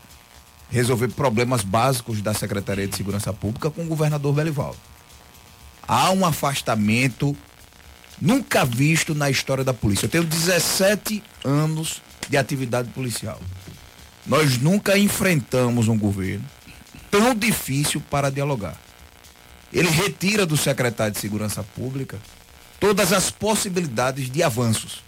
resolver 0.69 1.09
problemas 1.09 1.63
básicos 1.63 2.21
da 2.21 2.33
Secretaria 2.33 2.87
de 2.87 2.95
Segurança 2.95 3.31
Pública 3.31 3.69
com 3.69 3.83
o 3.83 3.87
governador 3.87 4.33
Belivaldo. 4.33 4.77
Há 5.87 6.11
um 6.11 6.25
afastamento 6.25 7.35
nunca 8.19 8.65
visto 8.65 9.13
na 9.13 9.29
história 9.29 9.63
da 9.63 9.73
polícia. 9.73 10.05
Eu 10.05 10.09
tenho 10.09 10.23
17 10.23 11.23
anos 11.43 12.01
de 12.29 12.37
atividade 12.37 12.89
policial. 12.89 13.39
Nós 14.25 14.57
nunca 14.57 14.97
enfrentamos 14.97 15.87
um 15.87 15.97
governo 15.97 16.45
tão 17.11 17.35
difícil 17.35 18.01
para 18.09 18.31
dialogar. 18.31 18.75
Ele 19.71 19.89
retira 19.89 20.45
do 20.45 20.57
secretário 20.57 21.13
de 21.13 21.19
Segurança 21.19 21.63
Pública 21.63 22.17
todas 22.79 23.13
as 23.13 23.29
possibilidades 23.29 24.29
de 24.29 24.41
avanços 24.41 25.03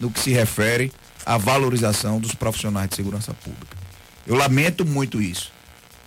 no 0.00 0.10
que 0.10 0.18
se 0.18 0.30
refere 0.30 0.92
à 1.24 1.36
valorização 1.36 2.18
dos 2.18 2.34
profissionais 2.34 2.88
de 2.90 2.96
segurança 2.96 3.32
pública. 3.34 3.76
Eu 4.26 4.34
lamento 4.34 4.84
muito 4.84 5.20
isso, 5.20 5.52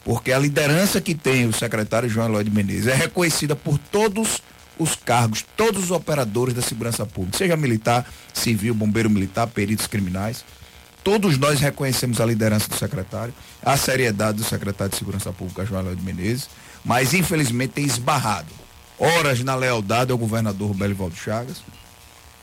porque 0.05 0.31
a 0.31 0.37
liderança 0.37 1.01
que 1.01 1.15
tem 1.15 1.47
o 1.47 1.51
secretário 1.51 2.07
João 2.07 2.27
Eloy 2.27 2.43
de 2.43 2.51
Menezes 2.51 2.85
é 2.85 2.93
reconhecida 2.93 3.55
por 3.55 3.79
todos 3.79 4.39
os 4.77 4.95
cargos, 4.95 5.43
todos 5.57 5.85
os 5.85 5.91
operadores 5.91 6.53
da 6.53 6.61
segurança 6.61 7.05
pública, 7.07 7.39
seja 7.39 7.57
militar, 7.57 8.05
civil, 8.31 8.75
bombeiro 8.75 9.09
militar, 9.09 9.47
peritos 9.47 9.87
criminais. 9.87 10.45
Todos 11.03 11.39
nós 11.39 11.59
reconhecemos 11.59 12.21
a 12.21 12.25
liderança 12.25 12.67
do 12.67 12.75
secretário, 12.75 13.33
a 13.63 13.75
seriedade 13.77 14.37
do 14.37 14.43
secretário 14.43 14.91
de 14.91 14.97
Segurança 14.97 15.33
Pública, 15.33 15.65
João 15.65 15.83
Léo 15.83 15.95
de 15.95 16.03
Menezes, 16.03 16.49
mas 16.83 17.13
infelizmente 17.13 17.73
tem 17.73 17.85
esbarrado. 17.85 18.49
Horas 18.99 19.43
na 19.43 19.55
lealdade 19.55 20.11
ao 20.11 20.17
governador 20.17 20.73
Belivaldo 20.73 21.15
Chagas, 21.15 21.63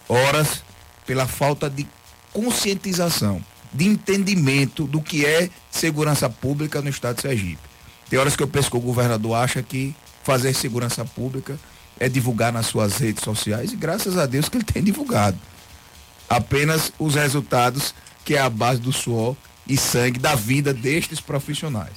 horas 0.09 0.65
pela 1.07 1.27
falta 1.27 1.71
de 1.71 1.87
conscientização, 2.33 3.43
de 3.73 3.87
entendimento 3.87 4.87
do 4.87 5.01
que 5.01 5.25
é 5.25 5.49
segurança 5.71 6.29
pública 6.29 6.83
no 6.83 6.91
estado 6.91 7.17
de 7.17 7.23
Sergipe. 7.23 7.63
Tem 8.09 8.19
horas 8.19 8.37
que 8.37 8.43
eu 8.43 8.49
penso 8.49 8.71
que 8.71 8.77
o 8.77 8.81
governador 8.81 9.35
acha 9.37 9.63
que 9.63 9.95
fazer 10.23 10.53
segurança 10.55 11.05
pública 11.05 11.59
é 11.99 12.09
divulgar 12.09 12.53
nas 12.53 12.67
suas 12.67 12.99
redes 12.99 13.25
sociais 13.25 13.73
e 13.73 13.77
graças 13.77 14.19
a 14.19 14.27
Deus 14.27 14.49
que 14.49 14.57
ele 14.59 14.65
tem 14.65 14.83
divulgado. 14.83 15.39
Apenas 16.29 16.93
os 16.99 17.15
resultados 17.15 17.95
que 18.25 18.35
é 18.35 18.41
a 18.41 18.51
base 18.51 18.81
do 18.81 18.93
suor 18.93 19.37
e 19.67 19.77
sangue 19.77 20.19
da 20.19 20.35
vida 20.35 20.73
destes 20.75 21.21
profissionais. 21.21 21.95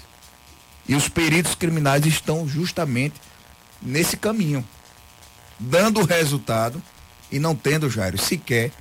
E 0.87 0.95
os 0.95 1.09
peritos 1.09 1.55
criminais 1.55 2.05
estão 2.05 2.47
justamente 2.47 3.19
nesse 3.81 4.17
caminho, 4.17 4.65
dando 5.59 6.03
resultado 6.03 6.81
e 7.31 7.39
não 7.39 7.55
tendo, 7.55 7.89
Jairo, 7.89 8.17
sequer 8.17 8.71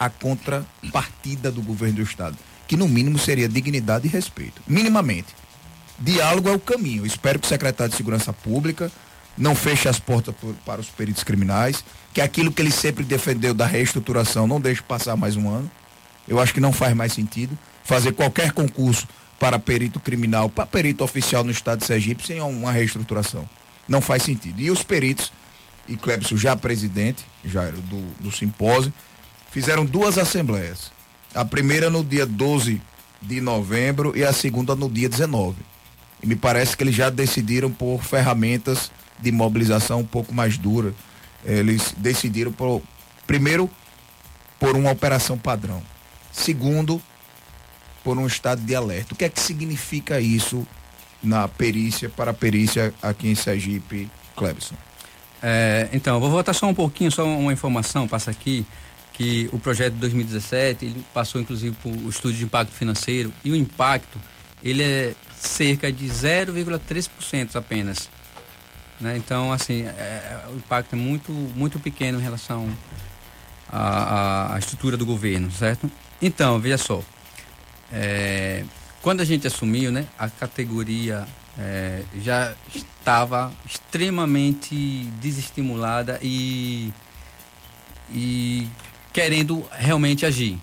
a 0.00 0.08
contrapartida 0.08 1.52
do 1.52 1.60
governo 1.60 1.96
do 1.96 2.02
Estado, 2.02 2.38
que 2.66 2.74
no 2.74 2.88
mínimo 2.88 3.18
seria 3.18 3.46
dignidade 3.46 4.06
e 4.06 4.10
respeito, 4.10 4.62
minimamente. 4.66 5.28
Diálogo 5.98 6.48
é 6.48 6.52
o 6.52 6.58
caminho. 6.58 7.04
Espero 7.04 7.38
que 7.38 7.44
o 7.44 7.48
secretário 7.48 7.90
de 7.90 7.96
Segurança 7.98 8.32
Pública 8.32 8.90
não 9.36 9.54
feche 9.54 9.86
as 9.86 10.00
portas 10.00 10.34
por, 10.34 10.54
para 10.64 10.80
os 10.80 10.88
peritos 10.88 11.22
criminais, 11.22 11.84
que 12.14 12.22
aquilo 12.22 12.50
que 12.50 12.62
ele 12.62 12.70
sempre 12.70 13.04
defendeu 13.04 13.52
da 13.52 13.66
reestruturação 13.66 14.46
não 14.46 14.58
deixe 14.58 14.80
passar 14.80 15.16
mais 15.16 15.36
um 15.36 15.50
ano. 15.50 15.70
Eu 16.26 16.40
acho 16.40 16.54
que 16.54 16.60
não 16.60 16.72
faz 16.72 16.94
mais 16.94 17.12
sentido 17.12 17.56
fazer 17.84 18.12
qualquer 18.12 18.52
concurso 18.52 19.06
para 19.38 19.58
perito 19.58 20.00
criminal, 20.00 20.48
para 20.48 20.64
perito 20.64 21.04
oficial 21.04 21.44
no 21.44 21.50
estado 21.50 21.80
de 21.80 21.86
Sergipe 21.86 22.26
sem 22.26 22.40
uma 22.40 22.72
reestruturação. 22.72 23.48
Não 23.86 24.00
faz 24.00 24.22
sentido. 24.22 24.60
E 24.60 24.70
os 24.70 24.82
peritos, 24.82 25.32
e 25.86 25.96
Clebson 25.96 26.36
já 26.36 26.56
presidente, 26.56 27.24
já 27.44 27.70
do, 27.70 28.00
do 28.20 28.30
simpósio, 28.30 28.92
fizeram 29.50 29.84
duas 29.84 30.18
assembleias. 30.18 30.90
A 31.34 31.44
primeira 31.44 31.90
no 31.90 32.02
dia 32.02 32.26
12 32.26 32.80
de 33.20 33.40
novembro 33.40 34.16
e 34.16 34.24
a 34.24 34.32
segunda 34.32 34.74
no 34.74 34.88
dia 34.88 35.08
19. 35.08 35.56
E 36.22 36.26
me 36.26 36.36
parece 36.36 36.76
que 36.76 36.82
eles 36.82 36.94
já 36.94 37.10
decidiram 37.10 37.70
por 37.70 38.02
ferramentas 38.02 38.90
de 39.18 39.30
mobilização 39.30 40.00
um 40.00 40.06
pouco 40.06 40.34
mais 40.34 40.56
dura. 40.58 40.94
Eles 41.44 41.94
decidiram 41.96 42.52
por, 42.52 42.82
primeiro, 43.26 43.70
por 44.58 44.76
uma 44.76 44.90
operação 44.90 45.38
padrão. 45.38 45.82
Segundo, 46.32 47.00
por 48.04 48.18
um 48.18 48.26
estado 48.26 48.62
de 48.62 48.74
alerta. 48.74 49.14
O 49.14 49.16
que 49.16 49.24
é 49.24 49.28
que 49.28 49.40
significa 49.40 50.20
isso 50.20 50.66
na 51.22 51.48
perícia, 51.48 52.08
para 52.08 52.30
a 52.30 52.34
perícia 52.34 52.94
aqui 53.02 53.28
em 53.28 53.34
Sergipe, 53.34 54.10
Clebson? 54.36 54.74
É, 55.42 55.88
então, 55.92 56.20
vou 56.20 56.30
voltar 56.30 56.52
só 56.52 56.66
um 56.66 56.74
pouquinho, 56.74 57.10
só 57.10 57.24
uma 57.24 57.52
informação, 57.52 58.06
passa 58.06 58.30
aqui, 58.30 58.66
que 59.12 59.48
o 59.52 59.58
projeto 59.58 59.94
de 59.94 60.00
2017, 60.00 60.84
ele 60.84 61.04
passou 61.12 61.40
inclusive 61.40 61.76
por 61.82 61.92
o 61.92 62.08
estudo 62.08 62.34
de 62.34 62.44
impacto 62.44 62.72
financeiro, 62.72 63.32
e 63.44 63.50
o 63.50 63.56
impacto, 63.56 64.18
ele 64.62 64.82
é 64.82 65.14
cerca 65.38 65.92
de 65.92 66.06
0,3% 66.06 67.56
apenas. 67.56 68.08
Né? 69.00 69.16
Então, 69.16 69.52
assim, 69.52 69.82
é, 69.82 70.44
o 70.52 70.56
impacto 70.56 70.92
é 70.94 70.96
muito, 70.96 71.32
muito 71.32 71.78
pequeno 71.78 72.18
em 72.18 72.22
relação 72.22 72.68
à, 73.68 74.54
à 74.54 74.58
estrutura 74.58 74.96
do 74.96 75.06
governo, 75.06 75.50
certo? 75.50 75.90
Então, 76.20 76.58
veja 76.60 76.76
só, 76.76 77.02
é, 77.90 78.62
quando 79.00 79.22
a 79.22 79.24
gente 79.24 79.46
assumiu, 79.46 79.90
né, 79.90 80.06
a 80.18 80.28
categoria 80.28 81.26
é, 81.58 82.02
já 82.20 82.54
estava 82.74 83.52
extremamente 83.64 84.74
desestimulada 85.20 86.18
e, 86.22 86.92
e 88.10 88.68
querendo 89.12 89.64
realmente 89.72 90.24
agir 90.24 90.58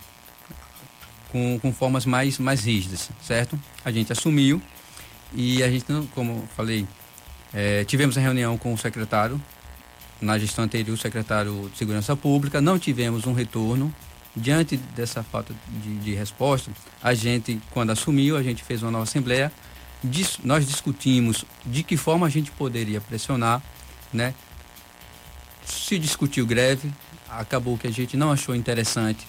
com, 1.32 1.60
com 1.60 1.74
formas 1.74 2.06
mais, 2.06 2.40
mais 2.40 2.64
rígidas, 2.66 3.10
certo? 3.22 3.60
A 3.84 3.92
gente 3.92 4.12
assumiu 4.12 4.62
e 5.34 5.62
a 5.62 5.70
gente, 5.70 5.86
como 6.14 6.48
falei, 6.56 6.88
é, 7.54 7.84
tivemos 7.84 8.18
a 8.18 8.22
reunião 8.22 8.58
com 8.58 8.74
o 8.74 8.78
secretário, 8.78 9.42
na 10.22 10.38
gestão 10.38 10.66
anterior, 10.66 10.94
o 10.94 10.98
secretário 10.98 11.70
de 11.72 11.78
Segurança 11.78 12.16
Pública, 12.16 12.60
não 12.60 12.80
tivemos 12.80 13.26
um 13.28 13.34
retorno. 13.34 13.94
Diante 14.36 14.78
dessa 14.78 15.24
falta 15.24 15.52
de, 15.68 15.98
de 15.98 16.14
resposta, 16.14 16.72
a 17.02 17.12
gente, 17.16 17.60
quando 17.72 17.90
assumiu, 17.90 18.38
a 18.38 18.44
gente 18.44 18.64
fez 18.64 18.84
uma 18.84 18.92
nova 18.92 19.04
assembleia, 19.04 19.52
dis, 20.04 20.38
nós 20.44 20.68
discutimos 20.68 21.44
de 21.66 21.82
que 21.82 21.98
forma 21.98 22.28
a 22.28 22.30
gente 22.30 22.52
poderia 22.52 23.02
pressionar, 23.02 23.64
né? 24.14 24.36
Se 25.66 25.98
discutiu 25.98 26.46
greve, 26.46 26.94
acabou 27.30 27.78
que 27.78 27.88
a 27.88 27.92
gente 27.92 28.16
não 28.16 28.32
achou 28.32 28.56
interessante 28.56 29.28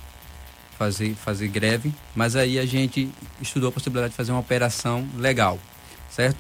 fazer, 0.79 1.15
fazer 1.15 1.49
greve, 1.49 1.93
mas 2.15 2.37
aí 2.37 2.59
a 2.59 2.67
gente 2.67 3.11
estudou 3.41 3.69
a 3.69 3.73
possibilidade 3.73 4.13
de 4.13 4.17
fazer 4.17 4.33
uma 4.33 4.41
operação 4.41 5.07
legal, 5.17 5.59
certo? 6.11 6.37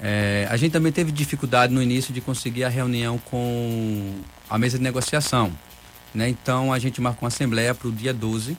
É, 0.00 0.46
a 0.50 0.56
gente 0.56 0.72
também 0.72 0.92
teve 0.92 1.10
dificuldade 1.10 1.72
no 1.72 1.82
início 1.82 2.12
de 2.12 2.20
conseguir 2.20 2.64
a 2.64 2.68
reunião 2.68 3.18
com 3.18 4.14
a 4.48 4.58
mesa 4.58 4.78
de 4.78 4.84
negociação. 4.84 5.52
Né? 6.14 6.28
Então 6.28 6.72
a 6.72 6.78
gente 6.78 7.00
marcou 7.00 7.24
uma 7.24 7.28
assembleia 7.28 7.74
para 7.74 7.88
o 7.88 7.92
dia 7.92 8.12
12, 8.12 8.56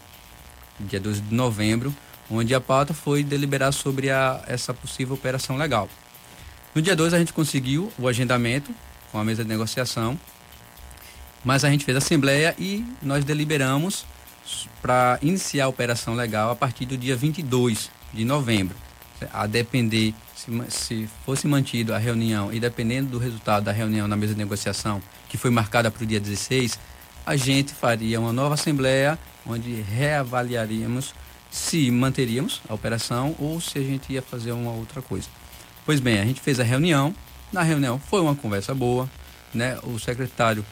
dia 0.79 0.99
12 0.99 1.21
de 1.21 1.33
novembro, 1.33 1.95
onde 2.29 2.53
a 2.53 2.61
pauta 2.61 2.93
foi 2.93 3.23
deliberar 3.23 3.71
sobre 3.71 4.09
a, 4.09 4.43
essa 4.47 4.73
possível 4.73 5.15
operação 5.15 5.57
legal. 5.57 5.87
No 6.73 6.81
dia 6.81 6.95
2 6.95 7.13
a 7.13 7.19
gente 7.19 7.33
conseguiu 7.33 7.91
o 7.97 8.07
agendamento 8.07 8.71
com 9.11 9.19
a 9.19 9.23
mesa 9.23 9.43
de 9.43 9.49
negociação, 9.49 10.19
mas 11.47 11.63
a 11.63 11.69
gente 11.69 11.85
fez 11.85 11.95
a 11.95 11.99
assembleia 11.99 12.53
e 12.59 12.83
nós 13.01 13.23
deliberamos 13.23 14.05
para 14.81 15.17
iniciar 15.21 15.63
a 15.63 15.67
operação 15.69 16.13
legal 16.13 16.51
a 16.51 16.55
partir 16.57 16.85
do 16.85 16.97
dia 16.97 17.15
22 17.15 17.89
de 18.13 18.25
novembro. 18.25 18.75
A 19.31 19.47
depender 19.47 20.13
se, 20.35 20.51
se 20.67 21.09
fosse 21.25 21.47
mantido 21.47 21.93
a 21.93 21.97
reunião 21.97 22.51
e 22.51 22.59
dependendo 22.59 23.11
do 23.11 23.17
resultado 23.17 23.63
da 23.63 23.71
reunião 23.71 24.09
na 24.09 24.17
mesa 24.17 24.33
de 24.33 24.39
negociação, 24.39 25.01
que 25.29 25.37
foi 25.37 25.49
marcada 25.49 25.89
para 25.89 26.03
o 26.03 26.05
dia 26.05 26.19
16, 26.19 26.77
a 27.25 27.37
gente 27.37 27.73
faria 27.73 28.19
uma 28.19 28.33
nova 28.33 28.55
assembleia 28.55 29.17
onde 29.45 29.71
reavaliaríamos 29.71 31.15
se 31.49 31.89
manteríamos 31.89 32.61
a 32.67 32.73
operação 32.73 33.33
ou 33.39 33.61
se 33.61 33.79
a 33.79 33.81
gente 33.81 34.11
ia 34.11 34.21
fazer 34.21 34.51
uma 34.51 34.73
outra 34.73 35.01
coisa. 35.01 35.29
Pois 35.85 36.01
bem, 36.01 36.19
a 36.19 36.25
gente 36.25 36.41
fez 36.41 36.59
a 36.59 36.63
reunião. 36.63 37.15
Na 37.53 37.61
reunião 37.61 37.97
foi 37.97 38.19
uma 38.19 38.35
conversa 38.35 38.75
boa, 38.75 39.09
né? 39.53 39.79
O 39.83 39.97
secretário 39.97 40.65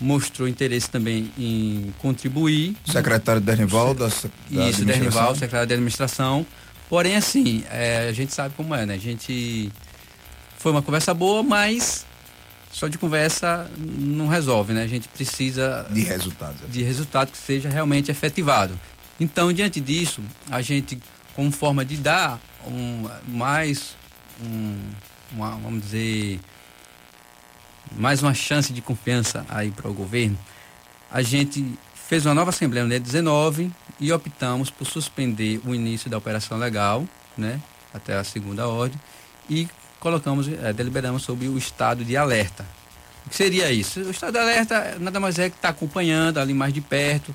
mostrou 0.00 0.48
interesse 0.48 0.88
também 0.88 1.30
em 1.38 1.92
contribuir. 1.98 2.76
Secretário 2.86 3.40
Dernival 3.40 3.94
da, 3.94 4.08
da 4.08 4.68
Isso, 4.68 4.84
Dernival, 4.84 5.34
secretário 5.34 5.66
de 5.66 5.74
administração. 5.74 6.46
Porém, 6.88 7.14
assim, 7.14 7.62
é, 7.70 8.08
a 8.08 8.12
gente 8.12 8.32
sabe 8.32 8.54
como 8.56 8.74
é, 8.74 8.86
né? 8.86 8.94
A 8.94 8.98
gente. 8.98 9.70
Foi 10.58 10.72
uma 10.72 10.82
conversa 10.82 11.14
boa, 11.14 11.42
mas 11.42 12.04
só 12.72 12.88
de 12.88 12.98
conversa 12.98 13.70
não 13.76 14.28
resolve, 14.28 14.72
né? 14.72 14.82
A 14.82 14.86
gente 14.86 15.08
precisa. 15.08 15.86
De 15.90 16.02
resultados. 16.02 16.60
De 16.68 16.82
resultado 16.82 17.30
que 17.30 17.38
seja 17.38 17.68
realmente 17.68 18.10
efetivado. 18.10 18.78
Então, 19.18 19.52
diante 19.52 19.80
disso, 19.80 20.22
a 20.50 20.62
gente, 20.62 20.98
como 21.34 21.50
forma 21.50 21.84
de 21.84 21.96
dar 21.96 22.40
um, 22.66 23.08
mais. 23.28 23.96
Um, 24.42 24.78
uma, 25.32 25.50
vamos 25.50 25.82
dizer. 25.82 26.40
Mais 27.92 28.22
uma 28.22 28.34
chance 28.34 28.72
de 28.72 28.80
confiança 28.80 29.44
aí 29.48 29.70
para 29.70 29.90
o 29.90 29.92
governo, 29.92 30.38
a 31.10 31.22
gente 31.22 31.78
fez 31.94 32.24
uma 32.24 32.34
nova 32.34 32.50
assembleia 32.50 32.84
no 32.84 32.90
dia 32.90 33.00
19 33.00 33.70
e 33.98 34.12
optamos 34.12 34.70
por 34.70 34.84
suspender 34.84 35.60
o 35.64 35.74
início 35.74 36.08
da 36.08 36.18
operação 36.18 36.56
legal, 36.56 37.04
né, 37.36 37.60
até 37.92 38.16
a 38.16 38.24
segunda 38.24 38.66
ordem, 38.66 38.98
e 39.48 39.68
colocamos, 39.98 40.48
é, 40.48 40.72
deliberamos 40.72 41.22
sobre 41.22 41.48
o 41.48 41.58
estado 41.58 42.04
de 42.04 42.16
alerta. 42.16 42.64
O 43.26 43.30
que 43.30 43.36
seria 43.36 43.70
isso? 43.70 44.00
O 44.00 44.10
estado 44.10 44.32
de 44.32 44.38
alerta 44.38 44.96
nada 44.98 45.20
mais 45.20 45.38
é 45.38 45.50
que 45.50 45.56
está 45.56 45.68
acompanhando 45.68 46.38
ali 46.38 46.54
mais 46.54 46.72
de 46.72 46.80
perto, 46.80 47.34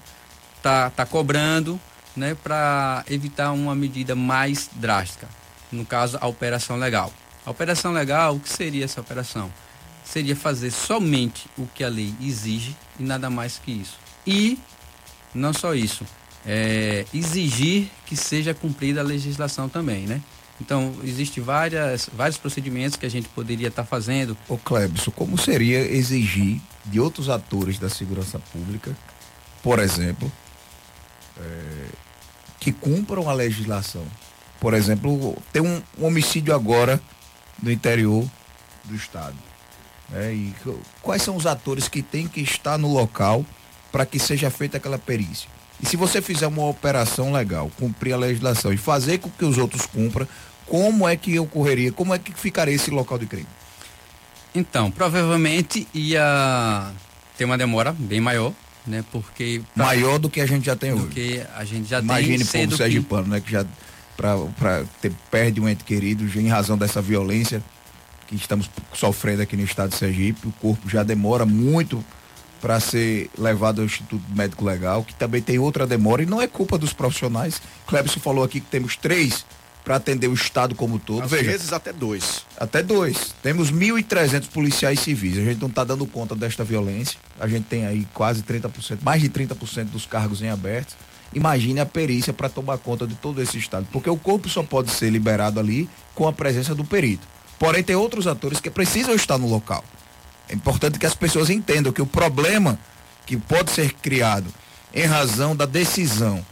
está 0.57 0.89
tá 0.89 1.05
cobrando, 1.05 1.79
né, 2.15 2.35
para 2.35 3.03
evitar 3.09 3.51
uma 3.51 3.75
medida 3.75 4.15
mais 4.15 4.69
drástica. 4.73 5.27
No 5.71 5.85
caso, 5.85 6.17
a 6.21 6.27
operação 6.27 6.77
legal. 6.77 7.13
A 7.45 7.51
operação 7.51 7.91
legal, 7.91 8.35
o 8.35 8.39
que 8.39 8.49
seria 8.49 8.85
essa 8.85 9.01
operação? 9.01 9.51
Seria 10.15 10.33
fazer 10.33 10.71
somente 10.71 11.49
o 11.57 11.67
que 11.67 11.83
a 11.83 11.89
lei 11.89 12.15
exige 12.21 12.73
e 12.97 13.03
nada 13.03 13.29
mais 13.29 13.59
que 13.59 13.69
isso. 13.69 13.99
E 14.25 14.57
não 15.33 15.51
só 15.51 15.75
isso, 15.75 16.05
é, 16.45 17.05
exigir 17.13 17.89
que 18.05 18.15
seja 18.15 18.53
cumprida 18.53 19.01
a 19.01 19.03
legislação 19.03 19.67
também, 19.67 20.05
né? 20.05 20.21
Então, 20.61 20.95
existe 21.03 21.41
várias, 21.41 22.09
vários 22.13 22.37
procedimentos 22.37 22.95
que 22.95 23.05
a 23.05 23.09
gente 23.09 23.27
poderia 23.27 23.67
estar 23.67 23.83
tá 23.83 23.85
fazendo. 23.89 24.37
Ô 24.47 24.57
Clebson, 24.57 25.11
como 25.11 25.37
seria 25.37 25.81
exigir 25.81 26.61
de 26.85 26.97
outros 26.97 27.27
atores 27.27 27.77
da 27.77 27.89
segurança 27.89 28.39
pública, 28.39 28.95
por 29.61 29.79
exemplo, 29.79 30.31
é, 31.37 31.85
que 32.57 32.71
cumpram 32.71 33.29
a 33.29 33.33
legislação. 33.33 34.05
Por 34.61 34.73
exemplo, 34.73 35.37
tem 35.51 35.61
um, 35.61 35.81
um 35.99 36.05
homicídio 36.05 36.55
agora 36.55 37.01
no 37.61 37.69
interior 37.69 38.25
do 38.85 38.95
estado. 38.95 39.54
Né? 40.09 40.33
E 40.33 40.53
quais 41.01 41.21
são 41.21 41.35
os 41.35 41.45
atores 41.45 41.87
que 41.87 42.01
têm 42.01 42.27
que 42.27 42.41
estar 42.41 42.77
no 42.77 42.91
local 42.91 43.45
para 43.91 44.05
que 44.05 44.19
seja 44.19 44.49
feita 44.49 44.77
aquela 44.77 44.97
perícia? 44.97 45.49
E 45.81 45.85
se 45.85 45.97
você 45.97 46.21
fizer 46.21 46.47
uma 46.47 46.65
operação 46.67 47.31
legal, 47.33 47.69
cumprir 47.77 48.13
a 48.13 48.17
legislação 48.17 48.71
e 48.71 48.77
fazer 48.77 49.17
com 49.17 49.29
que 49.29 49.43
os 49.43 49.57
outros 49.57 49.85
cumpram, 49.85 50.27
como 50.65 51.07
é 51.07 51.15
que 51.15 51.37
ocorreria, 51.37 51.91
como 51.91 52.13
é 52.13 52.19
que 52.19 52.33
ficaria 52.33 52.73
esse 52.73 52.89
local 52.89 53.17
de 53.17 53.25
crime? 53.25 53.47
Então, 54.53 54.89
provavelmente 54.89 55.87
ia 55.93 56.91
ter 57.37 57.43
uma 57.43 57.57
demora 57.57 57.91
bem 57.91 58.21
maior, 58.21 58.53
né? 58.87 59.03
Porque 59.11 59.61
pra, 59.75 59.85
maior 59.85 60.17
do 60.17 60.29
que 60.29 60.39
a 60.39 60.45
gente 60.45 60.65
já 60.65 60.75
tem 60.75 60.95
do 60.95 61.03
hoje. 61.03 61.07
que 61.09 61.41
a 61.55 61.65
gente 61.65 61.89
já 61.89 61.99
Imagine 61.99 62.45
tem. 62.45 62.65
povo 62.65 62.77
sergipano, 62.77 63.23
que... 63.25 63.29
né? 63.29 63.41
Que 63.41 63.51
já 63.51 63.65
para 64.15 64.85
ter 65.01 65.11
perde 65.29 65.59
um 65.59 65.67
ente 65.67 65.83
querido 65.83 66.25
em 66.39 66.47
razão 66.47 66.77
dessa 66.77 67.01
violência 67.01 67.61
que 68.27 68.35
estamos 68.35 68.69
sofrendo 68.93 69.41
aqui 69.41 69.55
no 69.55 69.63
estado 69.63 69.89
de 69.89 69.97
Sergipe, 69.97 70.47
o 70.47 70.51
corpo 70.53 70.89
já 70.89 71.03
demora 71.03 71.45
muito 71.45 72.03
para 72.61 72.79
ser 72.79 73.29
levado 73.37 73.81
ao 73.81 73.85
Instituto 73.85 74.23
Médico 74.29 74.65
Legal, 74.65 75.03
que 75.03 75.13
também 75.13 75.41
tem 75.41 75.59
outra 75.59 75.85
demora 75.85 76.23
e 76.23 76.25
não 76.25 76.41
é 76.41 76.47
culpa 76.47 76.77
dos 76.77 76.93
profissionais. 76.93 77.61
Clebson 77.85 78.19
falou 78.19 78.43
aqui 78.43 78.59
que 78.59 78.67
temos 78.67 78.95
três 78.95 79.45
para 79.83 79.97
atender 79.97 80.27
o 80.27 80.33
estado 80.33 80.73
como 80.73 80.97
todo. 80.97 81.23
Às 81.23 81.29
Veja, 81.29 81.51
vezes 81.51 81.71
até 81.71 81.93
dois. 81.93 82.43
Até 82.57 82.81
dois. 82.81 83.35
Temos 83.43 83.71
1.300 83.71 84.47
policiais 84.47 84.99
civis. 84.99 85.37
A 85.37 85.43
gente 85.43 85.61
não 85.61 85.67
está 85.67 85.83
dando 85.83 86.07
conta 86.07 86.35
desta 86.35 86.63
violência. 86.63 87.19
A 87.39 87.47
gente 87.47 87.65
tem 87.65 87.85
aí 87.85 88.07
quase 88.11 88.41
30%, 88.41 88.97
mais 89.03 89.21
de 89.21 89.29
30% 89.29 89.85
dos 89.91 90.07
cargos 90.07 90.41
em 90.41 90.49
aberto. 90.49 90.95
Imagine 91.35 91.81
a 91.81 91.85
perícia 91.85 92.33
para 92.33 92.49
tomar 92.49 92.79
conta 92.79 93.05
de 93.05 93.13
todo 93.13 93.41
esse 93.41 93.57
estado, 93.59 93.85
porque 93.91 94.09
o 94.09 94.17
corpo 94.17 94.49
só 94.49 94.63
pode 94.63 94.89
ser 94.89 95.09
liberado 95.11 95.59
ali 95.59 95.87
com 96.15 96.27
a 96.27 96.33
presença 96.33 96.73
do 96.73 96.83
perito. 96.83 97.27
Porém, 97.57 97.83
tem 97.83 97.95
outros 97.95 98.27
atores 98.27 98.59
que 98.59 98.69
precisam 98.69 99.15
estar 99.15 99.37
no 99.37 99.47
local. 99.47 99.83
É 100.49 100.53
importante 100.53 100.99
que 100.99 101.05
as 101.05 101.15
pessoas 101.15 101.49
entendam 101.49 101.91
que 101.91 102.01
o 102.01 102.05
problema 102.05 102.77
que 103.25 103.37
pode 103.37 103.71
ser 103.71 103.93
criado 103.93 104.53
em 104.93 105.05
razão 105.05 105.55
da 105.55 105.65
decisão 105.65 106.45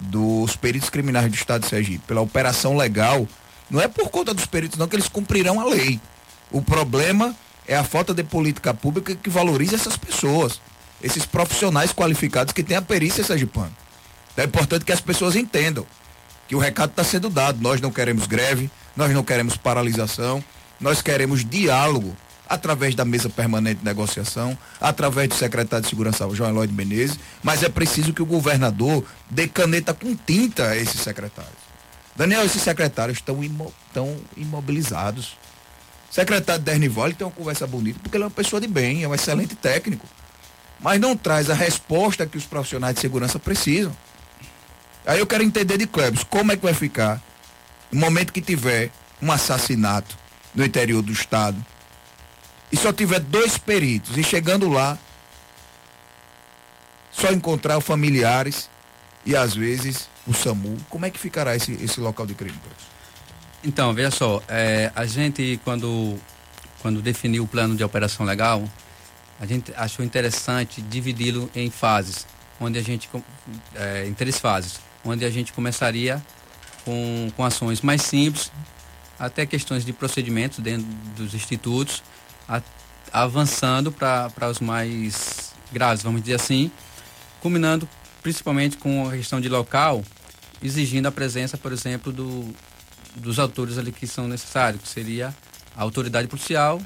dos 0.00 0.56
peritos 0.56 0.90
criminais 0.90 1.30
do 1.30 1.34
Estado 1.34 1.62
de 1.62 1.68
Sergipe 1.68 2.04
pela 2.06 2.20
operação 2.20 2.76
legal, 2.76 3.26
não 3.70 3.80
é 3.80 3.86
por 3.86 4.10
conta 4.10 4.34
dos 4.34 4.46
peritos 4.46 4.78
não 4.78 4.88
que 4.88 4.96
eles 4.96 5.08
cumprirão 5.08 5.60
a 5.60 5.64
lei. 5.64 6.00
O 6.50 6.60
problema 6.60 7.34
é 7.66 7.76
a 7.76 7.84
falta 7.84 8.12
de 8.12 8.24
política 8.24 8.74
pública 8.74 9.14
que 9.14 9.30
valorize 9.30 9.74
essas 9.74 9.96
pessoas, 9.96 10.60
esses 11.02 11.24
profissionais 11.24 11.92
qualificados 11.92 12.52
que 12.52 12.62
têm 12.62 12.76
a 12.76 12.82
perícia 12.82 13.22
sergipana. 13.22 13.72
É 14.36 14.44
importante 14.44 14.84
que 14.84 14.92
as 14.92 15.00
pessoas 15.00 15.36
entendam 15.36 15.86
que 16.48 16.56
o 16.56 16.58
recado 16.58 16.90
está 16.90 17.04
sendo 17.04 17.30
dado. 17.30 17.60
Nós 17.60 17.80
não 17.80 17.90
queremos 17.90 18.26
greve, 18.26 18.70
nós 18.96 19.10
não 19.12 19.22
queremos 19.22 19.56
paralisação, 19.56 20.42
nós 20.80 21.00
queremos 21.00 21.44
diálogo 21.44 22.16
através 22.48 22.94
da 22.94 23.04
mesa 23.04 23.30
permanente 23.30 23.78
de 23.78 23.84
negociação, 23.84 24.58
através 24.78 25.28
do 25.28 25.34
secretário 25.34 25.82
de 25.82 25.88
Segurança, 25.88 26.28
João 26.34 26.50
Eloy 26.50 26.66
Menezes, 26.66 27.18
mas 27.42 27.62
é 27.62 27.68
preciso 27.68 28.12
que 28.12 28.20
o 28.20 28.26
governador 28.26 29.02
dê 29.30 29.48
caneta 29.48 29.94
com 29.94 30.14
tinta 30.14 30.68
a 30.68 30.76
esses 30.76 31.00
secretários. 31.00 31.62
Daniel, 32.14 32.44
esses 32.44 32.60
secretários 32.60 33.18
estão 33.18 33.42
imo, 33.42 33.72
imobilizados. 34.36 35.38
Secretário 36.10 36.62
Dernivoli 36.62 37.14
tem 37.14 37.26
uma 37.26 37.32
conversa 37.32 37.66
bonita, 37.66 37.98
porque 38.02 38.18
ele 38.18 38.24
é 38.24 38.26
uma 38.26 38.30
pessoa 38.30 38.60
de 38.60 38.68
bem, 38.68 39.02
é 39.02 39.08
um 39.08 39.14
excelente 39.14 39.54
técnico. 39.54 40.06
Mas 40.78 41.00
não 41.00 41.16
traz 41.16 41.48
a 41.48 41.54
resposta 41.54 42.26
que 42.26 42.36
os 42.36 42.44
profissionais 42.44 42.94
de 42.94 43.00
segurança 43.00 43.38
precisam. 43.38 43.96
Aí 45.06 45.20
eu 45.20 45.26
quero 45.26 45.42
entender 45.42 45.78
de 45.78 45.86
Klebs, 45.86 46.22
como 46.22 46.52
é 46.52 46.56
que 46.56 46.62
vai 46.62 46.74
ficar 46.74 47.18
no 47.92 48.00
momento 48.00 48.32
que 48.32 48.40
tiver 48.40 48.90
um 49.20 49.30
assassinato 49.30 50.16
no 50.54 50.64
interior 50.64 51.02
do 51.02 51.12
estado 51.12 51.64
e 52.72 52.76
só 52.76 52.92
tiver 52.92 53.20
dois 53.20 53.58
peritos 53.58 54.16
e 54.16 54.24
chegando 54.24 54.68
lá 54.68 54.98
só 57.12 57.30
encontrar 57.30 57.80
familiares 57.80 58.70
e 59.24 59.36
às 59.36 59.54
vezes 59.54 60.08
o 60.26 60.32
SAMU, 60.32 60.76
como 60.88 61.04
é 61.04 61.10
que 61.10 61.18
ficará 61.18 61.54
esse, 61.54 61.72
esse 61.74 62.00
local 62.00 62.26
de 62.26 62.34
crime? 62.34 62.58
Então, 63.62 63.92
veja 63.92 64.10
só, 64.10 64.42
é, 64.48 64.90
a 64.94 65.04
gente 65.04 65.60
quando, 65.62 66.18
quando 66.80 67.02
definiu 67.02 67.44
o 67.44 67.46
plano 67.46 67.76
de 67.76 67.84
operação 67.84 68.24
legal, 68.24 68.64
a 69.38 69.46
gente 69.46 69.72
achou 69.76 70.04
interessante 70.04 70.80
dividi-lo 70.80 71.50
em 71.54 71.70
fases, 71.70 72.26
onde 72.60 72.78
a 72.78 72.82
gente, 72.82 73.08
é, 73.74 74.06
em 74.06 74.14
três 74.14 74.38
fases 74.38 74.80
onde 75.04 75.24
a 75.24 75.30
gente 75.30 75.52
começaria 75.52 76.22
com, 76.84 77.30
com 77.36 77.44
ações 77.44 77.80
mais 77.80 78.02
simples, 78.02 78.50
até 79.18 79.46
questões 79.46 79.84
de 79.84 79.92
procedimentos 79.92 80.58
dentro 80.58 80.86
dos 81.16 81.34
institutos, 81.34 82.02
a, 82.48 82.60
avançando 83.12 83.92
para 83.92 84.50
os 84.50 84.60
mais 84.60 85.52
graves, 85.72 86.02
vamos 86.02 86.22
dizer 86.22 86.34
assim, 86.34 86.70
culminando 87.40 87.88
principalmente 88.22 88.76
com 88.76 89.08
a 89.08 89.12
questão 89.12 89.40
de 89.40 89.48
local, 89.48 90.04
exigindo 90.62 91.06
a 91.06 91.12
presença, 91.12 91.58
por 91.58 91.72
exemplo, 91.72 92.12
do, 92.12 92.54
dos 93.16 93.38
autores 93.38 93.78
ali 93.78 93.90
que 93.90 94.06
são 94.06 94.28
necessários, 94.28 94.82
que 94.82 94.88
seria 94.88 95.34
a 95.76 95.82
autoridade 95.82 96.28
policial, 96.28 96.80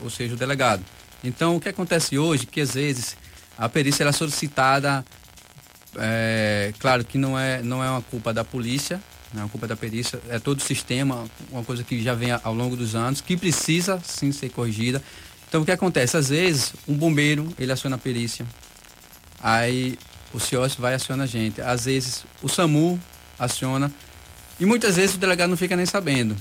ou 0.00 0.10
seja, 0.10 0.34
o 0.34 0.36
delegado. 0.36 0.84
Então, 1.22 1.56
o 1.56 1.60
que 1.60 1.68
acontece 1.68 2.18
hoje, 2.18 2.46
que 2.46 2.60
às 2.60 2.74
vezes 2.74 3.16
a 3.58 3.68
perícia 3.68 4.04
é 4.04 4.12
solicitada 4.12 5.04
é, 5.98 6.72
claro 6.78 7.04
que 7.04 7.18
não 7.18 7.38
é, 7.38 7.62
não 7.62 7.82
é 7.82 7.90
uma 7.90 8.02
culpa 8.02 8.32
da 8.32 8.44
polícia, 8.44 9.00
não 9.32 9.42
é 9.42 9.44
uma 9.44 9.50
culpa 9.50 9.66
da 9.66 9.76
perícia, 9.76 10.20
é 10.28 10.38
todo 10.38 10.58
o 10.58 10.62
sistema, 10.62 11.24
uma 11.50 11.64
coisa 11.64 11.82
que 11.82 12.02
já 12.02 12.14
vem 12.14 12.30
ao 12.30 12.54
longo 12.54 12.76
dos 12.76 12.94
anos, 12.94 13.20
que 13.20 13.36
precisa 13.36 14.00
sim 14.04 14.32
ser 14.32 14.50
corrigida. 14.50 15.02
Então 15.48 15.62
o 15.62 15.64
que 15.64 15.72
acontece? 15.72 16.16
Às 16.16 16.28
vezes, 16.28 16.74
um 16.86 16.94
bombeiro, 16.94 17.52
ele 17.58 17.72
aciona 17.72 17.96
a 17.96 17.98
perícia, 17.98 18.46
aí 19.42 19.98
o 20.32 20.40
CIOS 20.40 20.74
vai 20.74 20.94
aciona 20.94 21.24
a 21.24 21.26
gente. 21.26 21.60
Às 21.60 21.84
vezes 21.84 22.24
o 22.42 22.48
SAMU 22.48 23.00
aciona, 23.38 23.92
e 24.58 24.64
muitas 24.64 24.96
vezes 24.96 25.16
o 25.16 25.18
delegado 25.18 25.50
não 25.50 25.56
fica 25.56 25.76
nem 25.76 25.86
sabendo, 25.86 26.36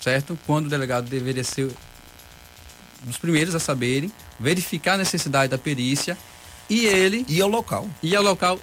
certo? 0.00 0.38
Quando 0.46 0.66
o 0.66 0.68
delegado 0.68 1.08
deveria 1.08 1.44
ser 1.44 1.70
dos 3.02 3.16
primeiros 3.16 3.54
a 3.54 3.58
saberem, 3.60 4.12
verificar 4.38 4.94
a 4.94 4.98
necessidade 4.98 5.50
da 5.50 5.58
perícia 5.58 6.16
e 6.68 6.86
ele. 6.86 7.24
E 7.28 7.40
ao 7.40 7.48
local. 7.48 7.88
E 8.02 8.14
ao 8.14 8.22
local 8.22 8.58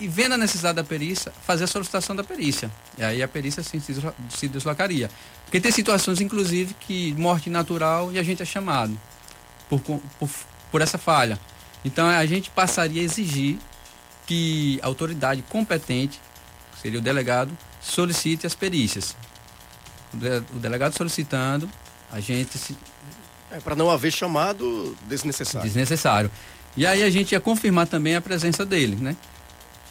e 0.00 0.08
vendo 0.08 0.32
a 0.32 0.38
necessidade 0.38 0.76
da 0.76 0.84
perícia, 0.84 1.32
fazer 1.46 1.64
a 1.64 1.66
solicitação 1.66 2.16
da 2.16 2.24
perícia. 2.24 2.70
E 2.96 3.04
aí 3.04 3.22
a 3.22 3.28
perícia 3.28 3.62
sim, 3.62 3.80
se 4.30 4.48
deslocaria. 4.48 5.10
Porque 5.44 5.60
tem 5.60 5.70
situações, 5.70 6.20
inclusive, 6.20 6.74
que 6.80 7.12
morte 7.14 7.50
natural 7.50 8.10
e 8.10 8.18
a 8.18 8.22
gente 8.22 8.42
é 8.42 8.46
chamado 8.46 8.98
por, 9.68 9.80
por, 9.80 10.00
por 10.72 10.80
essa 10.80 10.96
falha. 10.96 11.38
Então 11.84 12.06
a 12.06 12.24
gente 12.24 12.50
passaria 12.50 13.02
a 13.02 13.04
exigir 13.04 13.58
que 14.26 14.78
a 14.82 14.86
autoridade 14.86 15.42
competente, 15.42 16.20
que 16.72 16.80
seria 16.80 16.98
o 16.98 17.02
delegado, 17.02 17.56
solicite 17.80 18.46
as 18.46 18.54
perícias. 18.54 19.16
O 20.14 20.58
delegado 20.58 20.96
solicitando, 20.96 21.70
a 22.10 22.20
gente 22.20 22.58
se. 22.58 22.76
É, 23.50 23.58
para 23.60 23.74
não 23.74 23.90
haver 23.90 24.12
chamado 24.12 24.96
desnecessário. 25.06 25.66
Desnecessário. 25.66 26.30
E 26.76 26.86
aí 26.86 27.02
a 27.02 27.10
gente 27.10 27.32
ia 27.32 27.40
confirmar 27.40 27.86
também 27.86 28.14
a 28.14 28.20
presença 28.20 28.64
dele, 28.64 28.96
né? 28.96 29.16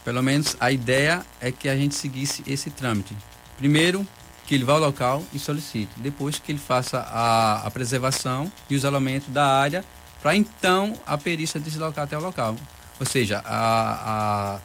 Pelo 0.04 0.24
menos 0.24 0.56
a 0.60 0.72
ideia 0.72 1.26
é 1.42 1.52
que 1.52 1.68
a 1.70 1.76
gente 1.76 1.96
seguisse 1.96 2.44
esse 2.48 2.70
trâmite. 2.70 3.16
Primeiro, 3.58 4.08
que 4.46 4.56
ele 4.56 4.64
vá 4.64 4.74
ao 4.74 4.80
local 4.80 5.24
e 5.32 5.38
solicite. 5.38 5.92
Depois 5.98 6.40
que 6.40 6.52
ele 6.52 6.60
faça 6.60 7.00
a, 7.00 7.68
a 7.68 7.72
preservação 7.72 8.52
e 8.70 8.74
o 8.74 8.78
isolamento 8.78 9.30
da 9.30 9.46
área, 9.46 9.86
para 10.22 10.36
então 10.36 10.94
a 11.06 11.18
perícia 11.18 11.60
deslocar 11.60 12.06
até 12.06 12.18
o 12.18 12.22
local. 12.22 12.56
Ou 13.00 13.06
seja, 13.06 13.42
a, 13.46 14.56
a, 14.56 14.60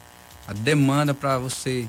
a 0.47 0.53
demanda 0.53 1.13
para 1.13 1.37
você 1.37 1.87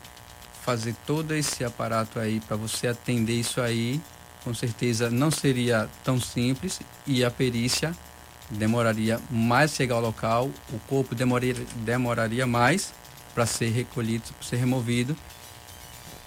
fazer 0.62 0.94
todo 1.06 1.34
esse 1.34 1.64
aparato 1.64 2.18
aí, 2.18 2.40
para 2.40 2.56
você 2.56 2.88
atender 2.88 3.34
isso 3.34 3.60
aí, 3.60 4.00
com 4.44 4.52
certeza 4.52 5.10
não 5.10 5.30
seria 5.30 5.88
tão 6.04 6.20
simples 6.20 6.80
e 7.06 7.24
a 7.24 7.30
perícia 7.30 7.94
demoraria 8.50 9.20
mais 9.30 9.72
chegar 9.72 9.96
ao 9.96 10.00
local, 10.00 10.50
o 10.72 10.78
corpo 10.80 11.14
demoraria, 11.14 11.54
demoraria 11.76 12.46
mais 12.46 12.92
para 13.36 13.44
ser 13.44 13.70
recolhido, 13.70 14.24
para 14.32 14.48
ser 14.48 14.56
removido. 14.56 15.14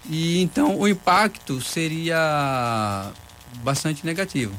E 0.08 0.40
então 0.44 0.78
o 0.78 0.88
impacto 0.88 1.60
seria 1.60 3.12
bastante 3.64 4.06
negativo. 4.06 4.54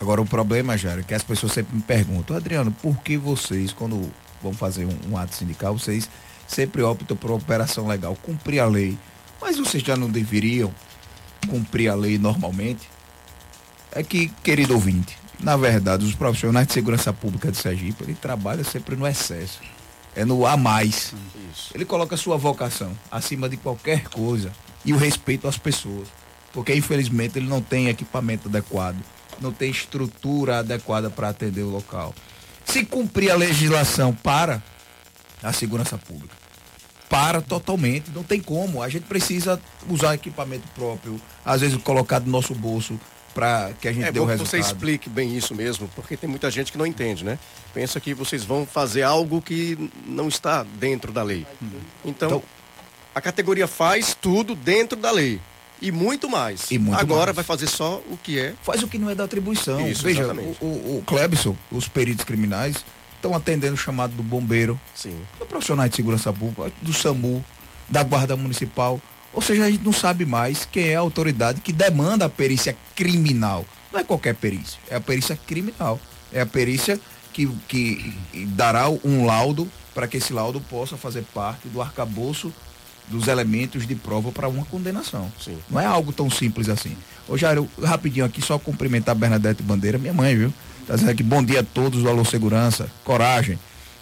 Agora 0.00 0.22
o 0.22 0.26
problema, 0.26 0.76
Jair, 0.76 1.00
é 1.00 1.02
que 1.02 1.14
as 1.14 1.22
pessoas 1.22 1.52
sempre 1.52 1.76
me 1.76 1.82
perguntam, 1.82 2.34
Adriano, 2.34 2.72
por 2.72 2.96
que 3.02 3.18
vocês, 3.18 3.74
quando 3.74 4.10
vão 4.42 4.54
fazer 4.54 4.86
um, 4.86 5.12
um 5.12 5.18
ato 5.18 5.34
sindical, 5.34 5.78
vocês 5.78 6.08
sempre 6.48 6.82
optam 6.82 7.16
por 7.16 7.30
operação 7.30 7.86
legal, 7.86 8.16
cumprir 8.16 8.60
a 8.60 8.66
lei. 8.66 8.98
Mas 9.40 9.58
vocês 9.58 9.82
já 9.82 9.96
não 9.96 10.08
deveriam 10.08 10.74
cumprir 11.46 11.88
a 11.88 11.94
lei 11.94 12.18
normalmente? 12.18 12.88
É 13.92 14.02
que, 14.02 14.28
querido 14.42 14.74
ouvinte, 14.74 15.16
na 15.38 15.56
verdade, 15.58 16.06
os 16.06 16.14
profissionais 16.14 16.66
de 16.66 16.72
segurança 16.72 17.12
pública 17.12 17.50
de 17.52 17.58
Sergipe, 17.58 18.02
ele 18.02 18.14
trabalha 18.14 18.64
sempre 18.64 18.96
no 18.96 19.06
excesso 19.06 19.75
é 20.16 20.24
no 20.24 20.46
a 20.46 20.56
mais. 20.56 21.12
Isso. 21.52 21.70
Ele 21.74 21.84
coloca 21.84 22.14
a 22.14 22.18
sua 22.18 22.36
vocação 22.36 22.96
acima 23.10 23.48
de 23.48 23.56
qualquer 23.56 24.08
coisa 24.08 24.50
e 24.84 24.92
o 24.92 24.96
respeito 24.96 25.46
às 25.46 25.58
pessoas. 25.58 26.08
Porque 26.52 26.74
infelizmente 26.74 27.38
ele 27.38 27.46
não 27.48 27.60
tem 27.60 27.88
equipamento 27.88 28.48
adequado, 28.48 28.96
não 29.40 29.52
tem 29.52 29.70
estrutura 29.70 30.60
adequada 30.60 31.10
para 31.10 31.28
atender 31.28 31.62
o 31.62 31.68
local. 31.70 32.14
Se 32.64 32.84
cumprir 32.84 33.30
a 33.30 33.36
legislação 33.36 34.14
para 34.14 34.62
a 35.42 35.52
segurança 35.52 35.98
pública, 35.98 36.34
para 37.10 37.40
totalmente, 37.42 38.10
não 38.10 38.22
tem 38.24 38.40
como. 38.40 38.82
A 38.82 38.88
gente 38.88 39.04
precisa 39.04 39.60
usar 39.88 40.14
equipamento 40.14 40.66
próprio, 40.74 41.20
às 41.44 41.60
vezes 41.60 41.76
colocado 41.82 42.24
no 42.24 42.32
nosso 42.32 42.54
bolso 42.54 42.98
para 43.34 43.72
que 43.78 43.86
a 43.86 43.92
gente 43.92 44.04
É 44.06 44.10
dê 44.10 44.18
o 44.18 44.22
bom 44.22 44.28
que 44.28 44.32
resultado. 44.38 44.62
você 44.62 44.66
explique 44.66 45.10
bem 45.10 45.36
isso 45.36 45.54
mesmo, 45.54 45.86
porque 45.94 46.16
tem 46.16 46.28
muita 46.28 46.50
gente 46.50 46.72
que 46.72 46.78
não 46.78 46.86
entende, 46.86 47.22
né? 47.22 47.38
Pensa 47.76 48.00
que 48.00 48.14
vocês 48.14 48.42
vão 48.42 48.64
fazer 48.64 49.02
algo 49.02 49.42
que 49.42 49.90
não 50.06 50.28
está 50.28 50.62
dentro 50.62 51.12
da 51.12 51.22
lei. 51.22 51.46
Então, 52.02 52.28
Então- 52.28 52.42
a 53.14 53.20
categoria 53.20 53.66
faz 53.66 54.16
tudo 54.18 54.54
dentro 54.54 54.96
da 54.98 55.10
lei. 55.10 55.38
E 55.82 55.92
muito 55.92 56.26
mais. 56.26 56.70
E 56.70 56.78
muito 56.78 56.98
Agora 56.98 57.26
mais. 57.26 57.36
vai 57.36 57.44
fazer 57.44 57.66
só 57.66 58.02
o 58.10 58.16
que 58.16 58.38
é. 58.38 58.54
Faz 58.62 58.82
o 58.82 58.88
que 58.88 58.96
não 58.96 59.10
é 59.10 59.14
da 59.14 59.24
atribuição. 59.24 59.86
Isso, 59.86 60.02
Veja, 60.04 60.22
exatamente. 60.22 60.56
o, 60.62 60.64
o, 60.64 60.98
o 60.98 61.02
Clebson, 61.06 61.54
os 61.70 61.86
peritos 61.86 62.24
criminais, 62.24 62.82
estão 63.16 63.34
atendendo 63.36 63.74
o 63.74 63.76
chamado 63.76 64.14
do 64.16 64.22
bombeiro, 64.22 64.80
Sim. 64.94 65.14
do 65.38 65.44
profissional 65.44 65.86
de 65.86 65.96
segurança 65.96 66.32
pública, 66.32 66.72
do 66.80 66.94
SAMU, 66.94 67.44
da 67.90 68.02
Guarda 68.02 68.34
Municipal. 68.38 68.98
Ou 69.34 69.42
seja, 69.42 69.64
a 69.66 69.70
gente 69.70 69.84
não 69.84 69.92
sabe 69.92 70.24
mais 70.24 70.64
quem 70.64 70.88
é 70.88 70.96
a 70.96 71.00
autoridade 71.00 71.60
que 71.60 71.74
demanda 71.74 72.24
a 72.24 72.30
perícia 72.30 72.74
criminal. 72.94 73.66
Não 73.92 74.00
é 74.00 74.02
qualquer 74.02 74.34
perícia, 74.34 74.78
é 74.88 74.96
a 74.96 75.00
perícia 75.00 75.38
criminal. 75.46 76.00
É 76.32 76.40
a 76.40 76.46
perícia 76.46 76.98
que, 77.36 77.46
que 77.68 78.14
dará 78.48 78.88
um 78.88 79.26
laudo 79.26 79.68
para 79.94 80.08
que 80.08 80.16
esse 80.16 80.32
laudo 80.32 80.58
possa 80.58 80.96
fazer 80.96 81.22
parte 81.34 81.68
do 81.68 81.82
arcabouço 81.82 82.50
dos 83.08 83.28
elementos 83.28 83.86
de 83.86 83.94
prova 83.94 84.32
para 84.32 84.48
uma 84.48 84.64
condenação. 84.64 85.30
Sim. 85.38 85.58
Não 85.70 85.78
é 85.78 85.84
algo 85.84 86.14
tão 86.14 86.30
simples 86.30 86.70
assim. 86.70 86.96
Ô 87.28 87.36
Jairo, 87.36 87.68
rapidinho 87.82 88.24
aqui, 88.24 88.40
só 88.40 88.58
cumprimentar 88.58 89.12
a 89.12 89.18
Bernadette 89.18 89.62
Bandeira, 89.62 89.98
minha 89.98 90.14
mãe, 90.14 90.34
viu? 90.34 90.52
Tá 90.86 90.94
dizendo 90.94 91.10
aqui, 91.10 91.22
bom 91.22 91.44
dia 91.44 91.60
a 91.60 91.62
todos 91.62 92.02
do 92.02 92.08
Alô 92.08 92.24
Segurança, 92.24 92.88
coragem. 93.04 93.58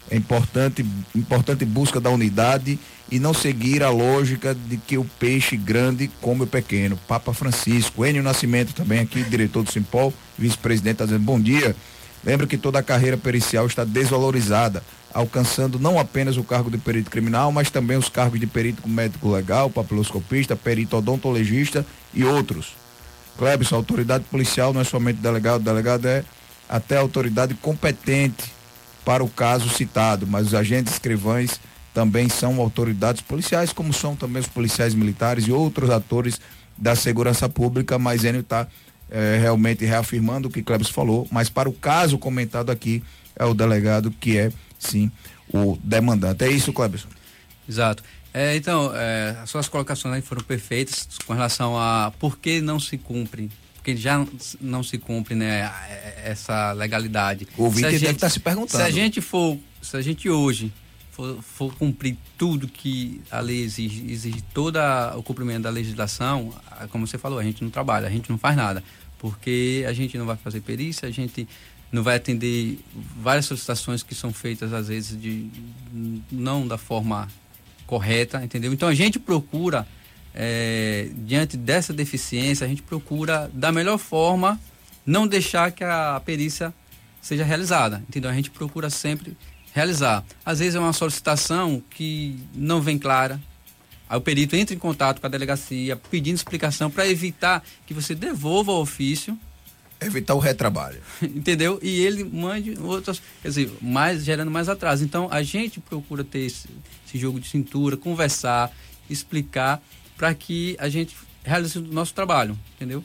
É 0.09 0.15
importante, 0.15 0.85
importante 1.13 1.65
busca 1.65 1.99
da 1.99 2.11
unidade 2.11 2.79
e 3.11 3.19
não 3.19 3.33
seguir 3.33 3.83
a 3.83 3.89
lógica 3.89 4.55
de 4.55 4.77
que 4.77 4.97
o 4.97 5.03
peixe 5.19 5.57
grande 5.57 6.09
come 6.21 6.43
o 6.43 6.47
pequeno. 6.47 6.97
Papa 7.07 7.33
Francisco, 7.33 8.05
Enio 8.05 8.23
Nascimento 8.23 8.73
também 8.73 8.99
aqui, 8.99 9.23
diretor 9.23 9.63
do 9.63 9.71
Simpol, 9.71 10.13
vice-presidente, 10.37 10.97
tá 10.97 11.05
dizendo 11.05 11.23
bom 11.23 11.39
dia. 11.39 11.75
Lembra 12.25 12.47
que 12.47 12.57
toda 12.57 12.79
a 12.79 12.83
carreira 12.83 13.17
pericial 13.17 13.67
está 13.67 13.83
desvalorizada, 13.83 14.83
alcançando 15.13 15.79
não 15.79 15.99
apenas 15.99 16.37
o 16.37 16.43
cargo 16.43 16.71
de 16.71 16.77
perito 16.77 17.11
criminal, 17.11 17.51
mas 17.51 17.69
também 17.69 17.97
os 17.97 18.09
cargos 18.09 18.39
de 18.39 18.47
perito 18.47 18.87
médico 18.87 19.29
legal, 19.29 19.69
papiloscopista, 19.69 20.55
perito 20.55 20.97
odontologista 20.97 21.85
e 22.13 22.25
outros. 22.25 22.73
Clebson, 23.37 23.75
a 23.75 23.77
autoridade 23.77 24.23
policial 24.25 24.73
não 24.73 24.81
é 24.81 24.83
somente 24.83 25.17
delegado, 25.17 25.61
o 25.61 25.63
delegado 25.63 26.07
é 26.07 26.23
até 26.67 26.97
autoridade 26.97 27.53
competente 27.53 28.51
para 29.03 29.23
o 29.23 29.29
caso 29.29 29.69
citado, 29.69 30.25
mas 30.25 30.47
os 30.47 30.53
agentes 30.55 30.93
escrivães 30.93 31.59
também 31.93 32.27
são 32.27 32.59
autoridades 32.59 33.21
policiais, 33.21 33.71
como 33.71 33.93
são 33.93 34.15
também 34.15 34.41
os 34.41 34.47
policiais 34.47 34.95
militares 34.95 35.47
e 35.47 35.51
outros 35.51 35.89
atores 35.89 36.41
da 36.77 36.95
segurança 36.95 37.47
pública, 37.47 37.97
mas 37.99 38.23
ele 38.25 38.39
está 38.39 38.67
realmente 39.39 39.85
reafirmando 39.85 40.47
o 40.47 40.51
que 40.51 40.63
Clebson 40.63 40.91
falou, 40.91 41.27
mas 41.31 41.49
para 41.49 41.69
o 41.69 41.73
caso 41.73 42.17
comentado 42.17 42.71
aqui 42.71 43.03
é 43.35 43.45
o 43.45 43.53
delegado 43.53 44.11
que 44.11 44.37
é 44.37 44.51
sim 44.79 45.11
o 45.53 45.77
demandante. 45.83 46.43
É 46.43 46.49
isso, 46.49 46.73
Clebson? 46.73 47.07
Exato. 47.67 48.03
É, 48.33 48.55
então, 48.55 48.91
é, 48.93 49.37
as 49.41 49.49
suas 49.49 49.69
colocações 49.69 50.15
aí 50.15 50.21
foram 50.21 50.43
perfeitas 50.43 51.07
com 51.25 51.33
relação 51.33 51.77
a 51.77 52.11
por 52.19 52.37
que 52.37 52.59
não 52.59 52.79
se 52.79 52.97
cumpre, 52.97 53.49
porque 53.75 53.95
já 53.95 54.25
não 54.59 54.83
se 54.83 54.97
cumpre 54.97 55.35
né, 55.35 55.71
essa 56.23 56.73
legalidade. 56.73 57.47
O 57.57 57.63
ouvinte 57.63 57.91
deve 57.91 58.11
estar 58.11 58.29
se 58.29 58.39
perguntando. 58.39 58.83
Se 58.83 58.87
a 58.87 58.91
gente 58.91 59.21
for, 59.21 59.57
se 59.81 59.95
a 59.95 60.01
gente 60.01 60.29
hoje 60.29 60.73
for, 61.15 61.41
for 61.41 61.73
cumprir 61.75 62.17
tudo 62.37 62.67
que 62.67 63.21
a 63.31 63.39
lei 63.39 63.63
exige, 63.63 64.11
exige 64.11 64.41
todo 64.53 64.77
o 65.15 65.23
cumprimento 65.23 65.63
da 65.63 65.69
legislação, 65.69 66.53
ah, 66.69 66.87
como 66.89 67.07
você 67.07 67.17
falou, 67.17 67.39
a 67.39 67.43
gente 67.43 67.63
não 67.63 67.71
trabalha, 67.71 68.07
a 68.07 68.11
gente 68.11 68.29
não 68.29 68.37
faz 68.37 68.55
nada, 68.57 68.83
porque 69.17 69.85
a 69.87 69.93
gente 69.93 70.17
não 70.17 70.25
vai 70.25 70.35
fazer 70.35 70.59
perícia, 70.59 71.07
a 71.07 71.11
gente 71.11 71.47
não 71.89 72.03
vai 72.03 72.17
atender 72.17 72.79
várias 73.21 73.45
solicitações 73.45 74.03
que 74.03 74.13
são 74.13 74.33
feitas 74.33 74.73
às 74.73 74.89
vezes 74.89 75.19
de 75.19 75.49
não 76.29 76.67
da 76.67 76.77
forma 76.77 77.29
correta, 77.87 78.43
entendeu? 78.43 78.73
Então 78.73 78.89
a 78.89 78.93
gente 78.93 79.17
procura 79.17 79.87
é, 80.33 81.09
diante 81.15 81.55
dessa 81.55 81.93
deficiência, 81.93 82.65
a 82.65 82.67
gente 82.67 82.81
procura 82.81 83.49
da 83.53 83.71
melhor 83.71 83.97
forma 83.97 84.59
não 85.05 85.25
deixar 85.25 85.71
que 85.71 85.83
a 85.83 86.21
perícia 86.25 86.73
seja 87.21 87.45
realizada, 87.45 88.03
entendeu? 88.09 88.29
A 88.29 88.33
gente 88.33 88.51
procura 88.51 88.89
sempre 88.89 89.37
realizar. 89.75 90.23
Às 90.45 90.59
vezes 90.59 90.75
é 90.75 90.79
uma 90.79 90.93
solicitação 90.93 91.83
que 91.91 92.39
não 92.55 92.81
vem 92.81 92.97
clara. 92.97 93.39
Aí 94.09 94.17
o 94.17 94.21
perito 94.21 94.55
entra 94.55 94.73
em 94.73 94.79
contato 94.79 95.19
com 95.19 95.27
a 95.27 95.29
delegacia 95.29 95.97
pedindo 95.97 96.35
explicação 96.35 96.89
para 96.89 97.05
evitar 97.05 97.61
que 97.85 97.93
você 97.93 98.15
devolva 98.15 98.71
o 98.71 98.79
ofício 98.79 99.37
Evitar 99.99 100.35
o 100.35 100.39
retrabalho. 100.39 101.01
entendeu? 101.23 101.79
E 101.81 102.01
ele 102.01 102.23
mande 102.23 102.77
outras, 102.79 103.21
quer 103.41 103.47
dizer, 103.47 103.71
mais, 103.81 104.23
gerando 104.23 104.51
mais 104.51 104.67
atraso. 104.69 105.03
Então 105.03 105.27
a 105.31 105.41
gente 105.41 105.79
procura 105.79 106.23
ter 106.23 106.39
esse, 106.39 106.69
esse 107.07 107.17
jogo 107.17 107.39
de 107.39 107.47
cintura, 107.47 107.97
conversar, 107.97 108.71
explicar 109.09 109.81
para 110.17 110.33
que 110.33 110.75
a 110.79 110.89
gente 110.89 111.15
realize 111.43 111.77
o 111.77 111.81
nosso 111.81 112.13
trabalho, 112.13 112.57
entendeu? 112.75 113.03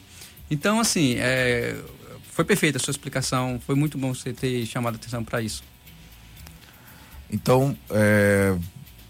Então, 0.51 0.81
assim, 0.81 1.15
é, 1.19 1.81
foi 2.23 2.45
perfeita 2.45 2.79
a 2.79 2.81
sua 2.81 2.91
explicação, 2.91 3.61
foi 3.65 3.75
muito 3.75 3.97
bom 3.97 4.13
você 4.13 4.33
ter 4.33 4.67
chamado 4.67 4.95
a 4.95 4.97
atenção 4.97 5.23
para 5.23 5.41
isso. 5.41 5.63
Então, 7.33 7.77
é, 7.91 8.57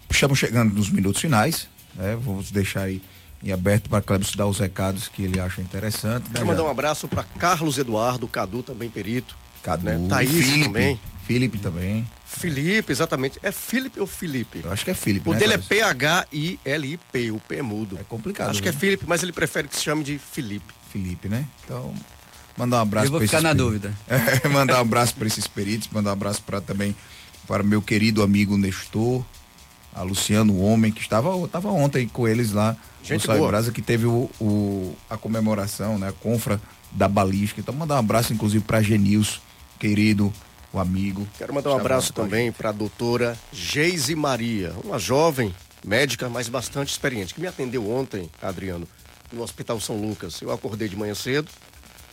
estamos 0.09 0.37
chegando 0.37 0.73
nos 0.73 0.89
minutos 0.89 1.21
finais, 1.21 1.67
né? 1.95 2.17
Vamos 2.21 2.51
deixar 2.51 2.81
aí 2.83 3.01
em 3.43 3.51
aberto 3.51 3.89
para 3.89 4.01
Clebson 4.01 4.37
dar 4.37 4.45
os 4.45 4.59
recados 4.59 5.07
que 5.07 5.23
ele 5.23 5.39
acha 5.39 5.61
interessante. 5.61 6.25
Né, 6.25 6.31
Quero 6.35 6.45
mandar 6.45 6.63
um 6.63 6.69
abraço 6.69 7.07
para 7.07 7.23
Carlos 7.23 7.77
Eduardo, 7.77 8.27
Cadu 8.27 8.61
também 8.61 8.89
perito. 8.89 9.35
Cadu, 9.63 9.85
né? 9.85 9.99
Thaís 10.07 10.29
Felipe, 10.29 10.63
também. 10.65 10.99
Felipe 11.25 11.57
também. 11.57 12.07
Felipe, 12.25 12.91
exatamente. 12.91 13.39
É 13.43 13.51
Felipe 13.51 13.99
ou 13.99 14.07
Felipe? 14.07 14.61
Eu 14.63 14.71
acho 14.71 14.85
que 14.85 14.91
é 14.91 14.93
Felipe, 14.93 15.27
O 15.27 15.33
né, 15.33 15.39
dele 15.39 15.53
é? 15.53 15.57
P-H-I-L-I-P, 15.57 17.31
o 17.31 17.39
P 17.39 17.55
é 17.57 17.61
mudo. 17.61 17.97
É 17.99 18.03
complicado, 18.03 18.49
Acho 18.51 18.61
que 18.61 18.69
é 18.69 18.71
né? 18.71 18.77
Felipe, 18.77 19.05
mas 19.07 19.21
ele 19.23 19.31
prefere 19.33 19.67
que 19.67 19.75
se 19.75 19.83
chame 19.83 20.03
de 20.03 20.17
Felipe. 20.17 20.73
Felipe, 20.91 21.27
né? 21.27 21.45
Então, 21.65 21.93
mandar 22.57 22.77
um 22.77 22.81
abraço 22.81 23.07
Eu 23.07 23.11
vou 23.11 23.19
pra 23.19 23.27
ficar 23.27 23.37
esses 23.39 23.43
na 23.43 23.55
peritos. 23.55 23.81
dúvida. 23.81 23.93
É, 24.45 24.47
mandar 24.47 24.77
um 24.77 24.81
abraço 24.81 25.15
para 25.15 25.27
esses 25.27 25.47
peritos, 25.47 25.89
mandar 25.91 26.11
um 26.11 26.13
abraço 26.13 26.41
para 26.43 26.61
também 26.61 26.95
para 27.47 27.63
meu 27.63 27.81
querido 27.81 28.21
amigo 28.23 28.57
Nestor, 28.57 29.23
a 29.93 30.03
Luciano 30.03 30.59
Homem, 30.61 30.91
que 30.91 31.01
estava, 31.01 31.35
estava 31.45 31.69
ontem 31.69 32.07
com 32.07 32.27
eles 32.27 32.51
lá 32.51 32.77
Gente 33.03 33.27
no. 33.27 33.47
Brasa, 33.47 33.71
que 33.71 33.81
teve 33.81 34.05
o, 34.05 34.29
o- 34.39 34.95
a 35.09 35.17
comemoração, 35.17 35.97
né? 35.99 36.09
A 36.09 36.11
confra 36.13 36.61
da 36.91 37.07
balística. 37.07 37.59
Então 37.59 37.73
mandar 37.73 37.95
um 37.95 37.99
abraço, 37.99 38.31
inclusive, 38.33 38.63
para 38.63 38.81
Genilson, 38.81 39.39
querido, 39.79 40.31
o 40.71 40.79
amigo. 40.79 41.27
Quero 41.37 41.53
mandar 41.53 41.71
um 41.71 41.77
abraço 41.77 42.13
também 42.13 42.51
para 42.51 42.69
a 42.69 42.71
doutora 42.71 43.37
Geise 43.51 44.15
Maria, 44.15 44.73
uma 44.83 44.97
jovem 44.99 45.53
médica, 45.85 46.29
mas 46.29 46.47
bastante 46.47 46.89
experiente, 46.91 47.33
que 47.33 47.41
me 47.41 47.47
atendeu 47.47 47.89
ontem, 47.89 48.29
Adriano, 48.41 48.87
no 49.33 49.41
Hospital 49.41 49.79
São 49.79 49.97
Lucas. 49.99 50.39
Eu 50.41 50.51
acordei 50.51 50.87
de 50.87 50.95
manhã 50.95 51.15
cedo, 51.15 51.49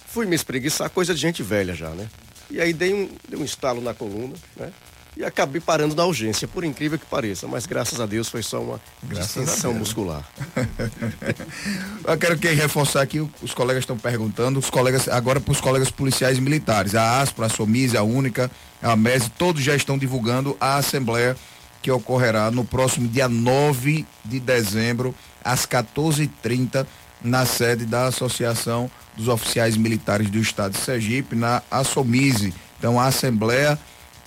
fui 0.07 0.25
me 0.27 0.35
espreguiçar, 0.35 0.89
coisa 0.91 1.15
de 1.15 1.21
gente 1.21 1.43
velha 1.43 1.75
já, 1.75 1.91
né? 1.91 2.09
E 2.51 2.61
aí 2.61 2.73
dei 2.73 2.95
um, 2.95 3.11
dei 3.29 3.39
um 3.39 3.45
estalo 3.45 3.81
na 3.83 3.93
coluna, 3.93 4.35
né? 4.57 4.73
E 5.19 5.25
acabei 5.25 5.61
parando 5.61 5.97
na 5.97 6.05
urgência, 6.05 6.47
por 6.47 6.63
incrível 6.63 6.97
que 6.97 7.05
pareça, 7.05 7.49
mas 7.49 7.67
graças 7.67 8.01
a 8.01 8.07
Deus 8.07 8.29
foi 8.29 8.41
só 8.41 8.63
uma 8.63 8.81
distensão 9.03 9.75
muscular. 9.75 10.25
Eu 12.07 12.17
quero 12.17 12.39
que 12.39 12.47
reforçar 12.51 13.03
aqui, 13.03 13.19
os 13.43 13.53
colegas 13.53 13.83
estão 13.83 13.99
perguntando, 13.99 14.61
os 14.61 14.71
colegas, 14.71 15.09
agora 15.09 15.41
para 15.41 15.51
os 15.51 15.61
colegas 15.61 15.91
policiais 15.91 16.39
militares, 16.39 16.95
a 16.95 17.21
ASPRO, 17.21 17.45
a 17.45 17.49
SOMIS, 17.49 17.97
a 17.97 18.05
Única, 18.05 18.49
a 18.81 18.95
MES, 18.95 19.29
todos 19.37 19.61
já 19.61 19.75
estão 19.75 19.99
divulgando 19.99 20.57
a 20.61 20.77
assembleia 20.77 21.37
que 21.83 21.91
ocorrerá 21.91 22.53
no 22.53 22.65
próximo 22.65 23.09
dia 23.09 23.29
9 23.29 24.07
de 24.25 24.39
dezembro, 24.39 25.13
às 25.43 25.67
14h30, 25.67 26.87
na 27.21 27.45
sede 27.45 27.85
da 27.85 28.07
Associação 28.07 28.89
dos 29.17 29.27
Oficiais 29.27 29.77
Militares 29.77 30.31
do 30.31 30.39
Estado 30.39 30.75
de 30.75 30.79
Sergipe, 30.79 31.35
na 31.35 31.61
ASOMISE. 31.69 32.55
Então, 32.79 33.01
a 33.01 33.07
assembleia 33.07 33.77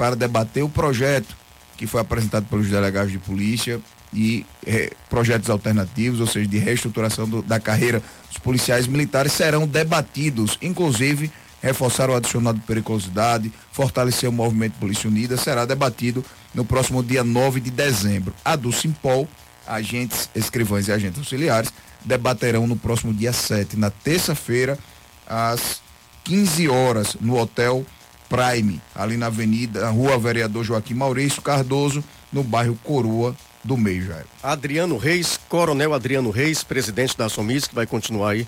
para 0.02 0.16
debater 0.16 0.64
o 0.64 0.68
projeto 0.70 1.38
que 1.78 1.86
foi 1.86 2.02
apresentado 2.02 2.48
pelos 2.48 2.68
delegados 2.68 3.12
de 3.12 3.20
polícia 3.20 3.80
e 4.12 4.44
eh, 4.66 4.92
projetos 5.08 5.48
alternativos, 5.48 6.20
ou 6.20 6.26
seja, 6.26 6.48
de 6.50 6.58
reestruturação 6.58 7.30
do- 7.30 7.44
da 7.44 7.60
carreira 7.60 8.02
dos 8.28 8.40
policiais 8.40 8.88
militares, 8.88 9.32
serão 9.32 9.68
debatidos, 9.68 10.58
inclusive 10.60 11.32
reforçar 11.62 12.10
o 12.10 12.16
adicionado 12.16 12.58
de 12.58 12.66
periculosidade, 12.66 13.54
fortalecer 13.72 14.28
o 14.28 14.32
movimento 14.34 14.74
Polícia 14.80 15.08
Unida, 15.08 15.38
será 15.38 15.66
debatido 15.66 16.26
no 16.52 16.66
próximo 16.66 17.04
dia 17.04 17.24
9 17.24 17.60
de 17.60 17.70
dezembro. 17.70 18.34
A 18.44 18.56
do 18.56 18.72
Simpol, 18.74 19.30
agentes, 19.68 20.32
escrivães 20.34 20.88
e 20.88 20.92
agentes 20.92 21.20
auxiliares, 21.20 21.72
debaterão 22.04 22.66
no 22.66 22.76
próximo 22.76 23.14
dia 23.14 23.32
7, 23.34 23.78
na 23.78 23.92
terça-feira, 23.92 24.80
às 25.28 25.80
15 26.24 26.68
horas, 26.70 27.16
no 27.22 27.38
Hotel 27.38 27.86
Prime, 28.32 28.82
ali 28.96 29.18
na 29.18 29.26
Avenida, 29.26 29.90
Rua 29.90 30.18
Vereador 30.18 30.64
Joaquim 30.64 30.94
Maurício 30.94 31.42
Cardoso, 31.42 32.02
no 32.32 32.42
bairro 32.46 32.80
Coroa 32.82 33.36
do 33.62 33.76
Meio, 33.76 34.08
Jair. 34.08 34.26
Adriano 34.42 34.98
Reis, 34.98 35.38
Coronel 35.50 35.94
Adriano 35.94 36.32
Reis, 36.32 36.64
presidente 36.64 37.18
da 37.18 37.28
Somis, 37.28 37.68
que 37.68 37.76
vai 37.76 37.86
continuar 37.86 38.32
aí 38.32 38.48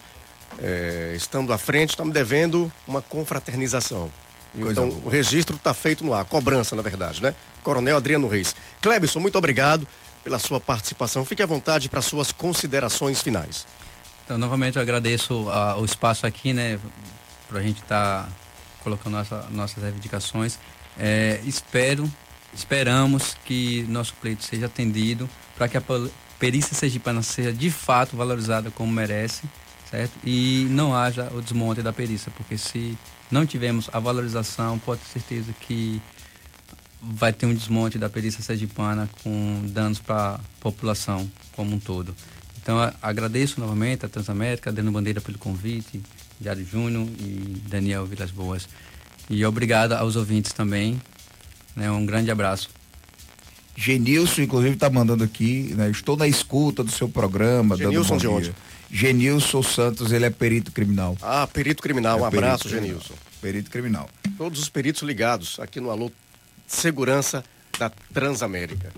é, 0.57 1.13
estando 1.17 1.51
à 1.51 1.57
frente, 1.57 1.89
está 1.89 2.05
me 2.05 2.13
devendo 2.13 2.71
uma 2.87 3.01
confraternização. 3.01 4.09
Coisa 4.53 4.71
então, 4.71 4.87
boa. 4.87 5.01
o 5.03 5.09
registro 5.09 5.57
está 5.57 5.73
feito 5.73 6.05
no 6.05 6.13
ar, 6.13 6.23
cobrança, 6.23 6.77
na 6.77 6.81
verdade, 6.81 7.21
né? 7.21 7.35
Coronel 7.61 7.97
Adriano 7.97 8.29
Reis. 8.29 8.55
Clebson, 8.81 9.19
muito 9.19 9.37
obrigado 9.37 9.85
pela 10.23 10.39
sua 10.39 10.61
participação. 10.61 11.25
Fique 11.25 11.43
à 11.43 11.45
vontade 11.45 11.89
para 11.89 12.01
suas 12.01 12.31
considerações 12.31 13.21
finais. 13.21 13.67
Então, 14.23 14.37
novamente, 14.37 14.77
eu 14.77 14.81
agradeço 14.81 15.49
a, 15.49 15.77
o 15.77 15.83
espaço 15.83 16.25
aqui, 16.25 16.53
né, 16.53 16.79
para 17.49 17.59
a 17.59 17.61
gente 17.61 17.81
estar 17.81 18.23
tá 18.23 18.29
colocando 18.83 19.13
nossa, 19.13 19.47
nossas 19.51 19.83
reivindicações. 19.83 20.59
É, 20.97 21.41
espero, 21.45 22.11
esperamos 22.53 23.35
que 23.45 23.83
nosso 23.89 24.13
pleito 24.15 24.43
seja 24.43 24.67
atendido 24.67 25.29
para 25.55 25.67
que 25.67 25.77
a 25.77 25.83
perícia 26.37 26.75
sergipana 26.75 27.21
seja 27.21 27.53
de 27.53 27.71
fato 27.71 28.17
valorizada 28.17 28.69
como 28.69 28.91
merece, 28.91 29.43
certo? 29.89 30.13
E 30.23 30.67
não 30.69 30.95
haja 30.95 31.31
o 31.33 31.41
desmonte 31.41 31.81
da 31.81 31.93
perícia, 31.93 32.31
porque 32.35 32.57
se 32.57 32.97
não 33.31 33.45
tivermos 33.45 33.89
a 33.91 33.99
valorização, 33.99 34.77
pode 34.79 35.01
ter 35.01 35.19
certeza 35.19 35.53
que 35.61 36.01
vai 37.01 37.33
ter 37.33 37.45
um 37.45 37.53
desmonte 37.53 37.97
da 37.97 38.09
perícia 38.09 38.41
sergipana 38.41 39.09
com 39.23 39.61
danos 39.67 39.99
para 39.99 40.35
a 40.35 40.39
população 40.59 41.29
como 41.53 41.75
um 41.75 41.79
todo. 41.79 42.15
Então 42.61 42.77
agradeço 43.01 43.59
novamente 43.59 44.05
a 44.05 44.09
Transamérica, 44.09 44.71
Dando 44.71 44.91
Bandeira 44.91 45.19
pelo 45.19 45.37
convite, 45.37 46.01
Diário 46.43 46.65
Júnior 46.65 47.07
e 47.19 47.61
Daniel 47.67 48.05
Vilas 48.05 48.29
Boas. 48.29 48.67
E 49.29 49.43
obrigado 49.45 49.93
aos 49.93 50.15
ouvintes 50.15 50.51
também. 50.53 51.01
Né, 51.75 51.89
um 51.89 52.05
grande 52.05 52.29
abraço. 52.29 52.69
Genilson, 53.75 54.41
inclusive, 54.41 54.75
está 54.75 54.89
mandando 54.89 55.23
aqui, 55.23 55.73
né, 55.75 55.89
estou 55.89 56.15
na 56.15 56.27
escuta 56.27 56.83
do 56.83 56.91
seu 56.91 57.09
programa. 57.09 57.75
Genilson 57.75 58.17
de 58.17 58.27
onde? 58.27 58.53
Genilson 58.91 59.63
Santos, 59.63 60.11
ele 60.11 60.25
é 60.25 60.29
perito 60.29 60.71
criminal. 60.71 61.17
Ah, 61.21 61.47
perito 61.47 61.81
criminal. 61.81 62.19
É 62.19 62.21
um 62.21 62.25
abraço, 62.25 62.65
criminal. 62.65 62.87
Genilson. 62.87 63.13
Perito 63.41 63.71
criminal. 63.71 64.09
Todos 64.37 64.59
os 64.61 64.69
peritos 64.69 65.01
ligados 65.01 65.59
aqui 65.59 65.79
no 65.79 65.89
Alô 65.89 66.11
Segurança 66.67 67.43
da 67.79 67.89
Transamérica. 67.89 68.91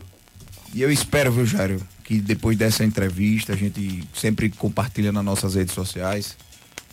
E 0.73 0.81
eu 0.81 0.91
espero, 0.91 1.31
viu, 1.31 1.45
Jário, 1.45 1.81
que 2.03 2.19
depois 2.19 2.57
dessa 2.57 2.83
entrevista 2.83 3.53
a 3.53 3.55
gente 3.55 4.03
sempre 4.13 4.49
compartilha 4.49 5.11
nas 5.11 5.23
nossas 5.23 5.55
redes 5.55 5.73
sociais 5.73 6.35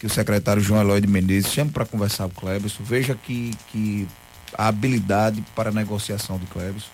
que 0.02 0.06
o 0.06 0.10
secretário 0.10 0.60
João 0.60 0.80
Eloy 0.80 1.00
de 1.00 1.06
Menezes 1.06 1.52
chame 1.52 1.70
para 1.70 1.86
conversar 1.86 2.28
com 2.28 2.32
o 2.32 2.40
Clebson, 2.40 2.82
veja 2.82 3.14
que, 3.14 3.52
que 3.68 4.08
a 4.58 4.66
habilidade 4.66 5.44
para 5.54 5.70
a 5.70 5.72
negociação 5.72 6.38
do 6.38 6.46
Clebson, 6.48 6.88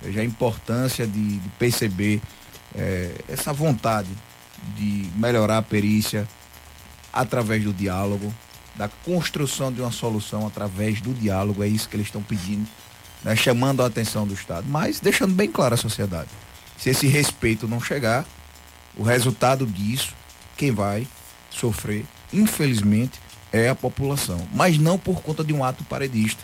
veja 0.00 0.20
a 0.20 0.24
importância 0.24 1.08
de, 1.08 1.38
de 1.38 1.48
perceber 1.58 2.22
é, 2.72 3.10
essa 3.28 3.52
vontade 3.52 4.10
de 4.76 5.10
melhorar 5.16 5.58
a 5.58 5.62
perícia 5.62 6.24
através 7.12 7.64
do 7.64 7.72
diálogo, 7.72 8.32
da 8.76 8.86
construção 8.86 9.72
de 9.72 9.80
uma 9.80 9.90
solução 9.90 10.46
através 10.46 11.00
do 11.00 11.12
diálogo, 11.12 11.64
é 11.64 11.66
isso 11.66 11.88
que 11.88 11.96
eles 11.96 12.06
estão 12.06 12.22
pedindo 12.22 12.64
né, 13.24 13.34
chamando 13.34 13.82
a 13.82 13.86
atenção 13.86 14.24
do 14.24 14.34
Estado, 14.34 14.68
mas 14.68 15.00
deixando 15.00 15.34
bem 15.34 15.50
claro 15.50 15.74
à 15.74 15.76
sociedade. 15.76 16.30
Se 16.78 16.90
esse 16.90 17.08
respeito 17.08 17.66
não 17.66 17.80
chegar, 17.80 18.24
o 18.96 19.02
resultado 19.02 19.66
disso, 19.66 20.14
quem 20.56 20.70
vai 20.70 21.08
sofrer, 21.50 22.06
infelizmente, 22.32 23.20
é 23.52 23.68
a 23.68 23.74
população. 23.74 24.46
Mas 24.52 24.78
não 24.78 24.98
por 24.98 25.22
conta 25.22 25.44
de 25.44 25.52
um 25.52 25.64
ato 25.64 25.84
paredista, 25.84 26.42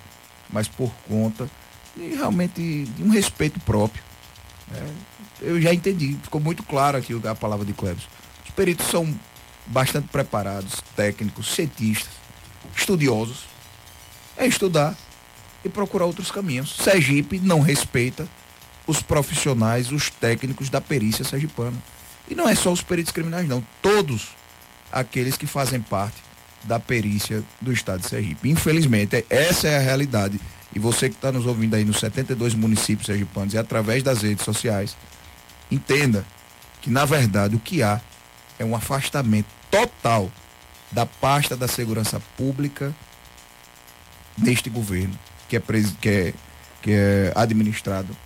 mas 0.50 0.68
por 0.68 0.92
conta 1.08 1.50
de 1.96 2.14
realmente 2.14 2.84
de 2.84 3.02
um 3.02 3.10
respeito 3.10 3.60
próprio. 3.60 4.02
É, 4.74 4.86
eu 5.42 5.60
já 5.60 5.72
entendi, 5.72 6.16
ficou 6.22 6.40
muito 6.40 6.62
claro 6.62 6.96
aqui 6.96 7.12
a 7.26 7.34
palavra 7.34 7.66
de 7.66 7.72
Clebson. 7.72 8.08
Os 8.44 8.50
peritos 8.50 8.86
são 8.86 9.12
bastante 9.66 10.08
preparados, 10.08 10.82
técnicos, 10.96 11.54
cientistas, 11.54 12.12
estudiosos. 12.74 13.44
É 14.36 14.46
estudar, 14.46 14.96
e 15.64 15.68
procurar 15.68 16.06
outros 16.06 16.30
caminhos. 16.30 16.76
Sergipe 16.76 17.38
não 17.38 17.60
respeita 17.60 18.28
os 18.86 19.00
profissionais, 19.00 19.92
os 19.92 20.10
técnicos 20.10 20.68
da 20.68 20.80
perícia 20.80 21.24
sergipana. 21.24 21.76
E 22.28 22.34
não 22.34 22.48
é 22.48 22.54
só 22.54 22.72
os 22.72 22.82
peritos 22.82 23.12
criminais, 23.12 23.48
não. 23.48 23.64
Todos 23.80 24.30
aqueles 24.92 25.36
que 25.36 25.46
fazem 25.46 25.80
parte 25.80 26.22
da 26.64 26.78
perícia 26.78 27.42
do 27.60 27.72
Estado 27.72 28.00
de 28.00 28.08
Sergipe. 28.08 28.48
Infelizmente, 28.50 29.24
essa 29.28 29.68
é 29.68 29.76
a 29.76 29.80
realidade. 29.80 30.40
E 30.74 30.78
você 30.78 31.08
que 31.08 31.16
está 31.16 31.32
nos 31.32 31.46
ouvindo 31.46 31.74
aí 31.74 31.84
nos 31.84 31.98
72 31.98 32.54
municípios 32.54 33.06
sergipanos 33.06 33.54
e 33.54 33.58
através 33.58 34.02
das 34.02 34.22
redes 34.22 34.44
sociais, 34.44 34.96
entenda 35.70 36.24
que, 36.80 36.90
na 36.90 37.04
verdade, 37.04 37.56
o 37.56 37.58
que 37.58 37.82
há 37.82 38.00
é 38.58 38.64
um 38.64 38.74
afastamento 38.76 39.48
total 39.70 40.30
da 40.90 41.04
pasta 41.04 41.56
da 41.56 41.66
segurança 41.66 42.20
pública 42.36 42.94
deste 44.36 44.70
governo 44.70 45.18
que 45.48 45.56
é, 45.56 45.62
que 46.00 46.08
é, 46.08 46.34
que 46.80 46.92
é 46.92 47.32
administrado 47.34 48.16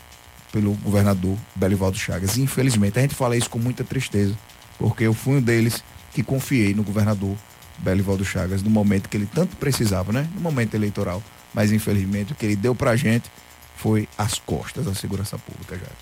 pelo 0.53 0.75
governador 0.75 1.37
Belivaldo 1.55 1.99
Chagas. 1.99 2.39
Infelizmente, 2.39 2.99
a 2.99 3.03
gente 3.03 3.15
fala 3.15 3.37
isso 3.37 3.51
com 3.51 3.59
muita 3.59 3.83
tristeza, 3.83 4.37
porque 4.79 5.05
eu 5.05 5.13
fui 5.13 5.37
um 5.37 5.43
deles 5.43 5.83
que 6.17 6.23
confiei 6.23 6.73
no 6.73 6.83
governador 6.83 7.37
Belivaldo 7.77 8.25
Chagas 8.25 8.63
no 8.63 8.71
momento 8.71 9.07
que 9.07 9.19
ele 9.19 9.27
tanto 9.27 9.55
precisava, 9.57 10.15
né? 10.15 10.27
No 10.35 10.41
momento 10.41 10.75
eleitoral. 10.75 11.23
Mas 11.53 11.71
infelizmente 11.71 12.33
o 12.33 12.35
que 12.35 12.47
ele 12.47 12.57
deu 12.57 12.75
pra 12.75 12.97
gente 12.97 13.31
foi 13.77 14.09
as 14.17 14.39
costas 14.39 14.87
da 14.87 14.95
segurança 14.95 15.37
pública 15.37 15.77
já. 15.77 15.93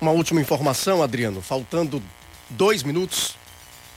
Uma 0.00 0.12
última 0.12 0.40
informação, 0.40 1.02
Adriano, 1.02 1.42
faltando 1.42 2.00
dois 2.48 2.84
minutos 2.84 3.34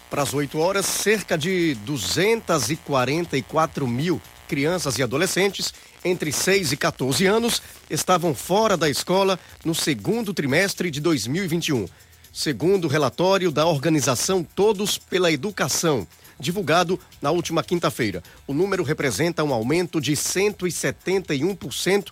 para 0.09 0.23
as 0.23 0.33
8 0.33 0.57
horas, 0.57 0.87
cerca 0.87 1.37
de 1.37 1.75
244 1.85 3.87
mil 3.87 4.19
crianças 4.47 4.97
e 4.97 5.03
adolescentes 5.03 5.71
entre 6.03 6.31
6 6.31 6.71
e 6.71 6.77
14 6.77 7.27
anos 7.27 7.61
estavam 7.91 8.33
fora 8.33 8.75
da 8.75 8.89
escola 8.89 9.39
no 9.63 9.75
segundo 9.75 10.33
trimestre 10.33 10.89
de 10.89 10.99
2021, 10.99 11.85
segundo 12.33 12.85
o 12.85 12.87
relatório 12.89 13.51
da 13.51 13.67
organização 13.67 14.43
Todos 14.43 14.97
pela 14.97 15.31
Educação, 15.31 16.07
divulgado 16.39 16.99
na 17.21 17.29
última 17.29 17.63
quinta-feira. 17.63 18.23
O 18.47 18.55
número 18.55 18.83
representa 18.83 19.43
um 19.43 19.53
aumento 19.53 20.01
de 20.01 20.13
171% 20.13 22.07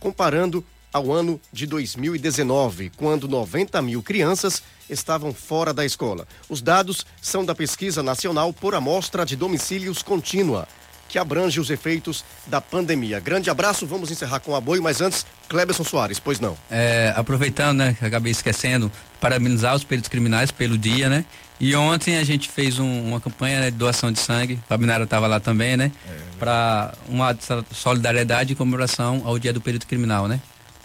comparando 0.00 0.64
ao 0.90 1.12
ano 1.12 1.38
de 1.52 1.66
2019, 1.66 2.90
quando 2.96 3.28
90 3.28 3.82
mil 3.82 4.02
crianças 4.02 4.62
estavam 4.88 5.34
fora 5.34 5.74
da 5.74 5.84
escola. 5.84 6.26
Os 6.48 6.62
dados 6.62 7.04
são 7.20 7.44
da 7.44 7.54
Pesquisa 7.54 8.02
Nacional 8.02 8.54
por 8.54 8.74
Amostra 8.74 9.26
de 9.26 9.36
Domicílios 9.36 10.02
Contínua 10.02 10.66
que 11.08 11.18
abrange 11.18 11.60
os 11.60 11.70
efeitos 11.70 12.24
da 12.46 12.60
pandemia. 12.60 13.20
Grande 13.20 13.50
abraço, 13.50 13.86
vamos 13.86 14.10
encerrar 14.10 14.40
com 14.40 14.54
apoio, 14.54 14.82
mas 14.82 15.00
antes, 15.00 15.26
Cleberson 15.48 15.84
Soares, 15.84 16.18
pois 16.18 16.40
não. 16.40 16.56
É, 16.70 17.12
aproveitando, 17.16 17.78
né, 17.78 17.96
que 17.98 18.04
acabei 18.04 18.32
esquecendo, 18.32 18.90
parabenizar 19.20 19.74
os 19.74 19.84
peritos 19.84 20.08
criminais 20.08 20.50
pelo 20.50 20.76
dia, 20.76 21.08
né? 21.08 21.24
E 21.58 21.74
ontem 21.74 22.18
a 22.18 22.24
gente 22.24 22.50
fez 22.50 22.78
um, 22.78 23.08
uma 23.08 23.20
campanha 23.20 23.60
né, 23.60 23.70
de 23.70 23.76
doação 23.76 24.12
de 24.12 24.18
sangue, 24.18 24.58
a 24.68 24.76
Binara 24.76 25.04
estava 25.04 25.26
lá 25.26 25.40
também, 25.40 25.76
né? 25.76 25.90
É, 26.06 26.12
Para 26.38 26.92
uma 27.08 27.36
solidariedade 27.72 28.52
e 28.52 28.56
comemoração 28.56 29.22
ao 29.24 29.38
dia 29.38 29.52
do 29.52 29.60
perito 29.60 29.86
criminal, 29.86 30.28
né? 30.28 30.40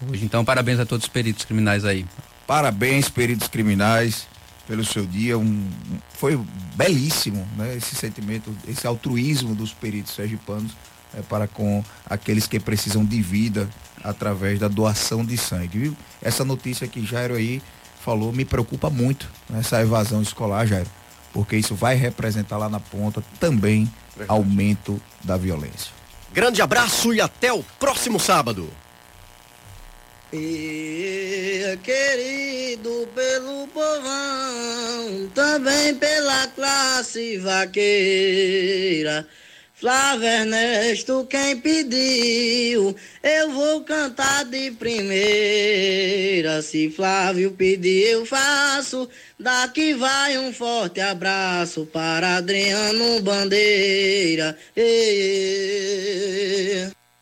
Hoje, 0.09 0.23
então, 0.23 0.43
parabéns 0.45 0.79
a 0.79 0.85
todos 0.85 1.05
os 1.05 1.09
peritos 1.09 1.45
criminais 1.45 1.83
aí. 1.85 2.05
Parabéns, 2.47 3.09
peritos 3.09 3.47
criminais 3.47 4.27
pelo 4.67 4.83
seu 4.85 5.05
dia. 5.05 5.37
Um, 5.37 5.67
foi 6.13 6.39
belíssimo 6.75 7.47
né, 7.57 7.75
esse 7.75 7.95
sentimento, 7.95 8.55
esse 8.67 8.85
altruísmo 8.87 9.55
dos 9.55 9.73
peritos 9.73 10.13
sergipanos 10.13 10.71
é, 11.13 11.21
para 11.21 11.47
com 11.47 11.83
aqueles 12.05 12.47
que 12.47 12.59
precisam 12.59 13.03
de 13.03 13.21
vida 13.21 13.69
através 14.03 14.59
da 14.59 14.67
doação 14.67 15.25
de 15.25 15.37
sangue. 15.37 15.79
Viu? 15.79 15.97
Essa 16.21 16.43
notícia 16.45 16.87
que 16.87 17.05
Jairo 17.05 17.35
aí 17.35 17.61
falou 18.01 18.31
me 18.31 18.45
preocupa 18.45 18.89
muito, 18.89 19.29
né, 19.49 19.59
essa 19.59 19.81
evasão 19.81 20.21
escolar, 20.21 20.65
Jairo, 20.65 20.89
porque 21.33 21.55
isso 21.55 21.75
vai 21.75 21.95
representar 21.95 22.57
lá 22.57 22.67
na 22.67 22.79
ponta 22.79 23.23
também 23.39 23.91
Verdade. 24.15 24.29
aumento 24.29 25.01
da 25.23 25.37
violência. 25.37 25.91
Grande 26.33 26.61
abraço 26.61 27.13
e 27.13 27.19
até 27.19 27.51
o 27.51 27.61
próximo 27.77 28.19
sábado. 28.19 28.69
E 30.33 31.77
querido 31.83 33.05
pelo 33.13 33.67
povão, 33.67 35.29
também 35.35 35.93
pela 35.95 36.47
classe 36.47 37.37
vaqueira, 37.37 39.27
Flávio 39.81 40.27
Ernesto, 40.27 41.27
quem 41.29 41.59
pediu, 41.59 42.95
eu 43.21 43.51
vou 43.51 43.81
cantar 43.81 44.45
de 44.45 44.71
primeira. 44.71 46.61
Se 46.61 46.89
Flávio 46.91 47.51
pedir, 47.51 48.11
eu 48.11 48.25
faço. 48.25 49.09
Daqui 49.39 49.95
vai 49.95 50.37
um 50.37 50.53
forte 50.53 51.01
abraço 51.01 51.85
para 51.87 52.37
Adriano 52.37 53.21
Bandeira. 53.21 54.55
Ei, 54.75 56.21